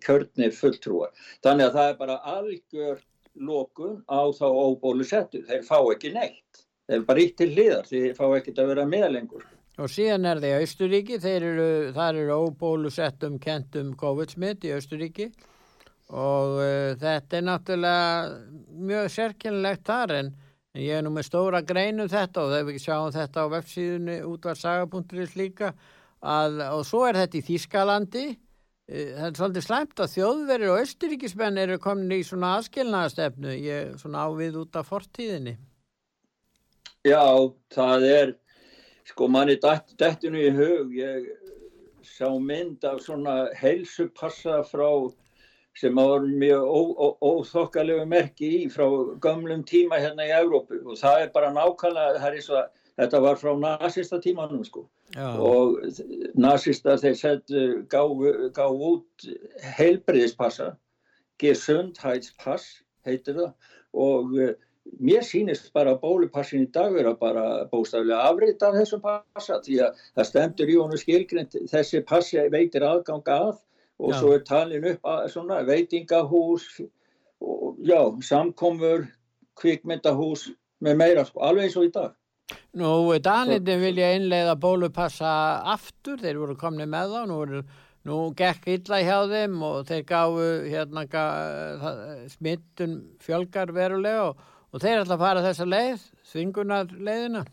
kjörnir 0.05 0.55
fulltrúar. 0.57 1.13
Þannig 1.45 1.69
að 1.69 1.79
það 1.79 1.91
er 1.93 1.99
bara 2.01 2.19
algjör 2.35 3.01
lókun 3.39 4.03
á 4.11 4.23
þá 4.35 4.47
óbólu 4.51 5.07
settu. 5.07 5.45
Þeir 5.49 5.65
fá 5.69 5.79
ekki 5.95 6.13
neitt. 6.17 6.65
Þeir 6.91 7.07
bara 7.09 7.23
ítt 7.23 7.37
til 7.39 7.53
liðar, 7.55 7.87
þeir 7.89 8.17
fá 8.19 8.27
ekki 8.37 8.57
að 8.59 8.73
vera 8.75 8.87
með 8.89 9.09
lengur. 9.15 9.47
Og 9.81 9.89
síðan 9.89 10.29
er 10.29 10.43
það 10.43 10.51
í 10.51 10.67
Austuríki, 10.67 11.19
eru, 11.31 11.69
þar 11.97 12.19
eru 12.21 12.41
óbólu 12.45 12.91
settum 12.93 13.39
kentum 13.41 13.95
COVID-smitt 13.97 14.67
í 14.69 14.75
Austuríki 14.77 15.31
og 16.13 16.59
uh, 16.61 16.93
þetta 17.01 17.39
er 17.39 17.45
náttúrulega 17.47 18.81
mjög 18.85 19.07
sérkynlegt 19.15 19.87
þar 19.89 20.13
En 20.19 20.33
ég 20.81 20.95
er 20.97 21.05
nú 21.05 21.13
með 21.13 21.29
stóra 21.29 21.61
greinu 21.65 22.07
um 22.07 22.13
þetta 22.13 22.45
og 22.45 22.55
þegar 22.55 22.69
við 22.69 22.79
sjáum 22.81 23.13
þetta 23.13 23.45
á 23.45 23.53
websíðunni 23.53 24.17
útvarsaga.is 24.29 25.35
líka 25.37 25.73
að, 26.23 26.63
og 26.71 26.87
svo 26.89 27.03
er 27.09 27.19
þetta 27.21 27.39
í 27.39 27.45
Þískalandi 27.49 28.25
e, 28.31 28.37
það 29.17 29.27
er 29.27 29.37
svolítið 29.41 29.67
slæmt 29.67 30.05
að 30.05 30.15
þjóðverðir 30.15 30.73
og 30.73 30.85
austuríkismenn 30.85 31.61
eru 31.65 31.81
komin 31.83 32.17
í 32.17 32.23
svona 32.27 32.55
aðskilnaðastefnu 32.59 33.57
ég 33.59 33.93
svona 34.01 34.25
ávið 34.29 34.63
út 34.63 34.81
af 34.81 34.89
fortíðinni. 34.93 35.59
Já, 37.03 37.25
það 37.75 38.09
er 38.09 38.37
sko 39.11 39.27
manni 39.29 39.59
dættinu 39.59 40.39
í 40.39 40.53
hug. 40.55 40.93
Ég 40.95 41.27
sá 42.07 42.29
mynd 42.39 42.85
af 42.87 43.01
svona 43.03 43.49
heilsupassa 43.59 44.63
frá 44.69 44.89
sem 45.79 45.97
var 45.97 46.27
mjög 46.27 46.67
óþokkalegu 47.25 48.05
merki 48.09 48.51
í 48.59 48.63
frá 48.73 48.87
gamlum 49.25 49.65
tíma 49.69 50.01
hérna 50.03 50.27
í 50.29 50.35
Európu 50.37 50.83
og 50.85 50.99
það 51.01 51.27
er 51.27 51.31
bara 51.35 51.53
nákvæmlega, 51.55 52.21
er 52.21 52.39
að 52.61 52.67
þetta 53.01 53.21
var 53.25 53.39
frá 53.41 53.53
nazista 53.59 54.21
tímanum 54.21 54.65
sko. 54.65 54.87
Já. 55.13 55.29
og 55.37 55.81
nazista 56.41 56.97
þeir 56.97 57.17
settu 57.21 57.63
gá 57.93 58.65
út 58.69 59.27
heilbriðispassa 59.77 60.71
gesundhætspass 61.43 62.83
heitir 63.07 63.37
það. 63.37 63.51
Og 63.93 64.37
uh, 64.39 64.55
mér 65.05 65.25
sýnist 65.27 65.69
bara 65.75 65.99
bólupassin 66.01 66.65
í 66.67 66.71
dag 66.75 66.95
vera 66.95 67.13
bara 67.19 67.67
bóstaflega 67.73 68.23
afrið 68.31 68.65
af 68.69 68.79
þessum 68.79 69.03
passa 69.05 69.61
því 69.65 69.79
að 69.87 70.01
það 70.17 70.29
stendur 70.31 70.73
í 70.73 70.79
honum 70.81 71.03
skilgrind 71.03 71.59
þessi 71.71 72.03
passi 72.09 72.41
veitir 72.53 72.87
aðgang 72.87 73.29
að 73.35 73.53
og 74.03 74.11
já. 74.13 74.19
svo 74.19 74.33
er 74.35 74.43
talin 74.47 74.89
upp 74.93 75.07
að, 75.07 75.29
svona, 75.35 75.61
veitingahús 75.69 76.67
og 77.43 77.79
já, 77.87 78.01
samkomur 78.27 79.07
kvikmyndahús 79.61 80.49
með 80.83 80.99
meira 80.99 81.25
sko, 81.29 81.43
alveg 81.47 81.69
eins 81.69 81.79
og 81.79 81.89
í 81.89 81.95
dag 81.95 82.19
Nú, 82.77 82.89
Danindin 83.23 83.81
vilja 83.81 84.11
einlega 84.13 84.57
bólupassa 84.61 85.31
aftur, 85.73 86.19
þeir 86.21 86.41
voru 86.41 86.57
komni 86.59 86.85
með 86.91 87.15
þá, 87.15 87.21
nú, 87.29 87.39
voru, 87.39 87.63
nú 88.09 88.19
gekk 88.37 88.69
illa 88.75 88.99
hjá 89.05 89.19
þeim 89.31 89.63
og 89.69 89.87
þeir 89.89 90.05
gáfu 90.09 90.49
hérna 90.73 91.07
smittun 92.33 92.99
fjölgar 93.23 93.73
verulega 93.73 94.31
og, 94.31 94.43
og 94.73 94.85
þeir 94.85 95.05
ætla 95.05 95.17
að 95.17 95.25
fara 95.25 95.45
þessa 95.47 95.69
leið, 95.69 96.07
þvingunar 96.33 96.93
leiðina 96.99 97.45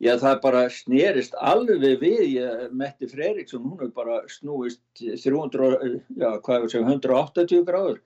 Já, 0.00 0.14
það 0.16 0.38
bara 0.40 0.60
snerist 0.72 1.34
alveg 1.44 1.98
við, 2.00 2.20
ég, 2.38 2.60
Metti 2.72 3.08
Freiriksson, 3.10 3.66
hún 3.66 3.82
hefur 3.82 3.90
bara 3.98 4.20
snúist 4.32 4.80
300, 4.96 5.98
já, 6.16 6.30
hvað 6.40 6.54
er 6.54 6.62
það 6.62 6.72
sem, 6.72 6.86
180 6.88 7.66
gráður, 7.68 7.98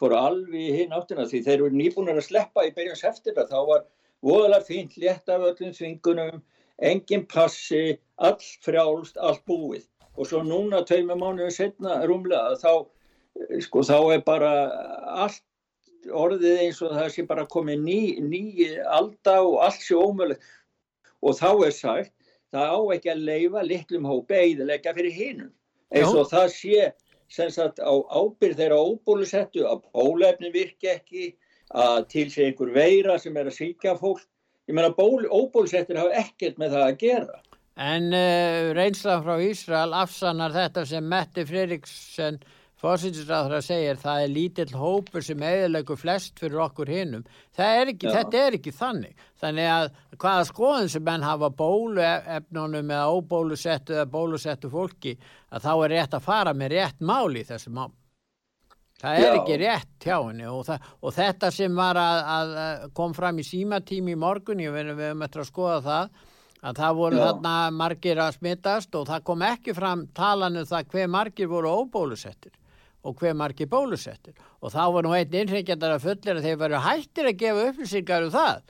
fór 0.00 0.14
alveg 0.16 0.56
í 0.62 0.70
hinn 0.78 0.96
áttina 0.96 1.26
því 1.28 1.42
þeir 1.44 1.58
eru 1.58 1.68
nýbúinir 1.76 2.22
að 2.22 2.28
sleppa 2.30 2.64
í 2.64 2.72
byrjans 2.78 3.04
eftir 3.10 3.36
það, 3.36 3.52
þá 3.52 3.68
var 3.68 3.84
voðalega 4.24 4.68
fínt, 4.70 4.96
létt 4.96 5.28
af 5.28 5.44
öllum 5.50 5.76
þvingunum, 5.76 6.40
engin 6.90 7.28
passi, 7.28 7.84
all 8.16 8.40
frjálst, 8.64 9.20
allt 9.20 9.44
búið. 9.44 9.84
Og 10.16 10.30
svo 10.30 10.40
núna 10.46 10.80
tveimur 10.88 11.20
mánuðu 11.20 11.52
setna 11.52 12.00
rúmlega 12.08 12.56
þá, 12.62 12.86
sko, 13.66 13.84
þá 13.84 13.98
er 14.16 14.24
bara 14.24 14.56
allt 15.26 15.44
orðið 16.08 16.60
eins 16.64 16.80
og 16.84 16.96
það 16.96 17.12
sé 17.12 17.28
bara 17.28 17.44
komið 17.52 17.84
ný, 17.84 18.00
ný 18.24 18.44
alda 18.96 19.40
og 19.44 19.60
allt 19.66 19.84
sé 19.84 19.96
ómöðulegt 19.96 20.52
og 21.24 21.38
þá 21.40 21.50
er 21.66 21.74
sagt 21.74 22.12
það 22.54 22.74
á 22.76 22.80
ekki 22.94 23.12
að 23.12 23.24
leifa 23.28 23.64
litlum 23.66 24.06
hópi 24.08 24.36
eðilegja 24.38 24.94
fyrir 24.96 25.16
hinnum 25.16 25.52
eins 25.94 26.12
og 26.12 26.28
það 26.30 26.52
sé 26.54 26.92
sagt, 27.30 27.80
á 27.80 27.94
ábyrð 28.14 28.60
þeirra 28.60 28.78
óbúlusettu 28.78 29.64
að 29.68 29.82
bólefni 29.94 30.52
virki 30.54 30.90
ekki 30.92 31.32
að 31.74 32.06
til 32.12 32.28
sig 32.30 32.50
einhver 32.50 32.72
veira 32.74 33.18
sem 33.18 33.36
er 33.36 33.48
að 33.50 33.58
síkja 33.58 33.96
fólk. 33.98 34.22
Ég 34.68 34.76
meina 34.76 34.94
óbúlusettur 34.94 35.98
hafa 35.98 36.20
ekkert 36.22 36.60
með 36.60 36.76
það 36.76 36.86
að 36.86 36.98
gera. 37.02 37.40
En 37.74 38.12
uh, 38.14 38.70
reynsla 38.76 39.18
frá 39.24 39.34
Ísrael 39.42 39.96
afsannar 39.98 40.54
þetta 40.54 40.84
sem 40.86 41.08
Metti 41.10 41.42
Fririksen 41.48 42.38
fósinsræðra 42.84 43.60
segir 43.64 43.98
það 44.00 44.22
er 44.22 44.32
lítill 44.32 44.76
hópur 44.76 45.24
sem 45.24 45.42
eðilegu 45.44 45.96
flest 45.96 46.38
fyrir 46.40 46.60
okkur 46.66 46.92
hinnum. 46.92 47.24
Þetta 47.56 48.40
er 48.42 48.58
ekki 48.58 48.74
þannig. 48.74 49.26
Þannig 49.40 49.70
að 49.72 49.90
hvaða 50.20 50.46
skoðun 50.50 50.92
sem 50.92 51.04
menn 51.06 51.24
hafa 51.24 51.50
bóluefnunum 51.56 52.92
eða 52.92 53.10
óbólusettu 53.16 53.96
eða 53.96 54.08
bólusettu 54.12 54.70
fólki 54.72 55.16
að 55.50 55.68
þá 55.68 55.72
er 55.74 55.94
rétt 55.96 56.16
að 56.18 56.26
fara 56.26 56.56
með 56.56 56.74
rétt 56.76 57.04
máli 57.04 57.44
í 57.44 57.48
þessu 57.48 57.72
mál. 57.74 57.92
Það 59.04 59.18
er 59.20 59.24
Já. 59.26 59.34
ekki 59.38 59.56
rétt 59.60 60.04
hjá 60.06 60.14
henni 60.16 60.46
og, 60.48 60.60
það, 60.68 60.84
og 61.04 61.14
þetta 61.16 61.50
sem 61.52 61.74
var 61.76 61.98
að, 62.00 62.20
að 62.34 62.84
kom 62.96 63.14
fram 63.16 63.40
í 63.42 63.44
símatími 63.44 64.14
í 64.14 64.20
morgun, 64.20 64.62
ég 64.62 64.72
veit 64.72 64.86
að 64.86 65.00
við 65.00 65.10
höfum 65.10 65.24
eftir 65.26 65.42
að 65.42 65.48
skoða 65.50 65.80
það, 65.84 66.20
að 66.64 66.78
það 66.80 67.00
voru 67.00 67.18
Já. 67.18 67.24
þarna 67.24 67.54
margir 67.82 68.20
að 68.24 68.36
smittast 68.38 69.00
og 69.00 69.08
það 69.10 69.24
kom 69.28 69.44
ekki 69.50 69.74
fram 69.76 70.06
talanu 70.16 70.62
um 70.62 70.70
það 70.70 70.94
hver 70.94 71.10
margir 71.12 71.50
voru 71.50 71.74
óbólusettir 71.82 72.54
og 73.04 73.20
hver 73.20 73.36
margir 73.36 73.68
bólusettir. 73.70 74.34
Og 74.60 74.72
þá 74.74 74.82
var 74.96 75.06
nú 75.06 75.14
einn 75.16 75.38
innreikjandar 75.42 75.96
að 75.96 76.06
fullir 76.08 76.38
að 76.38 76.48
þeir 76.48 76.58
varu 76.62 76.82
hættir 76.86 77.30
að 77.30 77.38
gefa 77.42 77.68
upplýsingar 77.70 78.26
um 78.28 78.34
það 78.34 78.62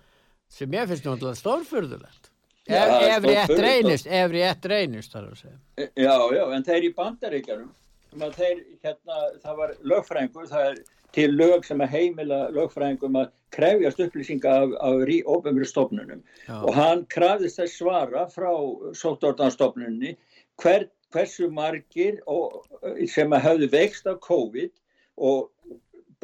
sem 0.55 0.77
ég 0.77 0.91
finnst 0.91 1.07
náttúrulega 1.09 1.41
stórfurðulegt. 1.41 2.31
Ef, 2.65 2.93
ef 3.05 3.25
rétt 3.29 3.59
reynist 3.61 4.07
ef 4.09 4.31
rétt 4.33 4.67
reynist 4.71 5.13
þar 5.13 5.31
að 5.31 5.41
segja. 5.43 5.57
E, 5.77 5.89
Já, 6.01 6.15
já, 6.33 6.45
en 6.57 6.65
þeir 6.65 6.89
í 6.89 6.93
bandaríkjarum 6.97 7.73
þeir, 8.15 8.61
hérna, 8.85 9.17
það 9.43 9.57
var 9.59 9.73
lögfrængur 9.83 10.47
það 10.49 10.69
er 10.71 10.83
til 11.15 11.31
lög 11.39 11.65
sem 11.67 11.83
að 11.83 11.95
heimila 11.95 12.41
lögfræðingum 12.55 13.19
að 13.21 13.33
krefjast 13.55 14.01
upplýsinga 14.03 14.51
af, 14.51 14.73
af 14.83 15.13
ofumri 15.31 15.67
stofnunum. 15.67 16.23
Já. 16.49 16.57
og 16.59 16.75
hann 16.75 17.05
krafðist 17.07 17.61
þess 17.61 17.79
svara 17.79 18.27
frá 18.31 18.51
sóttortanstofnunni 18.99 20.17
hver, 20.63 20.89
hversu 21.15 21.49
margir 21.55 22.21
og, 22.31 22.65
sem 23.11 23.33
hafðu 23.33 23.71
vext 23.73 24.09
af 24.11 24.21
COVID 24.25 24.73
og 25.17 25.51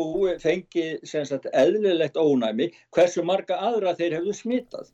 búi, 0.01 0.35
fengi 0.43 0.99
sagt, 1.07 1.49
eðlilegt 1.53 2.19
ónæmi, 2.19 2.71
hversu 2.95 3.25
marga 3.27 3.61
aðra 3.71 3.95
þeir 3.99 4.19
hefðu 4.19 4.37
smittað. 4.37 4.93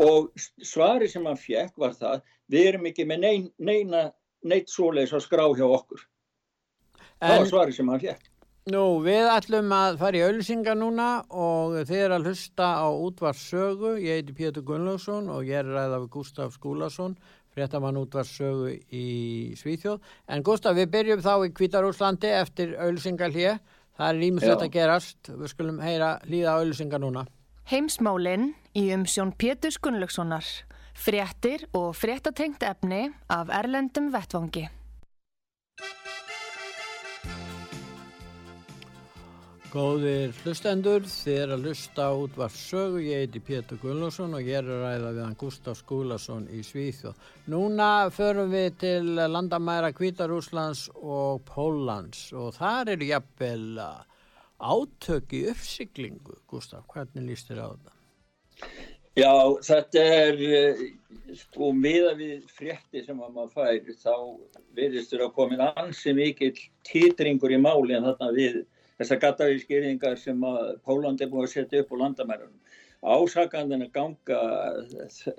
Og 0.00 0.30
svari 0.36 1.08
sem 1.08 1.26
hann 1.26 1.40
fjekk 1.40 1.76
var 1.80 1.94
það, 1.96 2.24
við 2.52 2.72
erum 2.72 2.90
ekki 2.90 3.06
með 3.08 3.22
nein, 3.24 3.46
neina, 3.58 4.08
neitt 4.44 4.72
svoleiðs 4.72 5.14
að 5.16 5.24
skrá 5.26 5.46
hjá 5.56 5.66
okkur. 5.66 6.04
En, 7.20 7.30
það 7.30 7.38
var 7.38 7.50
svari 7.54 7.76
sem 7.76 7.88
hann 7.92 8.02
fjekk. 8.02 8.26
Nú, 8.70 9.00
við 9.02 9.26
ætlum 9.32 9.70
að 9.72 9.96
fara 10.02 10.18
í 10.18 10.24
auðsinga 10.28 10.74
núna 10.76 11.06
og 11.32 11.78
þið 11.88 12.02
er 12.04 12.12
að 12.14 12.26
hlusta 12.28 12.66
á 12.76 12.88
útvarssögu. 12.92 13.94
Ég 14.04 14.20
heiti 14.20 14.36
Pétur 14.36 14.66
Gunnlaugsson 14.68 15.30
og 15.32 15.48
ég 15.48 15.62
er 15.62 15.70
ræðað 15.72 16.04
við 16.04 16.10
Gustaf 16.18 16.52
Skúlason 16.58 17.16
fréttamann 17.54 17.98
útvarsögu 18.00 18.72
í 18.94 19.06
Svíþjóð. 19.58 20.00
En 20.30 20.44
Gustaf, 20.46 20.76
við 20.78 20.90
byrjum 20.94 21.22
þá 21.24 21.34
í 21.46 21.52
Kvítarúslandi 21.56 22.32
eftir 22.38 22.74
auðsingar 22.78 23.34
hér. 23.34 23.60
Það 23.98 24.08
er 24.08 24.26
ímislegt 24.30 24.64
að 24.64 24.74
gerast. 24.78 25.30
Við 25.34 25.52
skulum 25.52 25.80
heyra 25.84 26.14
hlýða 26.24 26.56
auðsingar 26.62 27.02
núna. 27.02 27.26
Heimsmálinn 27.70 28.52
í 28.74 28.88
umsjón 28.94 29.34
Pétur 29.38 29.76
Gunnlaugssonar. 29.82 30.46
Fréttir 31.00 31.66
og 31.76 31.94
fréttatengt 31.96 32.64
efni 32.66 33.08
af 33.30 33.52
Erlendum 33.60 34.10
Vettvangi. 34.12 34.68
Góðir 39.70 40.32
hlustendur, 40.42 41.04
þið 41.06 41.36
er 41.38 41.50
að 41.54 41.66
hlusta 41.68 42.06
út 42.18 42.32
var 42.34 42.50
sögu, 42.50 42.98
ég 43.06 43.20
heiti 43.22 43.38
Pétur 43.46 43.78
Gullarsson 43.78 44.32
og 44.34 44.42
ég 44.42 44.56
er 44.58 44.66
að 44.66 44.80
ræða 44.82 45.12
við 45.14 45.22
hann 45.22 45.36
Gustaf 45.38 45.78
Skúlason 45.78 46.48
í 46.50 46.62
Svíþjóð. 46.66 47.20
Núna 47.52 47.90
förum 48.10 48.50
við 48.50 48.80
til 48.82 49.12
landamæra 49.30 49.92
Kvítarúslands 49.94 50.88
og 50.98 51.44
Póllands 51.46 52.24
og 52.34 52.56
þar 52.56 52.90
eru 52.96 53.10
jafnvel 53.12 53.78
átök 54.58 55.36
í 55.38 55.44
uppsiklingu. 55.52 56.40
Gustaf, 56.50 56.82
hvernig 56.90 57.30
líst 57.30 57.52
þér 57.52 57.62
á 57.62 57.68
þetta? 57.70 57.94
Já, 59.20 59.32
þetta 59.70 60.04
er 60.16 60.42
sko 61.38 61.70
miða 61.78 62.16
við 62.18 62.42
frétti 62.58 63.06
sem 63.06 63.22
að 63.22 63.38
maður 63.38 63.54
fær 63.54 63.94
þá 64.02 64.14
verðist 64.74 65.14
þurra 65.14 65.30
að 65.30 65.38
komin 65.38 65.64
ansi 65.68 66.18
mikill 66.18 66.56
títringur 66.90 67.54
í 67.54 67.62
máli 67.62 67.94
en 67.94 68.10
þarna 68.10 68.34
við 68.34 68.60
þessar 69.00 69.22
gattavískýringar 69.24 70.18
sem 70.20 70.44
að 70.44 70.76
Póland 70.86 71.24
er 71.24 71.32
búin 71.32 71.48
að 71.48 71.54
setja 71.54 71.82
upp 71.82 71.92
á 71.96 72.00
landamærunum. 72.04 72.60
Ásakandina 73.00 73.88
ganga 73.94 74.40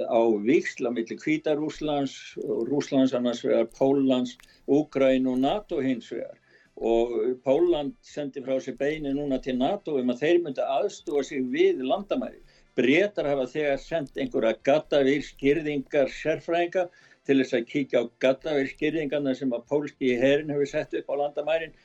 á 0.10 0.22
viksla 0.42 0.90
millir 0.90 1.20
Kvítarúslands 1.22 2.16
og 2.42 2.66
Rúslands 2.72 3.14
annars 3.14 3.44
vegar 3.46 3.70
Pólans, 3.78 4.34
Úgræn 4.66 5.30
og 5.30 5.38
NATO 5.44 5.80
hins 5.80 6.10
vegar 6.10 6.42
og 6.82 7.12
Póland 7.46 7.94
sendi 8.02 8.42
frá 8.42 8.58
sér 8.58 8.78
beini 8.80 9.12
núna 9.14 9.38
til 9.44 9.58
NATO 9.58 10.00
um 10.00 10.10
að 10.10 10.24
þeir 10.24 10.40
myndi 10.42 10.64
aðstúa 10.66 11.22
sig 11.24 11.44
við 11.54 11.84
landamæri. 11.86 12.42
Bretar 12.76 13.28
hafa 13.30 13.46
þegar 13.52 13.80
sendt 13.84 14.18
einhverja 14.18 14.58
gattavískýringar 14.66 16.10
sérfræðinga 16.10 16.88
til 17.28 17.38
þess 17.42 17.58
að 17.58 17.68
kíkja 17.74 18.02
á 18.02 18.04
gattavískýringarna 18.26 19.36
sem 19.38 19.54
að 19.54 19.68
pólski 19.70 20.16
herin 20.18 20.50
hefur 20.50 20.72
sett 20.74 20.98
upp 20.98 21.14
á 21.14 21.16
landamærin 21.22 21.76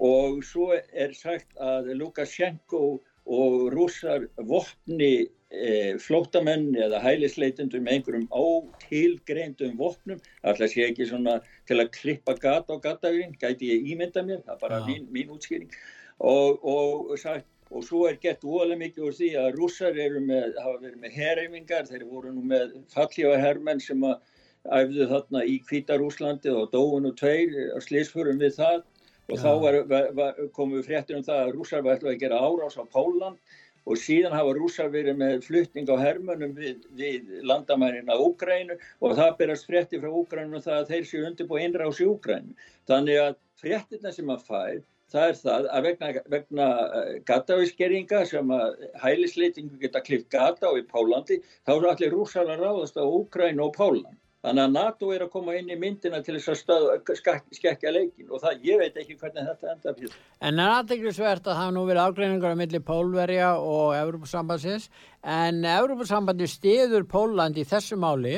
og 0.00 0.42
svo 0.46 0.72
er 0.74 1.14
sagt 1.14 1.54
að 1.62 1.92
Lukashenko 1.98 2.84
og 3.24 3.72
rússar 3.72 4.26
vopni 4.36 5.28
e, 5.48 5.96
flótamenn 6.02 6.74
eða 6.76 7.00
hælisleitundum 7.00 7.86
með 7.86 7.98
einhverjum 7.98 8.26
ótilgreindum 8.30 9.78
vopnum, 9.78 10.20
alltaf 10.42 10.74
sé 10.74 10.84
ekki 10.88 11.08
svona 11.08 11.38
til 11.68 11.80
að 11.80 11.92
klippa 11.94 12.34
gata 12.36 12.76
á 12.76 12.82
gatavinn, 12.84 13.36
gæti 13.40 13.70
ég 13.72 13.88
ímynda 13.94 14.26
mér, 14.26 14.42
það 14.44 14.54
er 14.56 14.62
bara 14.66 14.82
mín, 14.88 15.08
mín 15.14 15.32
útskýring. 15.32 15.72
Og, 16.18 16.60
og 16.62 17.16
sagt 17.18 17.48
og 17.74 17.82
svo 17.82 18.04
er 18.06 18.18
gett 18.22 18.44
óalega 18.44 18.78
mikið 18.78 19.06
úr 19.06 19.14
því 19.16 19.28
að 19.40 19.56
rússar 19.56 19.96
með, 19.96 20.52
hafa 20.60 20.76
verið 20.82 20.98
með 21.00 21.16
herreifingar, 21.18 21.88
þeir 21.88 22.04
voru 22.10 22.34
nú 22.34 22.44
með 22.46 22.76
fallífa 22.92 23.38
herrmenn 23.40 23.80
sem 23.82 24.04
að 24.04 24.20
æfðu 24.64 25.08
þarna 25.10 25.44
í 25.44 25.56
Kvítarúslandi 25.64 26.52
og 26.52 26.70
dóun 26.72 27.08
og 27.10 27.16
tveir 27.20 27.56
að 27.74 27.82
slísfurum 27.88 28.38
við 28.40 28.54
það 28.60 28.82
og 29.28 29.36
Já. 29.36 29.42
þá 29.42 29.50
var, 29.64 29.76
var, 30.20 30.40
komum 30.56 30.78
við 30.78 30.88
fréttir 30.88 31.18
um 31.18 31.26
það 31.26 31.42
að 31.42 31.52
rússar 31.56 31.84
var 31.84 31.98
ætlaði 31.98 32.16
að 32.16 32.24
gera 32.24 32.40
árás 32.44 32.76
á 32.76 32.84
Póland 32.84 33.60
og 33.84 34.00
síðan 34.00 34.36
hafa 34.36 34.54
rússar 34.56 34.88
verið 34.92 35.18
með 35.20 35.44
flytning 35.44 35.90
á 35.92 35.96
hermönum 36.00 36.54
við, 36.56 36.86
við 36.96 37.34
landamærin 37.44 38.08
á 38.08 38.16
Úgrænu 38.16 38.78
og 39.00 39.16
það 39.18 39.36
berast 39.40 39.68
fréttir 39.68 40.00
frá 40.00 40.12
Úgrænu 40.12 40.60
það 40.64 40.80
að 40.80 40.90
þeir 40.92 41.06
séu 41.10 41.28
undirbúið 41.28 41.66
innrás 41.68 42.00
í 42.00 42.08
Úgrænu. 42.08 42.56
Þannig 42.88 43.20
að 43.20 43.38
fréttirna 43.60 44.12
sem 44.12 44.32
að 44.32 44.44
fær 44.48 44.82
það 45.14 45.28
er 45.30 45.38
það 45.38 45.68
að 45.76 45.86
vegna, 45.86 46.10
vegna 46.32 46.68
eh, 46.98 47.14
gatavískeringa 47.28 48.24
sem 48.28 48.52
að 48.56 48.84
hælisleitingu 49.02 49.78
geta 49.82 50.02
klift 50.04 50.30
gata 50.32 50.72
á 50.72 50.72
í 50.80 50.84
Pólandi 50.88 51.40
þá 51.66 51.72
er 51.76 51.88
allir 51.92 52.14
rússar 52.16 52.50
að 52.50 52.64
ráðast 52.64 52.98
á 52.98 53.04
Úgrænu 53.04 53.68
og 53.68 53.74
Póland. 53.76 54.18
Þannig 54.44 54.60
að 54.60 54.72
NATO 54.74 55.10
er 55.14 55.22
að 55.24 55.30
koma 55.32 55.54
inn 55.56 55.70
í 55.72 55.76
myndina 55.80 56.18
til 56.24 56.34
þess 56.36 56.68
að 56.68 57.12
skekja 57.56 57.92
leikin 57.94 58.28
og 58.28 58.42
það, 58.42 58.58
ég 58.68 58.80
veit 58.82 58.98
ekki 59.00 59.16
hvernig 59.16 59.46
þetta 59.48 59.70
enda 59.72 59.94
fyrir. 59.96 60.18
En 60.44 60.60
er 60.60 60.72
aðdeglisvert 60.74 61.48
að 61.48 61.60
það 61.62 61.70
nú 61.72 61.84
verið 61.88 62.08
ágreiningar 62.10 62.52
á 62.52 62.60
milli 62.60 62.80
Pólverja 62.84 63.54
og 63.56 63.94
Európa-sambandsins 63.96 64.90
en 65.36 65.62
Európa-sambandi 65.64 66.50
stiður 66.52 67.08
Póland 67.08 67.56
í 67.56 67.64
þessu 67.70 67.96
máli, 67.96 68.34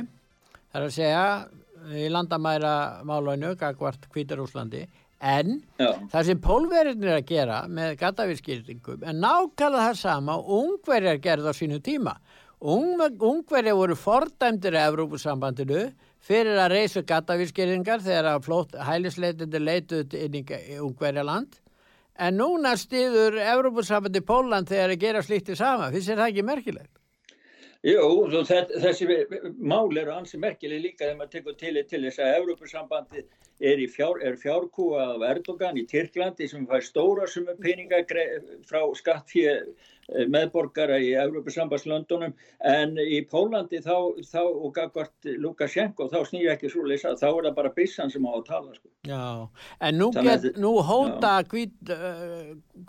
það 0.70 0.78
er 0.78 0.86
að 0.86 0.94
segja 0.94 1.26
í 1.96 2.06
landamæra 2.14 2.76
málvænu, 3.06 3.56
Gagvart 3.58 4.06
Kvítarúslandi, 4.12 4.84
en 5.26 5.58
Já. 5.80 5.90
það 6.12 6.30
sem 6.30 6.40
Pólverjinn 6.46 7.02
er 7.02 7.18
að 7.18 7.28
gera 7.32 7.60
með 7.66 7.98
gatavískýrtingum 8.04 9.02
er 9.02 9.18
nákvæmlega 9.18 9.90
það 9.90 10.00
sama 10.04 10.38
og 10.38 10.54
ungverjar 10.60 11.18
gerði 11.24 11.50
á 11.50 11.54
sínu 11.56 11.82
tíma. 11.82 12.14
Ungverja 12.60 13.74
voru 13.76 13.94
fordæmdir 13.94 14.74
af 14.80 14.88
Európusambandinu 14.88 15.90
fyrir 16.24 16.56
að 16.56 16.72
reysa 16.72 17.02
gattavískeringar 17.04 18.00
þegar 18.00 18.30
að 18.32 18.44
flót 18.46 18.76
hælisleitindi 18.80 19.60
leituð 19.60 20.14
inn 20.16 20.38
í 20.40 20.44
Ungverjaland 20.80 21.58
en 22.16 22.38
núna 22.40 22.72
stiður 22.80 23.36
Európusambandi 23.42 24.24
Póland 24.24 24.68
þegar 24.68 24.94
að 24.94 25.02
gera 25.04 25.22
slíktið 25.22 25.60
sama. 25.60 25.90
Finnst 25.92 26.14
það 26.14 26.30
ekki 26.30 26.46
merkilegt? 26.48 26.94
Jú, 27.86 28.26
þessi 28.50 29.06
mál 29.62 29.94
eru 30.00 30.10
ansi 30.16 30.40
merkileg 30.42 30.80
líka 30.82 31.04
þegar 31.04 31.18
maður 31.20 31.34
tekur 31.36 31.58
til, 31.60 31.74
til 31.86 32.00
þess 32.02 32.22
að 32.24 32.38
Európusambandi 32.40 33.22
er, 33.62 33.82
fjár, 33.92 34.18
er 34.26 34.34
fjárkúa 34.40 35.04
af 35.12 35.22
Erdogan 35.28 35.78
í 35.78 35.84
Tyrklandi 35.86 36.48
sem 36.50 36.66
fær 36.66 36.82
stóra 36.82 37.28
sumu 37.30 37.54
peninga 37.62 38.02
frá 38.66 38.80
skattfíu 38.98 39.52
eh, 39.52 40.26
meðborgara 40.26 40.98
í 40.98 41.14
Európa-sambandslöndunum 41.22 42.34
en 42.72 42.98
í 42.98 43.22
Pólandi 43.30 43.78
þá, 43.86 44.18
þá 44.32 44.42
og 44.42 44.74
gafkvart 44.80 45.30
Lukashenko 45.46 46.10
þá 46.10 46.18
snýr 46.26 46.52
ekki 46.56 46.72
svo 46.74 46.82
leysa 46.90 47.14
þá 47.14 47.28
er 47.30 47.42
það 47.48 47.58
bara 47.62 47.74
bissan 47.78 48.10
sem 48.10 48.26
á 48.26 48.34
að 48.34 48.46
tala 48.50 48.74
sko. 48.74 48.90
Já, 49.06 49.24
en 49.78 50.02
nú, 50.02 50.10
get, 50.26 50.50
nú 50.58 50.74
hóta 50.82 51.38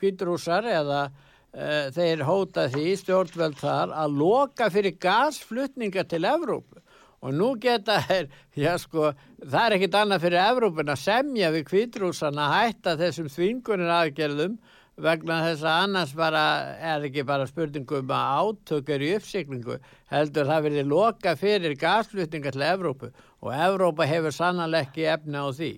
kvítrúsar 0.02 0.66
uh, 0.66 0.78
eða 0.82 1.02
uh, 1.12 1.26
þeir 1.58 2.22
hóta 2.28 2.68
því 2.70 2.92
stjórnveld 3.02 3.58
þar 3.58 3.94
að 3.98 4.18
loka 4.20 4.68
fyrir 4.74 4.98
gasflutninga 5.02 6.04
til 6.06 6.26
Evrópu 6.30 6.84
og 7.26 7.34
nú 7.34 7.56
geta 7.58 7.98
þeir, 8.06 8.28
já 8.54 8.76
sko, 8.78 9.12
það 9.42 9.64
er 9.64 9.76
ekkit 9.78 9.96
annað 9.98 10.26
fyrir 10.28 10.44
Evrópun 10.44 10.92
að 10.94 11.02
semja 11.02 11.54
við 11.56 11.64
kvítrúsan 11.72 12.38
að 12.38 12.54
hætta 12.54 12.94
þessum 13.00 13.32
þvingunir 13.34 13.94
aðgerðum 13.96 14.60
vegna 15.02 15.40
þess 15.46 15.66
að 15.66 15.82
annars 15.88 16.14
bara, 16.18 16.44
er 16.78 17.06
ekki 17.10 17.26
bara 17.26 17.50
spurningum 17.50 18.14
að 18.14 18.38
átökur 18.42 19.06
í 19.06 19.12
uppsiklingu, 19.18 19.80
heldur 20.14 20.50
það 20.50 20.70
verið 20.70 20.90
loka 20.94 21.36
fyrir 21.38 21.78
gasflutninga 21.78 22.54
til 22.54 22.66
Evrópu 22.70 23.12
og 23.42 23.52
Evrópa 23.54 24.10
hefur 24.10 24.34
sannanlega 24.34 24.90
ekki 24.90 25.10
efna 25.10 25.46
á 25.46 25.50
því. 25.50 25.74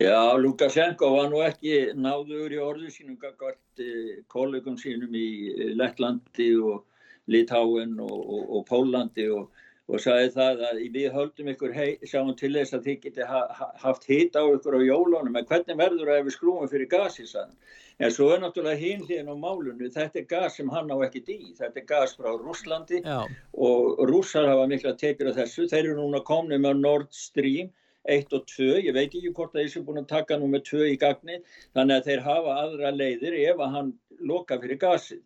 Já, 0.00 0.36
Lukashenko 0.40 1.10
var 1.14 1.30
nú 1.30 1.42
ekki 1.44 1.92
náður 1.94 2.54
í 2.56 2.60
orðu 2.64 2.92
sínum 2.92 3.18
galt 3.20 3.82
eh, 3.82 4.22
kollegum 4.32 4.78
sínum 4.80 5.14
í 5.14 5.28
eh, 5.52 5.72
Lettlandi 5.78 6.52
og 6.58 6.86
Litáen 7.30 7.98
og, 8.02 8.16
og, 8.18 8.46
og 8.58 8.64
Pólandi 8.70 9.28
og 9.30 9.50
og 9.90 9.98
sagði 10.02 10.30
það 10.34 10.60
að 10.68 10.80
við 10.94 11.06
höldum 11.14 11.48
ykkur 11.52 11.72
hei, 11.74 11.88
sjáum 12.06 12.30
til 12.38 12.52
þess 12.54 12.76
að 12.76 12.84
þið 12.86 12.98
geti 13.04 13.26
ha, 13.26 13.40
haft 13.82 14.06
hit 14.06 14.36
á 14.38 14.42
ykkur 14.46 14.78
á 14.78 14.80
jólunum 14.86 15.38
en 15.38 15.48
hvernig 15.48 15.78
verður 15.80 16.10
það 16.10 16.20
ef 16.20 16.28
við 16.28 16.36
skrúum 16.36 16.70
fyrir 16.70 16.90
gasi 16.92 17.26
sann 17.26 17.56
en 18.00 18.14
svo 18.14 18.30
er 18.34 18.42
náttúrulega 18.44 18.80
hinn 18.80 19.02
hlýðin 19.06 19.32
á 19.32 19.36
málunni 19.36 19.90
þetta 19.92 20.22
er 20.22 20.28
gas 20.30 20.56
sem 20.60 20.70
hann 20.72 20.92
á 20.94 20.96
ekkit 21.06 21.32
í 21.34 21.38
þetta 21.58 21.82
er 21.82 21.88
gas 21.90 22.14
frá 22.18 22.30
Rúslandi 22.38 23.02
Já. 23.02 23.18
og 23.66 24.04
rússar 24.10 24.48
hafa 24.48 24.68
mikla 24.70 24.94
tekjur 25.00 25.32
af 25.32 25.40
þessu. 25.40 25.66
Þeir 25.68 25.82
eru 25.82 25.98
núna 25.98 26.22
komnið 26.24 26.64
með 26.64 26.80
Nord 26.84 27.10
Stream 27.14 27.68
1 28.08 28.32
og 28.36 28.46
2, 28.48 28.68
ég 28.86 28.94
veit 28.96 29.10
ekki 29.10 29.32
hvort 29.36 29.52
að 29.54 29.66
þessu 29.66 29.80
er 29.80 29.86
búin 29.88 30.00
að 30.00 30.12
taka 30.12 30.38
nú 30.40 30.48
með 30.50 30.64
2 30.70 30.86
í 30.92 31.00
gagni 31.00 31.40
þannig 31.76 31.96
að 31.98 32.06
þeir 32.08 32.22
hafa 32.24 32.54
aðra 32.62 32.92
leiðir 32.94 33.36
ef 33.42 33.60
að 33.60 33.74
hann 33.76 33.90
loka 34.20 34.60
fyrir 34.62 34.80
gasið. 34.80 35.20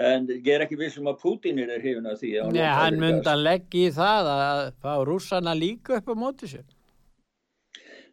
En 0.00 0.28
ég 0.30 0.50
er 0.54 0.62
ekki 0.62 0.78
vissum 0.78 1.08
að 1.10 1.16
Putinir 1.24 1.70
er 1.74 1.80
hefina 1.82 2.12
því 2.18 2.36
Nei, 2.54 2.62
hann 2.62 3.00
mynda 3.00 3.32
að 3.32 3.46
leggja 3.48 3.88
í 3.88 3.94
það 3.96 4.28
að 4.34 4.60
fá 4.84 4.92
rússana 5.08 5.56
líka 5.58 5.96
upp 5.98 6.12
á 6.12 6.14
móti 6.14 6.50
sér. 6.52 6.68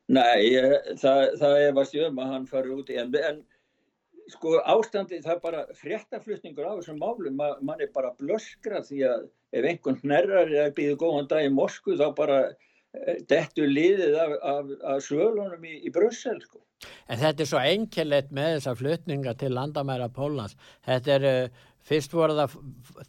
Nei, 0.07 0.47
ég, 0.47 0.73
það, 0.97 1.21
það 1.37 1.61
er 1.61 1.77
vast 1.77 1.95
ég 1.97 2.09
um 2.09 2.19
að 2.23 2.33
hann 2.33 2.49
fari 2.49 2.73
út 2.73 2.89
í 2.89 2.97
en, 2.97 3.11
en 3.11 3.41
sko 4.31 4.55
ástandi 4.63 5.19
það 5.23 5.33
er 5.33 5.41
bara 5.43 5.63
fréttaflutningur 5.75 6.67
á 6.67 6.77
þessum 6.79 7.01
málum 7.01 7.35
Ma, 7.35 7.51
mann 7.61 7.83
er 7.83 7.91
bara 7.93 8.13
blöskra 8.19 8.81
því 8.87 9.03
að 9.07 9.27
ef 9.55 9.67
einhvern 9.67 9.99
nærrar 10.07 10.47
er 10.47 10.69
að 10.69 10.75
býða 10.79 10.97
góðan 11.03 11.29
dag 11.31 11.47
í 11.47 11.51
Moskvu 11.53 11.97
þá 11.99 12.07
bara 12.15 12.39
eh, 13.05 13.19
dettur 13.29 13.69
liðið 13.69 14.17
af, 14.23 14.37
af, 14.53 14.71
af 14.93 15.03
svölunum 15.05 15.67
í, 15.67 15.79
í 15.87 15.93
Brussel 15.93 16.39
sko 16.43 16.61
En 17.07 17.19
þetta 17.21 17.43
er 17.43 17.49
svo 17.49 17.61
enkelett 17.63 18.29
með 18.35 18.57
þessa 18.57 18.75
flutninga 18.77 19.33
til 19.39 19.53
landamæra 19.55 20.09
Pólans. 20.13 20.53
Þetta 20.85 21.15
er, 21.15 21.25
uh, 21.29 21.71
fyrst 21.87 22.13
voru 22.13 22.35
það 22.37 22.57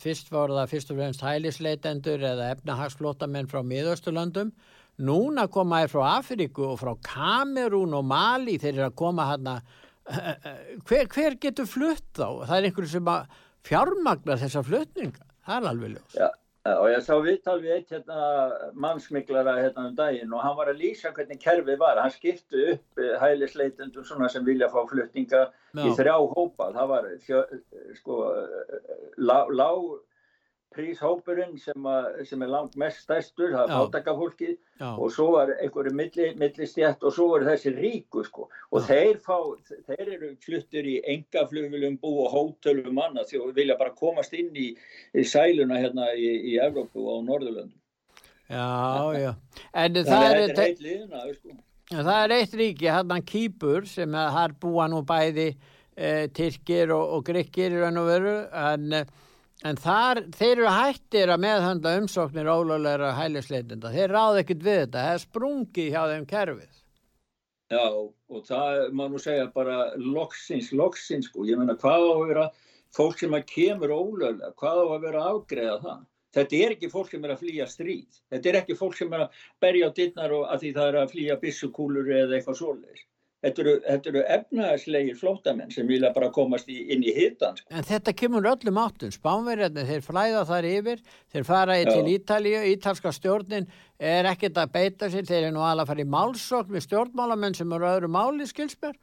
fyrst, 0.01 0.31
voru 0.33 0.57
það 0.57 0.73
fyrst 0.73 0.93
og 0.95 1.01
fremst 1.01 1.25
hælisleitendur 1.27 2.25
eða 2.31 2.53
efnahagsflótamenn 2.55 3.51
frá 3.51 3.61
miðausturlandum. 3.67 4.55
Núna 5.05 5.47
koma 5.53 5.83
þeir 5.83 5.93
frá 5.93 6.07
Afriku 6.15 6.71
og 6.73 6.81
frá 6.81 6.95
Kamerún 7.07 7.95
og 7.95 8.09
Mali 8.09 8.57
þeir 8.59 8.75
eru 8.75 8.89
að 8.89 8.99
koma 9.03 9.29
hérna. 9.33 9.61
Hver, 10.89 11.07
hver 11.13 11.37
getur 11.43 11.69
flutt 11.69 12.07
þá? 12.17 12.47
Það 12.49 12.57
er 12.57 12.69
einhverju 12.71 12.93
sem 12.95 13.11
fjármagnar 13.69 14.41
þessa 14.41 14.65
flutninga. 14.65 15.27
Það 15.45 15.59
er 15.59 15.73
alveg 15.75 15.97
ljós. 15.97 16.17
Já. 16.17 16.29
Já, 16.29 16.31
og 16.77 16.89
ég 16.93 17.05
sá 17.05 17.15
viðtal 17.25 17.57
við 17.63 17.75
eitt 17.77 17.93
hérna, 17.95 18.19
mannsmiklara 18.75 19.57
hérna 19.59 19.87
um 19.89 19.97
daginn 19.99 20.35
og 20.35 20.43
hann 20.45 20.57
var 20.59 20.71
að 20.73 20.83
lýsa 20.83 21.13
hvernig 21.17 21.41
kerfið 21.43 21.81
var. 21.81 22.01
Hann 22.03 22.15
skiptu 22.15 22.65
upp 22.75 23.03
eh, 23.03 23.15
hælisleitundum 23.23 24.07
svona 24.07 24.29
sem 24.33 24.45
vilja 24.47 24.71
fá 24.73 24.83
flutninga 24.91 25.47
Já. 25.49 25.83
í 25.85 25.95
þrjá 25.99 26.17
hópa. 26.35 26.71
Það 26.77 26.93
var 26.93 27.09
fjö, 27.25 27.43
sko, 28.01 28.21
lág 29.19 29.53
lá 29.55 29.71
príshópurinn 30.75 31.57
sem, 31.61 31.87
að, 31.89 32.07
sem 32.29 32.43
er 32.45 32.51
langt 32.53 32.77
mest 32.81 33.03
stærstur, 33.05 33.53
það 33.55 33.63
er 33.65 33.73
fátakafólkið 33.73 34.55
og 34.89 35.13
svo 35.15 35.29
var 35.35 35.53
einhverju 35.57 35.95
milli, 35.97 36.29
millistjætt 36.39 37.05
og 37.09 37.15
svo 37.17 37.29
voru 37.33 37.49
þessi 37.49 37.73
ríku 37.77 38.25
sko 38.27 38.49
og 38.49 38.85
þeir, 38.87 39.21
fá, 39.25 39.39
þeir 39.89 40.13
eru 40.19 40.31
fluttir 40.45 40.89
í 40.89 40.99
engaflugvilum 41.15 41.99
bú 42.03 42.13
og 42.25 42.35
hótelum 42.35 42.99
manna 43.01 43.25
því 43.29 43.43
og 43.43 43.55
vilja 43.57 43.79
bara 43.81 43.97
komast 43.97 44.37
inn 44.37 44.53
í, 44.53 44.71
í 45.17 45.25
sæluna 45.27 45.81
hérna 45.81 46.11
í, 46.15 46.29
í 46.53 46.59
Evrópu 46.63 47.07
og 47.07 47.25
á 47.25 47.27
Norðurlöndum. 47.31 47.79
Já, 48.49 49.13
já. 49.13 49.33
En 49.77 49.97
það, 49.97 50.07
Þannig 50.09 50.29
að 50.29 50.37
er, 50.37 50.53
er 50.53 50.63
heitt 50.63 50.85
liðina, 50.85 51.25
sko. 51.37 51.57
það 51.93 52.15
er 52.19 52.37
eitt 52.39 52.55
ríki, 52.61 52.91
hann 52.93 53.25
Kýpur, 53.29 53.89
sem 53.89 54.15
að 54.17 54.31
þar 54.37 54.55
búa 54.63 54.87
nú 54.89 55.03
bæði 55.09 55.49
e, 55.53 56.13
Tyrkir 56.33 56.95
og, 56.97 57.17
og 57.19 57.27
Grykkir 57.29 57.77
í 57.77 57.83
raun 57.83 58.01
og 58.01 58.09
veru, 58.09 58.37
en, 58.57 59.03
en 59.67 59.79
þar, 59.81 60.21
þeir 60.37 60.53
eru 60.53 60.73
hættir 60.73 61.33
að 61.33 61.43
meðhandla 61.45 61.95
umsóknir 62.03 62.51
ólöglegra 62.51 63.15
hælisleitenda. 63.17 63.93
Þeir 63.95 64.15
ráð 64.15 64.43
ekkert 64.43 64.67
við 64.67 64.79
þetta, 64.85 65.07
það 65.07 65.15
er 65.15 65.25
sprungið 65.25 65.91
hjá 65.95 66.03
þeim 66.13 66.29
kerfið. 66.33 66.77
Já, 67.69 67.85
og 67.85 68.45
það 68.49 68.79
má 68.97 69.03
nú 69.13 69.19
segja 69.21 69.49
bara 69.53 69.79
loksins, 70.01 70.71
loksins, 70.73 71.29
sko. 71.29 71.45
Ég 71.49 71.59
meina, 71.61 71.77
hvað 71.77 72.07
á 72.07 72.13
að 72.15 72.29
vera 72.31 72.47
fólk 72.97 73.19
sem 73.21 73.35
að 73.37 73.51
kemur 73.51 73.93
ólöglega, 73.93 74.55
hvað 74.57 74.81
á 74.81 74.87
að 74.87 75.05
vera 75.05 75.27
afgreða 75.33 75.77
það? 75.83 76.07
Þetta 76.39 76.59
er 76.63 76.75
ekki 76.75 76.91
fólk 76.93 77.11
sem 77.13 77.25
er 77.25 77.35
að 77.35 77.43
flýja 77.43 77.67
stríð. 77.69 78.19
Þetta 78.33 78.49
er 78.51 78.59
ekki 78.63 78.77
fólk 78.79 78.97
sem 78.97 79.13
er 79.17 79.27
að 79.27 79.45
berja 79.65 79.89
á 79.89 79.97
dittnar 79.97 80.35
og 80.37 80.49
að 80.53 80.65
því 80.65 80.73
það 80.79 80.89
er 80.89 80.99
að 81.03 81.13
flýja 81.15 81.39
byssukúlur 81.43 82.11
eða 82.19 82.37
eitthvað 82.39 82.59
svoleiðis. 82.61 83.05
Þetta 83.39 83.63
eru, 83.63 83.73
þetta 83.85 84.11
eru 84.11 84.23
efnaðslegir 84.35 85.19
flótamenn 85.19 85.71
sem 85.71 85.87
vilja 85.87 86.09
bara 86.15 86.31
komast 86.35 86.71
í, 86.75 86.81
inn 86.91 87.05
í 87.07 87.13
hitan. 87.15 87.55
Sko. 87.55 87.69
En 87.71 87.85
þetta 87.87 88.15
kemur 88.19 88.49
öllum 88.51 88.81
áttum, 88.83 89.13
spánverjarnir, 89.15 89.87
þeir 89.87 90.03
flæða 90.03 90.41
þar 90.49 90.67
yfir, 90.73 91.05
þeir 91.31 91.47
fara 91.47 91.77
í 91.79 91.85
til 91.87 92.09
Ítalíu, 92.17 92.65
ítalska 92.73 93.13
stjórnin 93.15 93.69
er 93.99 94.27
ekkert 94.33 94.59
að 94.59 94.73
beita 94.75 95.11
sér, 95.13 95.29
þeir 95.29 95.45
eru 95.45 95.55
nú 95.55 95.63
alveg 95.63 95.85
að 95.85 95.93
fara 95.93 96.03
í 96.03 96.11
málsókn 96.17 96.75
við 96.75 96.87
stjórnmálamenn 96.89 97.55
sem 97.55 97.77
eru 97.79 97.89
öðru 97.93 98.11
máli 98.11 98.49
skilsper 98.51 98.97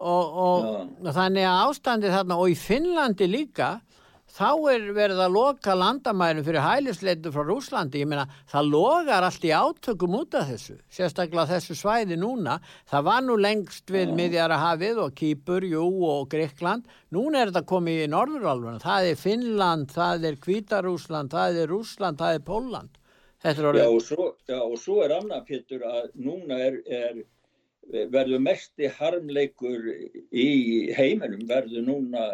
og, 0.00 0.24
og, 0.32 0.64
og 1.04 1.12
þannig 1.12 1.44
að 1.48 1.60
ástandi 1.68 2.14
þarna 2.14 2.40
og 2.40 2.54
í 2.54 2.56
Finnlandi 2.58 3.28
líka, 3.28 3.74
þá 4.34 4.50
er 4.72 4.86
verið 4.96 5.20
að 5.22 5.34
loka 5.36 5.74
landamærum 5.78 6.44
fyrir 6.46 6.64
hælisleitu 6.64 7.30
frá 7.34 7.44
Rúslandi, 7.46 8.00
ég 8.02 8.08
meina 8.10 8.24
það 8.50 8.70
logar 8.72 9.26
allt 9.26 9.46
í 9.46 9.52
átökum 9.54 10.16
út 10.18 10.34
af 10.38 10.48
þessu, 10.50 10.74
sérstaklega 10.90 11.52
þessu 11.52 11.76
svæði 11.78 12.18
núna, 12.18 12.58
það 12.90 13.06
var 13.10 13.22
nú 13.26 13.36
lengst 13.38 13.94
við 13.94 14.14
miðjara 14.18 14.58
hafið 14.58 15.04
og 15.04 15.14
Kýpur, 15.20 15.66
Jú 15.70 15.86
og 16.08 16.26
Gríkland, 16.34 16.90
núna 17.14 17.44
er 17.44 17.52
þetta 17.52 17.70
komið 17.70 18.02
í 18.08 18.10
Norðurálfuna, 18.16 18.82
það 18.82 19.12
er 19.12 19.22
Finnland, 19.22 19.94
það 19.94 20.28
er 20.32 20.42
Kvítarúsland, 20.48 21.34
það 21.34 21.62
er 21.62 21.74
Rúsland, 21.74 22.18
það 22.18 22.40
er 22.40 22.46
Pólland. 22.50 23.00
Já, 23.44 23.60
og 23.60 24.00
svo, 24.00 24.30
já, 24.48 24.56
og 24.56 24.78
svo 24.80 25.02
er 25.04 25.12
annað, 25.18 25.42
Pétur, 25.50 25.82
að 25.84 26.06
núna 26.16 26.56
er, 26.64 26.78
er 26.88 27.18
verður 27.92 28.40
mesti 28.42 28.88
harmleikur 28.98 29.88
í 30.32 30.48
heiminum 30.96 31.44
verður 31.48 31.84
núna 31.86 32.26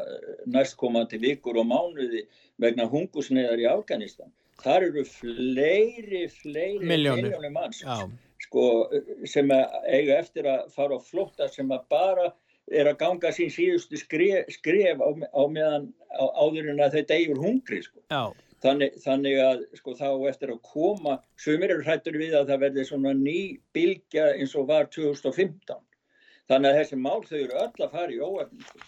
næstkomandi 0.46 1.20
vikur 1.22 1.58
og 1.60 1.68
mánuði 1.70 2.24
vegna 2.62 2.86
hungusneðar 2.90 3.62
í 3.62 3.68
Afganistan. 3.70 4.30
Þar 4.60 4.90
eru 4.90 5.04
fleiri, 5.08 6.26
fleiri 6.28 6.84
milljónir 6.84 7.48
manns 7.54 7.80
sko, 8.44 8.64
sem 9.28 9.50
eiga 9.50 10.18
eftir 10.20 10.48
að 10.48 10.68
fara 10.74 10.96
á 10.96 11.00
flótta 11.00 11.48
sem 11.48 11.70
að 11.72 11.86
bara 11.92 12.28
er 12.70 12.90
að 12.90 13.00
ganga 13.00 13.32
sín 13.34 13.50
síðustu 13.52 13.98
skref, 13.98 14.50
skref 14.54 15.00
á, 15.02 15.08
á 15.10 15.42
meðan 15.50 15.90
á, 16.14 16.24
áður 16.38 16.70
en 16.72 16.84
að 16.84 16.98
þau 16.98 17.04
degjur 17.10 17.42
hungri 17.42 17.80
sko. 17.82 17.98
já, 18.12 18.30
Þannig, 18.60 18.96
þannig 19.00 19.38
að 19.40 19.60
sko, 19.78 19.94
þá 19.96 20.08
eftir 20.28 20.50
að 20.52 20.60
koma, 20.68 21.14
sumir 21.40 21.72
eru 21.72 21.84
hrættur 21.86 22.18
við 22.20 22.34
að 22.36 22.50
það 22.50 22.64
verði 22.66 22.84
svona 22.84 23.14
ný 23.16 23.38
bylgja 23.72 24.26
eins 24.34 24.52
og 24.58 24.66
var 24.68 24.90
2015. 24.92 25.80
Þannig 26.50 26.68
að 26.68 26.78
þessi 26.80 26.98
mál 27.00 27.20
þau 27.24 27.38
eru 27.38 27.60
öll 27.62 27.84
að 27.86 27.94
fara 27.94 28.12
í 28.12 28.20
óefni. 28.20 28.64
Sko. 28.66 28.80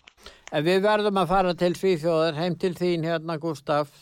en 0.52 0.64
við 0.66 0.82
verðum 0.84 1.20
að 1.22 1.30
fara 1.30 1.54
til 1.56 1.72
Svíþjóðar, 1.78 2.36
heim 2.36 2.56
til 2.60 2.74
þín 2.76 3.06
hérna 3.08 3.38
Gustaf, 3.40 3.94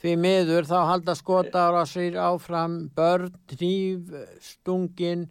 því 0.00 0.14
miður 0.16 0.68
þá 0.70 0.78
halda 0.88 1.14
skotára 1.18 1.84
sér 1.84 2.16
áfram 2.16 2.78
börn, 2.96 3.34
hníf, 3.52 4.14
stungin, 4.40 5.26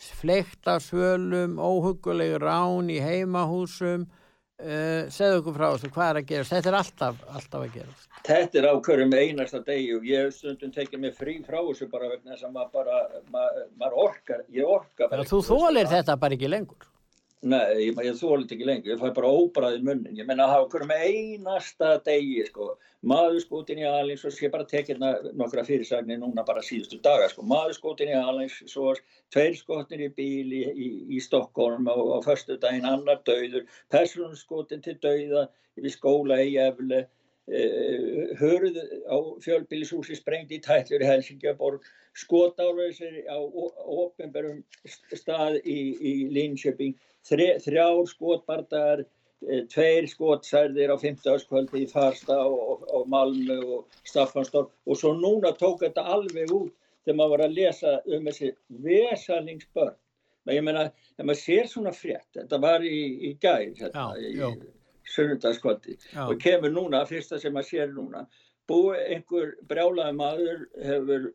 fleikt 0.00 0.70
af 0.70 0.86
svölum, 0.86 1.58
óhuguleg 1.60 2.38
rán 2.40 2.88
í 2.88 2.96
heimahúsum, 3.04 4.08
uh, 4.62 5.10
segðu 5.12 5.40
okkur 5.40 5.56
frá 5.58 5.66
þessu, 5.66 5.90
hvað 5.94 6.10
er 6.10 6.20
að 6.20 6.28
gerast? 6.30 6.54
Þetta 6.54 6.70
er 6.70 6.78
alltaf, 6.80 7.20
alltaf 7.34 7.60
að 7.60 7.76
gerast. 7.78 8.08
Þetta 8.24 8.60
er 8.60 8.68
á 8.70 8.74
hverjum 8.86 9.14
einasta 9.18 9.60
degi 9.66 9.92
og 9.96 10.08
ég 10.08 10.32
stundum 10.34 10.72
tekið 10.74 11.02
mig 11.02 11.14
frí 11.18 11.36
frá 11.44 11.60
þessu 11.60 11.90
bara 11.92 12.10
vegna 12.12 12.34
þess 12.34 12.48
að 12.48 12.56
maður 12.56 12.74
bara, 12.78 13.00
maður, 13.34 13.70
maður 13.82 14.00
orkar, 14.08 14.44
ég 14.54 14.74
orkar 14.76 15.24
þú 15.28 15.42
þólir 15.50 15.90
þetta 15.90 16.18
bara 16.20 16.38
ekki 16.38 16.52
lengur. 16.52 16.90
Nei, 17.44 17.84
ég, 17.84 17.98
ég 18.06 18.14
þólir 18.16 18.46
þetta 18.46 18.54
ekki 18.56 18.66
lengur, 18.68 18.90
ég 18.94 19.00
fæ 19.02 19.10
bara 19.16 19.30
óbræðið 19.36 19.82
munnin, 19.84 20.16
ég 20.16 20.28
menna 20.28 20.46
að 20.46 20.52
hafa 20.54 20.68
hverjum 20.72 20.92
einasta 20.96 21.90
degi, 22.06 22.38
sko, 22.48 22.68
maður 23.04 23.42
skótin 23.42 23.82
í 23.82 23.84
alins 23.84 24.22
og 24.24 24.32
sé 24.32 24.48
bara 24.52 24.64
tekið 24.70 25.02
nokkra 25.36 25.64
fyrirsagnir 25.66 26.22
núna 26.22 26.44
bara 26.48 26.62
síðustu 26.64 27.02
daga, 27.04 27.26
sko, 27.28 27.44
maður 27.50 27.76
skótin 27.76 28.14
í 28.14 28.16
alins, 28.16 28.56
svo 28.72 28.94
tveir 29.34 29.58
skotnir 29.58 30.06
í 30.06 30.08
bíl 30.16 30.56
í, 30.56 30.62
í, 31.18 31.20
Stokkólm 31.26 31.84
á, 31.84 31.92
á 31.92 32.18
förstu 32.24 32.56
daginn, 32.62 32.88
annar 32.88 33.20
döður, 33.28 33.68
persónskótin 33.92 34.80
til 34.86 34.96
döða 35.04 35.44
við 35.76 35.92
skóla 35.98 36.40
í 36.40 36.56
Efle, 36.64 37.04
hörð 37.46 38.78
á 39.04 39.16
fjölbílishúsi 39.44 40.16
sprengt 40.16 40.52
í 40.54 40.60
tætlur 40.64 41.02
í 41.04 41.08
Helsingjaborg 41.08 41.84
skotárveisir 42.16 43.18
á 43.28 43.36
ofnbærum 43.36 44.62
stað 45.12 45.58
í, 45.60 45.76
í 46.00 46.12
Linköping 46.32 46.94
þrjár 47.28 48.06
skotbardagar 48.08 49.02
uh, 49.04 49.60
tveir 49.68 50.08
skotsærðir 50.08 50.94
á 50.94 50.96
50. 50.96 51.44
kvöldi 51.50 51.84
í 51.84 51.90
Farsta 51.90 52.38
og, 52.48 52.86
og 52.88 53.04
Malmö 53.12 53.58
og 53.76 54.00
Staffansdorf 54.08 54.72
og 54.88 55.00
svo 55.00 55.12
núna 55.18 55.52
tók 55.58 55.84
þetta 55.84 56.06
alveg 56.16 56.48
út 56.48 56.72
þegar 57.04 57.18
maður 57.18 57.36
var 57.36 57.44
að 57.44 57.58
lesa 57.58 57.98
um 58.08 58.24
þessi 58.30 58.54
vesalingsbörn 58.88 60.00
Men 60.44 60.58
ég 60.58 60.64
meina, 60.66 60.88
þegar 61.14 61.28
maður 61.30 61.40
sér 61.40 61.68
svona 61.72 61.92
frétt, 61.96 62.26
þetta 62.36 62.58
var 62.60 62.82
í, 62.84 62.98
í 63.28 63.30
gær, 63.40 63.62
hérna, 63.78 64.10
Já, 64.12 64.18
í 64.20 64.32
já. 64.36 64.50
Sunnudagskvöldi 65.12 65.96
Já. 66.12 66.26
og 66.28 66.40
kemur 66.40 66.72
núna, 66.72 67.04
fyrsta 67.08 67.38
sem 67.40 67.54
maður 67.54 67.70
sér 67.70 67.94
núna, 67.94 68.26
búið 68.68 69.00
einhver 69.14 69.54
brjálaði 69.68 70.18
maður 70.18 70.62
hefur 70.90 71.32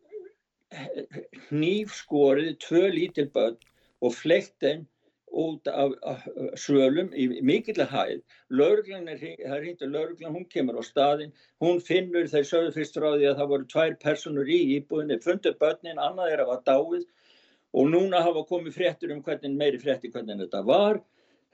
hnífskorið 1.50 2.56
tvö 2.66 2.86
lítil 2.94 3.28
börn 3.34 3.58
og 4.06 4.16
fleikt 4.16 4.56
þeim 4.64 4.88
út 5.30 5.68
af, 5.70 5.94
af 6.02 6.26
svölum 6.58 7.12
í 7.14 7.28
mikill 7.46 7.86
hæð. 7.86 8.22
Lauruglan 8.50 9.10
er, 9.12 9.20
það 9.22 9.60
ringdi 9.62 9.90
lauruglan, 9.90 10.34
hún 10.34 10.48
kemur 10.50 10.80
á 10.82 10.84
staðinn, 10.86 11.34
hún 11.62 11.82
finnur 11.86 12.30
þeir 12.32 12.48
sögðu 12.50 12.74
fyrst 12.78 12.98
frá 12.98 13.12
því 13.14 13.30
að 13.30 13.42
það 13.42 13.52
voru 13.54 13.70
tvær 13.74 13.96
personur 14.02 14.50
í 14.50 14.60
íbúðinni, 14.80 15.20
fundu 15.22 15.54
börnin, 15.62 16.02
annað 16.02 16.34
er 16.34 16.44
að 16.44 16.52
var 16.54 16.64
dáið 16.66 17.06
og 17.78 17.92
núna 17.94 18.24
hafa 18.26 18.46
komið 18.50 18.78
fréttur 18.80 19.14
um 19.14 19.22
hvernig 19.26 19.58
meiri 19.58 19.82
frétti 19.82 20.10
hvernig 20.10 20.42
þetta 20.42 20.64
var. 20.66 21.02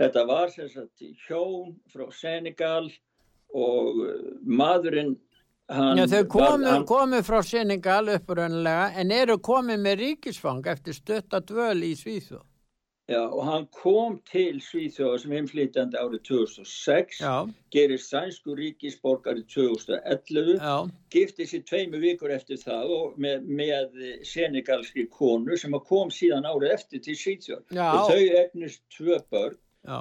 Þetta 0.01 0.25
var 0.27 0.49
sem 0.51 0.67
sagt 0.69 1.05
hjón 1.27 1.75
frá 1.91 2.09
Senegal 2.11 2.89
og 3.55 4.01
uh, 4.03 4.33
maðurinn 4.43 5.15
hann 5.71 5.97
Já, 5.97 6.05
þau 6.11 6.25
komu, 6.29 6.65
hann- 6.67 6.85
komu 6.89 7.21
frá 7.25 7.39
Senegal 7.45 8.11
upprönnilega 8.17 8.91
en 9.01 9.13
eru 9.15 9.37
komið 9.39 9.79
með 9.85 10.01
ríkisfang 10.03 10.67
eftir 10.67 10.93
stutta 10.97 11.39
dvöl 11.41 11.79
í 11.87 11.95
Svíþjóð. 11.97 12.43
Já, 13.05 13.21
og 13.21 13.43
hann 13.45 13.65
kom 13.69 14.15
til 14.25 14.57
Svíþjóða 14.65 15.19
sem 15.21 15.33
heimflýtjandi 15.35 15.97
árið 16.01 16.23
2006, 16.25 17.19
Já, 17.21 17.33
gerir 17.69 18.01
sænsku 18.01 18.55
ríkisborgari 18.57 19.43
2011, 19.45 20.55
já, 20.57 20.89
gifti 21.13 21.45
sér 21.45 21.61
tveimu 21.69 21.99
vikur 22.01 22.33
eftir 22.33 22.57
það 22.57 22.93
og 22.95 23.19
með, 23.21 23.45
með 23.61 23.99
senegalski 24.25 25.05
konu 25.13 25.53
sem 25.57 25.77
kom 25.85 26.09
síðan 26.09 26.49
árið 26.49 26.73
eftir 26.79 27.03
til 27.05 27.13
Svíþjóð. 27.21 27.61
Já. 27.77 27.85
Og 27.93 28.09
þau 28.09 28.41
egnust 28.41 28.81
tvö 28.97 29.21
börn, 29.29 29.59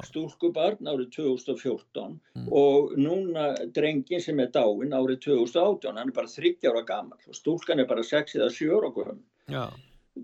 stúlkubarn 0.09 0.89
árið 0.89 1.11
2014 1.16 2.18
og 2.51 2.95
núna 3.01 3.47
drengin 3.76 4.22
sem 4.22 4.41
er 4.41 4.53
dáin 4.55 4.95
árið 4.97 5.20
2018, 5.26 5.99
hann 5.99 6.11
er 6.11 6.16
bara 6.16 6.30
30 6.30 6.70
ára 6.70 6.85
gammal 6.89 7.28
og 7.28 7.39
stúlkan 7.39 7.82
er 7.82 7.89
bara 7.91 8.05
6 8.05 8.39
eða 8.39 8.51
7 8.51 8.70
ára 8.78 9.16
já, 9.51 9.64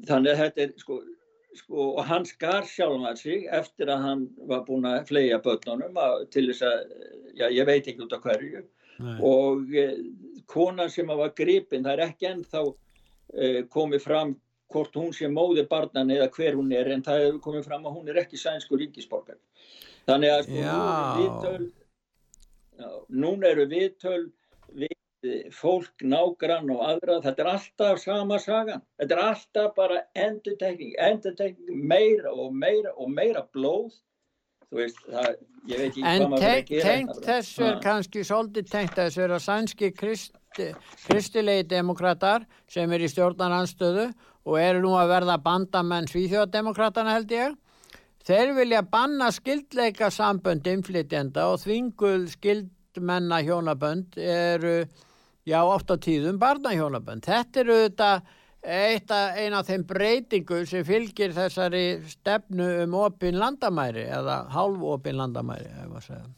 þannig 0.09 0.33
að 0.33 0.43
þetta 0.43 0.65
er 0.65 0.75
sko, 0.81 0.99
sko 1.61 1.87
og 1.93 2.03
hann 2.09 2.27
skar 2.29 2.69
sjálfan 2.69 3.17
sig 3.21 3.49
eftir 3.61 3.93
að 3.93 4.05
hann 4.07 4.27
var 4.51 4.67
búin 4.69 4.89
að 4.89 5.07
flega 5.11 5.41
börnunum 5.45 5.99
að, 6.01 6.27
til 6.35 6.47
þess 6.51 6.67
að, 6.69 6.85
já 7.37 7.49
ég 7.51 7.67
veit 7.69 7.89
ekki 7.89 8.07
út 8.07 8.15
af 8.17 8.25
hverju. 8.25 8.63
Nei, 9.01 9.17
og 9.25 9.71
e, 9.73 9.87
konan 10.51 10.91
sem 10.93 11.09
var 11.09 11.33
gripin, 11.37 11.87
það 11.87 11.93
er 11.95 12.03
ekki 12.11 12.27
ennþá 12.29 12.63
uh, 12.69 13.61
komið 13.73 14.03
fram 14.05 14.35
hvort 14.71 14.97
hún 14.97 15.13
sé 15.17 15.29
móði 15.31 15.67
barnan 15.71 16.11
eða 16.15 16.31
hver 16.37 16.57
hún 16.59 16.73
er 16.77 16.91
en 16.95 17.05
það 17.07 17.25
hefur 17.25 17.41
komið 17.47 17.69
fram 17.69 17.87
að 17.87 17.97
hún 17.99 18.11
er 18.11 18.21
ekki 18.23 18.41
sænsku 18.41 18.79
ríkisborgar. 18.81 19.39
Þannig 20.09 20.31
að 20.35 20.43
sko, 20.47 21.55
nú 23.23 23.33
eru 23.47 23.67
viðtöl, 23.71 24.23
við 24.81 24.97
fólk, 25.53 26.01
nágrann 26.01 26.71
og 26.73 26.85
aðra, 26.87 27.19
þetta 27.25 27.45
er 27.45 27.51
alltaf 27.53 28.01
sama 28.03 28.39
sagan. 28.41 28.85
Þetta 29.01 29.17
er 29.17 29.23
alltaf 29.25 29.75
bara 29.77 29.99
endurtekning, 30.17 30.95
endurtekning, 30.97 31.83
meira 31.93 32.33
og 32.33 32.55
meira 32.57 32.95
og 32.97 33.11
meira 33.13 33.45
blóð. 33.55 33.93
Þú 34.71 34.79
veist, 34.79 34.99
það, 35.11 35.31
ég 35.67 35.81
veit 35.81 35.89
ekki 35.89 36.03
en 36.07 36.23
hvað 36.23 36.29
maður 36.31 36.45
verður 36.45 36.61
að 36.61 36.69
gera. 36.69 36.91
En 36.91 37.07
tengt 37.09 37.25
þessu 37.27 37.65
er 37.67 37.79
kannski 37.83 38.23
svolítið 38.29 38.69
tengt 38.71 38.99
þessu 39.01 39.25
er 39.25 39.35
að 39.35 39.43
sænski 39.47 39.91
kristi, 39.97 40.69
kristilegi 41.09 41.65
demokrater 41.73 42.47
sem 42.71 42.95
er 42.95 43.03
í 43.03 43.11
stjórnaranstöðu 43.11 44.07
og 44.47 44.61
eru 44.61 44.85
nú 44.85 44.95
að 44.99 45.11
verða 45.17 45.37
bandamenn 45.43 46.07
svíþjóðademokratana 46.11 47.17
held 47.19 47.35
ég. 47.35 47.59
Þeir 48.31 48.55
vilja 48.61 48.85
banna 48.87 49.31
skildleika 49.35 50.11
sambönd 50.15 50.69
inflytjenda 50.71 51.49
og 51.51 51.63
þvinguð 51.65 52.29
skildmenna 52.37 53.41
hjónabönd 53.43 54.21
eru 54.23 54.85
já 55.49 55.61
oft 55.65 55.91
á 55.91 55.97
tíðum 55.99 56.39
barnahjónabönd. 56.39 57.27
Þetta 57.27 57.65
eru 57.65 57.81
þetta 57.89 58.11
eina 58.63 59.61
af 59.61 59.69
þeim 59.71 59.87
breytingu 59.89 60.65
sem 60.69 60.85
fylgir 60.85 61.33
þessari 61.33 62.03
stefnu 62.09 62.67
um 62.85 62.99
opin 63.01 63.39
landamæri 63.41 64.05
eða 64.05 64.43
hálf 64.53 64.85
opin 64.97 65.17
landamæri, 65.17 65.71
að. 65.81 66.29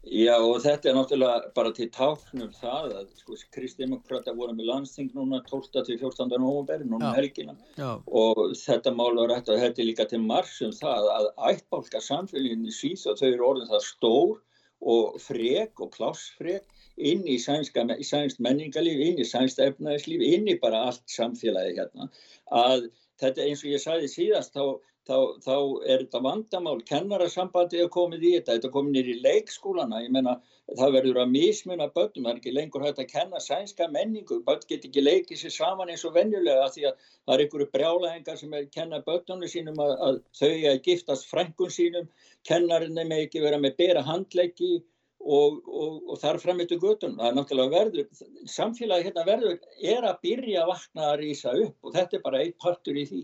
Já 0.00 0.38
og 0.40 0.62
þetta 0.64 0.88
er 0.88 0.94
náttúrulega 0.96 1.50
bara 1.54 1.70
til 1.76 1.90
táknum 1.92 2.48
það 2.56 2.92
að 2.96 3.08
sko, 3.20 3.36
Kristdemokrata 3.52 4.32
voru 4.32 4.54
með 4.56 4.70
landsting 4.70 5.10
núna 5.12 5.42
12. 5.44 5.84
til 5.84 5.98
14. 6.00 6.30
november 6.40 6.80
núna 6.80 7.10
um 7.10 7.18
helgina 7.18 7.52
Já. 7.76 8.00
og 8.08 8.40
þetta 8.56 8.94
mál 8.96 9.12
var 9.18 9.28
rætt 9.28 9.52
og 9.52 9.60
þetta 9.60 9.82
er 9.82 9.90
líka 9.90 10.08
til 10.08 10.22
margs 10.24 10.62
um 10.64 10.72
það 10.72 11.10
að 11.18 11.28
ættbálka 11.50 12.00
samfélgin 12.00 12.64
í 12.64 12.72
Svís 12.72 13.04
og 13.04 13.20
þau 13.20 13.28
eru 13.28 13.48
orðin 13.50 13.68
það 13.68 13.84
stór 13.90 14.40
og 14.80 15.20
frek 15.20 15.84
og 15.84 15.92
plássfrek 15.92 16.64
inn 17.12 17.26
í 17.28 17.38
sænska, 17.42 17.86
sænst 18.06 18.42
menningarlíf, 18.44 19.00
inn 19.06 19.22
í 19.22 19.26
sænst 19.28 19.62
efnæðislíf, 19.64 20.24
inn 20.34 20.48
í 20.52 20.58
bara 20.62 20.84
allt 20.90 21.04
samfélagi 21.10 21.76
hérna. 21.78 22.10
Að 22.50 22.90
þetta 23.20 23.46
eins 23.46 23.64
og 23.64 23.74
ég 23.74 23.82
sagði 23.82 24.12
síðast 24.12 24.56
þá 24.56 24.80
þá, 25.10 25.16
þá 25.42 25.54
er 25.88 26.02
þetta 26.04 26.20
vandamál, 26.24 26.78
kennarasambandi 26.88 27.80
er 27.82 27.90
komið 27.92 28.24
í 28.24 28.32
þetta, 28.36 28.56
þetta 28.56 28.68
er 28.68 28.74
komið 28.74 28.96
nýri 28.96 29.14
í 29.14 29.22
leikskólana, 29.24 30.02
ég 30.04 30.12
menna 30.14 30.36
það 30.78 30.94
verður 30.96 31.20
að 31.22 31.32
mismuna 31.32 31.88
börnum, 31.94 32.26
það 32.26 32.32
er 32.32 32.40
ekki 32.40 32.54
lengur 32.54 32.84
hægt 32.86 33.00
að 33.02 33.08
kenna 33.10 33.42
sænska 33.42 33.88
menningu, 33.94 34.40
börn 34.46 34.62
get 34.70 34.86
ekki 34.86 35.02
leikið 35.02 35.42
sér 35.42 35.54
saman 35.56 35.90
eins 35.90 36.04
og 36.06 36.14
venjulega 36.14 36.68
því 36.74 36.86
að 36.90 37.08
það 37.08 37.34
er 37.34 37.44
einhverju 37.44 37.68
brjálæðingar 37.74 38.40
sem 38.40 38.54
er 38.58 38.68
kenna 38.76 39.02
börnunum 39.06 39.50
sínum 39.50 39.82
að, 39.82 39.96
að 40.06 40.20
þau 40.38 40.52
að 40.72 40.82
giftast 40.86 41.28
frænkun 41.32 41.74
sínum, 41.74 42.10
kennarinn 42.46 43.00
er 43.00 43.10
með 43.10 43.26
ekki 43.26 43.44
vera 43.44 43.60
með 43.62 43.76
bera 43.80 44.06
handleggi 44.06 44.76
og, 45.20 45.60
og, 45.68 45.98
og 46.08 46.20
þar 46.20 46.38
frammittu 46.42 46.78
götun, 46.80 47.18
það 47.18 47.28
er 47.28 47.36
náttúrulega 47.36 47.74
verður, 47.74 48.24
samfélagi 48.48 49.08
hérna 49.08 49.26
verður 49.26 49.58
er 49.92 50.06
að 50.08 50.22
byrja 50.24 50.62
að 50.62 50.72
vakna 50.72 51.10
að 51.10 51.20
rýsa 51.24 51.52
upp 51.66 51.86
og 51.86 51.94
þetta 51.96 52.16
er 52.18 52.24
bara 52.24 52.40
eitt 52.44 52.56
partur 52.62 52.96
í 52.96 53.04
því. 53.10 53.22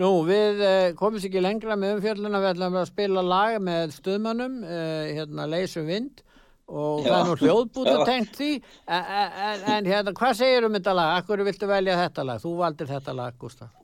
Nú, 0.00 0.08
við 0.24 0.62
eh, 0.64 0.92
komumst 0.96 1.28
ekki 1.28 1.42
lengra 1.44 1.76
með 1.76 1.98
umfjölduna, 1.98 2.40
við 2.40 2.52
ætlum 2.54 2.78
að 2.80 2.88
spila 2.88 3.24
lag 3.26 3.58
með 3.60 3.92
stuðmannum, 3.98 4.60
eh, 4.64 5.10
hérna 5.18 5.48
Leysum 5.50 5.90
vind 5.90 6.22
og 6.70 7.02
Já. 7.04 7.10
það 7.10 7.18
er 7.18 7.28
nú 7.28 7.36
hljóðbúta 7.42 7.96
tengt 8.06 8.36
því, 8.38 8.50
en, 8.86 9.12
en, 9.42 9.68
en 9.74 9.90
hérna, 9.90 10.14
hvað 10.16 10.38
segir 10.38 10.68
um 10.68 10.78
þetta 10.78 10.96
lag? 10.96 11.18
Akkur 11.20 11.44
viltu 11.44 11.68
velja 11.68 11.98
þetta 11.98 12.26
lag? 12.30 12.40
Þú 12.40 12.54
valdir 12.62 12.90
þetta 12.94 13.16
lag, 13.20 13.36
Gustaf. 13.42 13.74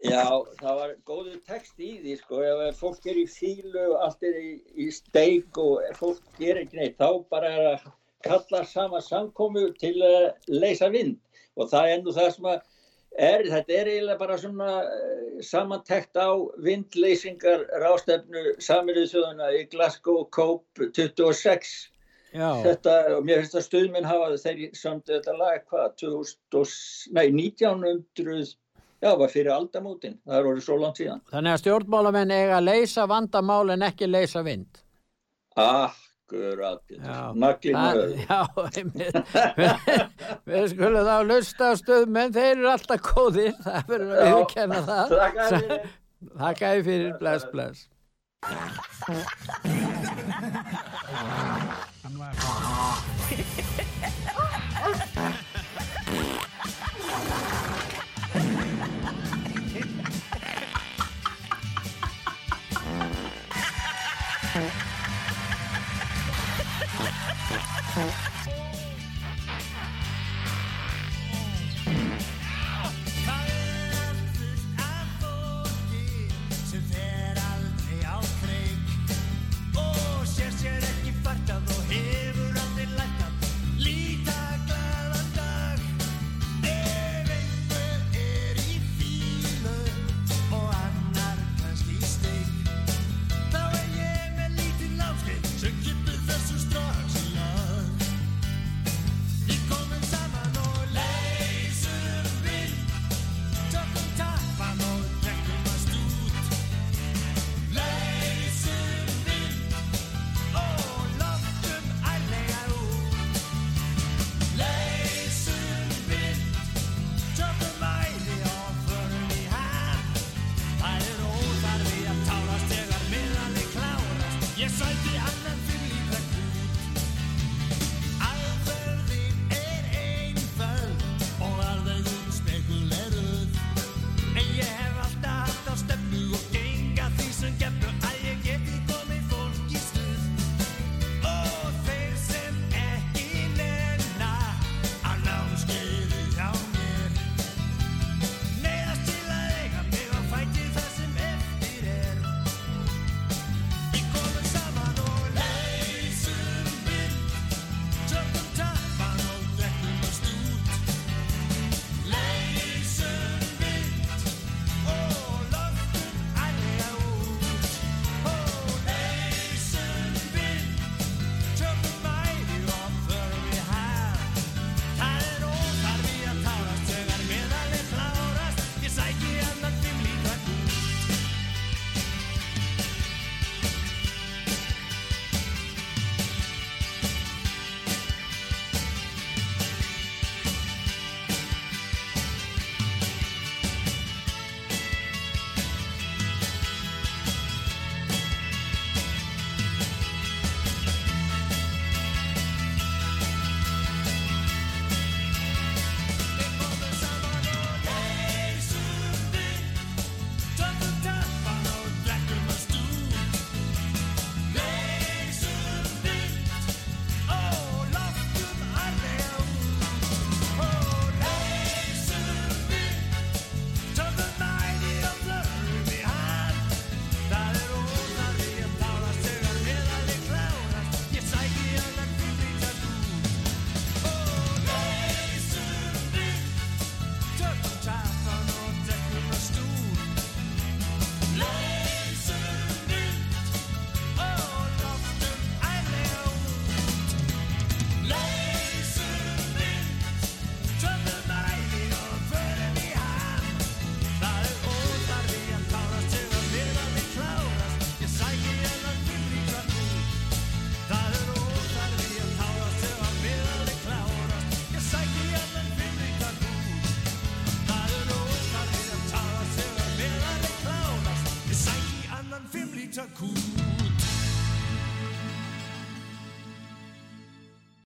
Já, 0.00 0.24
það 0.60 0.78
var 0.80 0.92
góður 1.08 1.40
text 1.48 1.80
í 1.82 1.90
því, 2.00 2.16
sko, 2.22 2.40
ef 2.40 2.78
fólk 2.80 3.08
er 3.12 3.18
í 3.20 3.26
fílu 3.28 3.82
og 3.90 3.96
allt 4.06 4.22
er 4.24 4.38
í, 4.40 4.52
í 4.80 4.88
steik 4.94 5.58
og 5.60 5.82
fólk 5.98 6.22
ger 6.38 6.62
ekki 6.62 6.80
neitt, 6.80 6.96
þá 6.96 7.20
bara 7.32 7.50
er 7.52 7.66
að 7.74 7.88
kalla 8.24 8.62
sama 8.68 9.00
samkomu 9.04 9.66
til 9.80 9.96
að 10.04 10.30
leysa 10.48 10.88
vind. 10.92 11.18
Og 11.60 11.68
það 11.68 11.92
er 11.92 12.04
nú 12.04 12.14
það 12.16 12.30
sem 12.36 12.52
að 12.54 12.60
Er, 13.18 13.42
þetta 13.42 13.74
er 13.74 13.88
eiginlega 13.90 14.20
bara 14.20 14.36
svona 14.38 14.68
uh, 14.86 15.38
samantekt 15.42 16.14
á 16.14 16.30
vindleysingar 16.62 17.64
rástefnu 17.82 18.52
saminuð 18.62 19.08
þjóðuna 19.10 19.48
í 19.58 19.64
Glasgow 19.72 20.28
COP 20.30 20.78
26 20.78 21.72
Já. 22.30 22.46
þetta, 22.62 22.94
og 23.16 23.26
mér 23.26 23.42
finnst 23.42 23.58
að 23.58 23.66
stuðminn 23.66 24.06
hafa 24.06 24.30
þegar 24.38 24.78
samt 24.78 25.10
þetta 25.10 25.34
lag 25.40 25.66
hvað 25.72 25.96
2000, 26.04 27.16
nei 27.18 27.26
1900 27.34 28.54
já, 29.00 29.10
var 29.18 29.32
fyrir 29.32 29.52
aldamótin. 29.54 30.18
Það 30.26 30.38
er 30.38 30.48
orðið 30.50 30.66
svo 30.66 30.76
langt 30.80 31.00
síðan. 31.00 31.22
Þannig 31.32 31.56
að 31.56 31.62
stjórnmálamenn 31.64 32.36
eiga 32.36 32.58
að 32.58 32.68
leysa 32.68 33.06
vandamál 33.10 33.66
en 33.74 33.86
ekki 33.88 34.08
leysa 34.10 34.42
vind. 34.46 34.80
Akkurat, 35.60 36.82
naglinu 37.34 38.04
Já, 38.28 38.40
einmitt. 38.70 39.16
Við 40.46 40.68
skulum 40.74 41.08
þá 41.08 41.16
lusta 41.26 41.72
á 41.72 41.74
stöðum 41.80 42.20
en 42.22 42.36
þeir 42.36 42.52
eru 42.52 42.68
alltaf 42.74 43.00
góðir. 43.10 43.54
Það 43.64 43.80
verður 43.94 44.12
að 44.16 44.34
viðkenna 44.34 44.80
það. 44.90 45.06
Þakkaði 46.44 46.80
fyrir, 46.90 47.12
bless, 47.18 47.44
bless. 47.50 47.88
I'm 52.02 52.16
laughing 52.16 52.50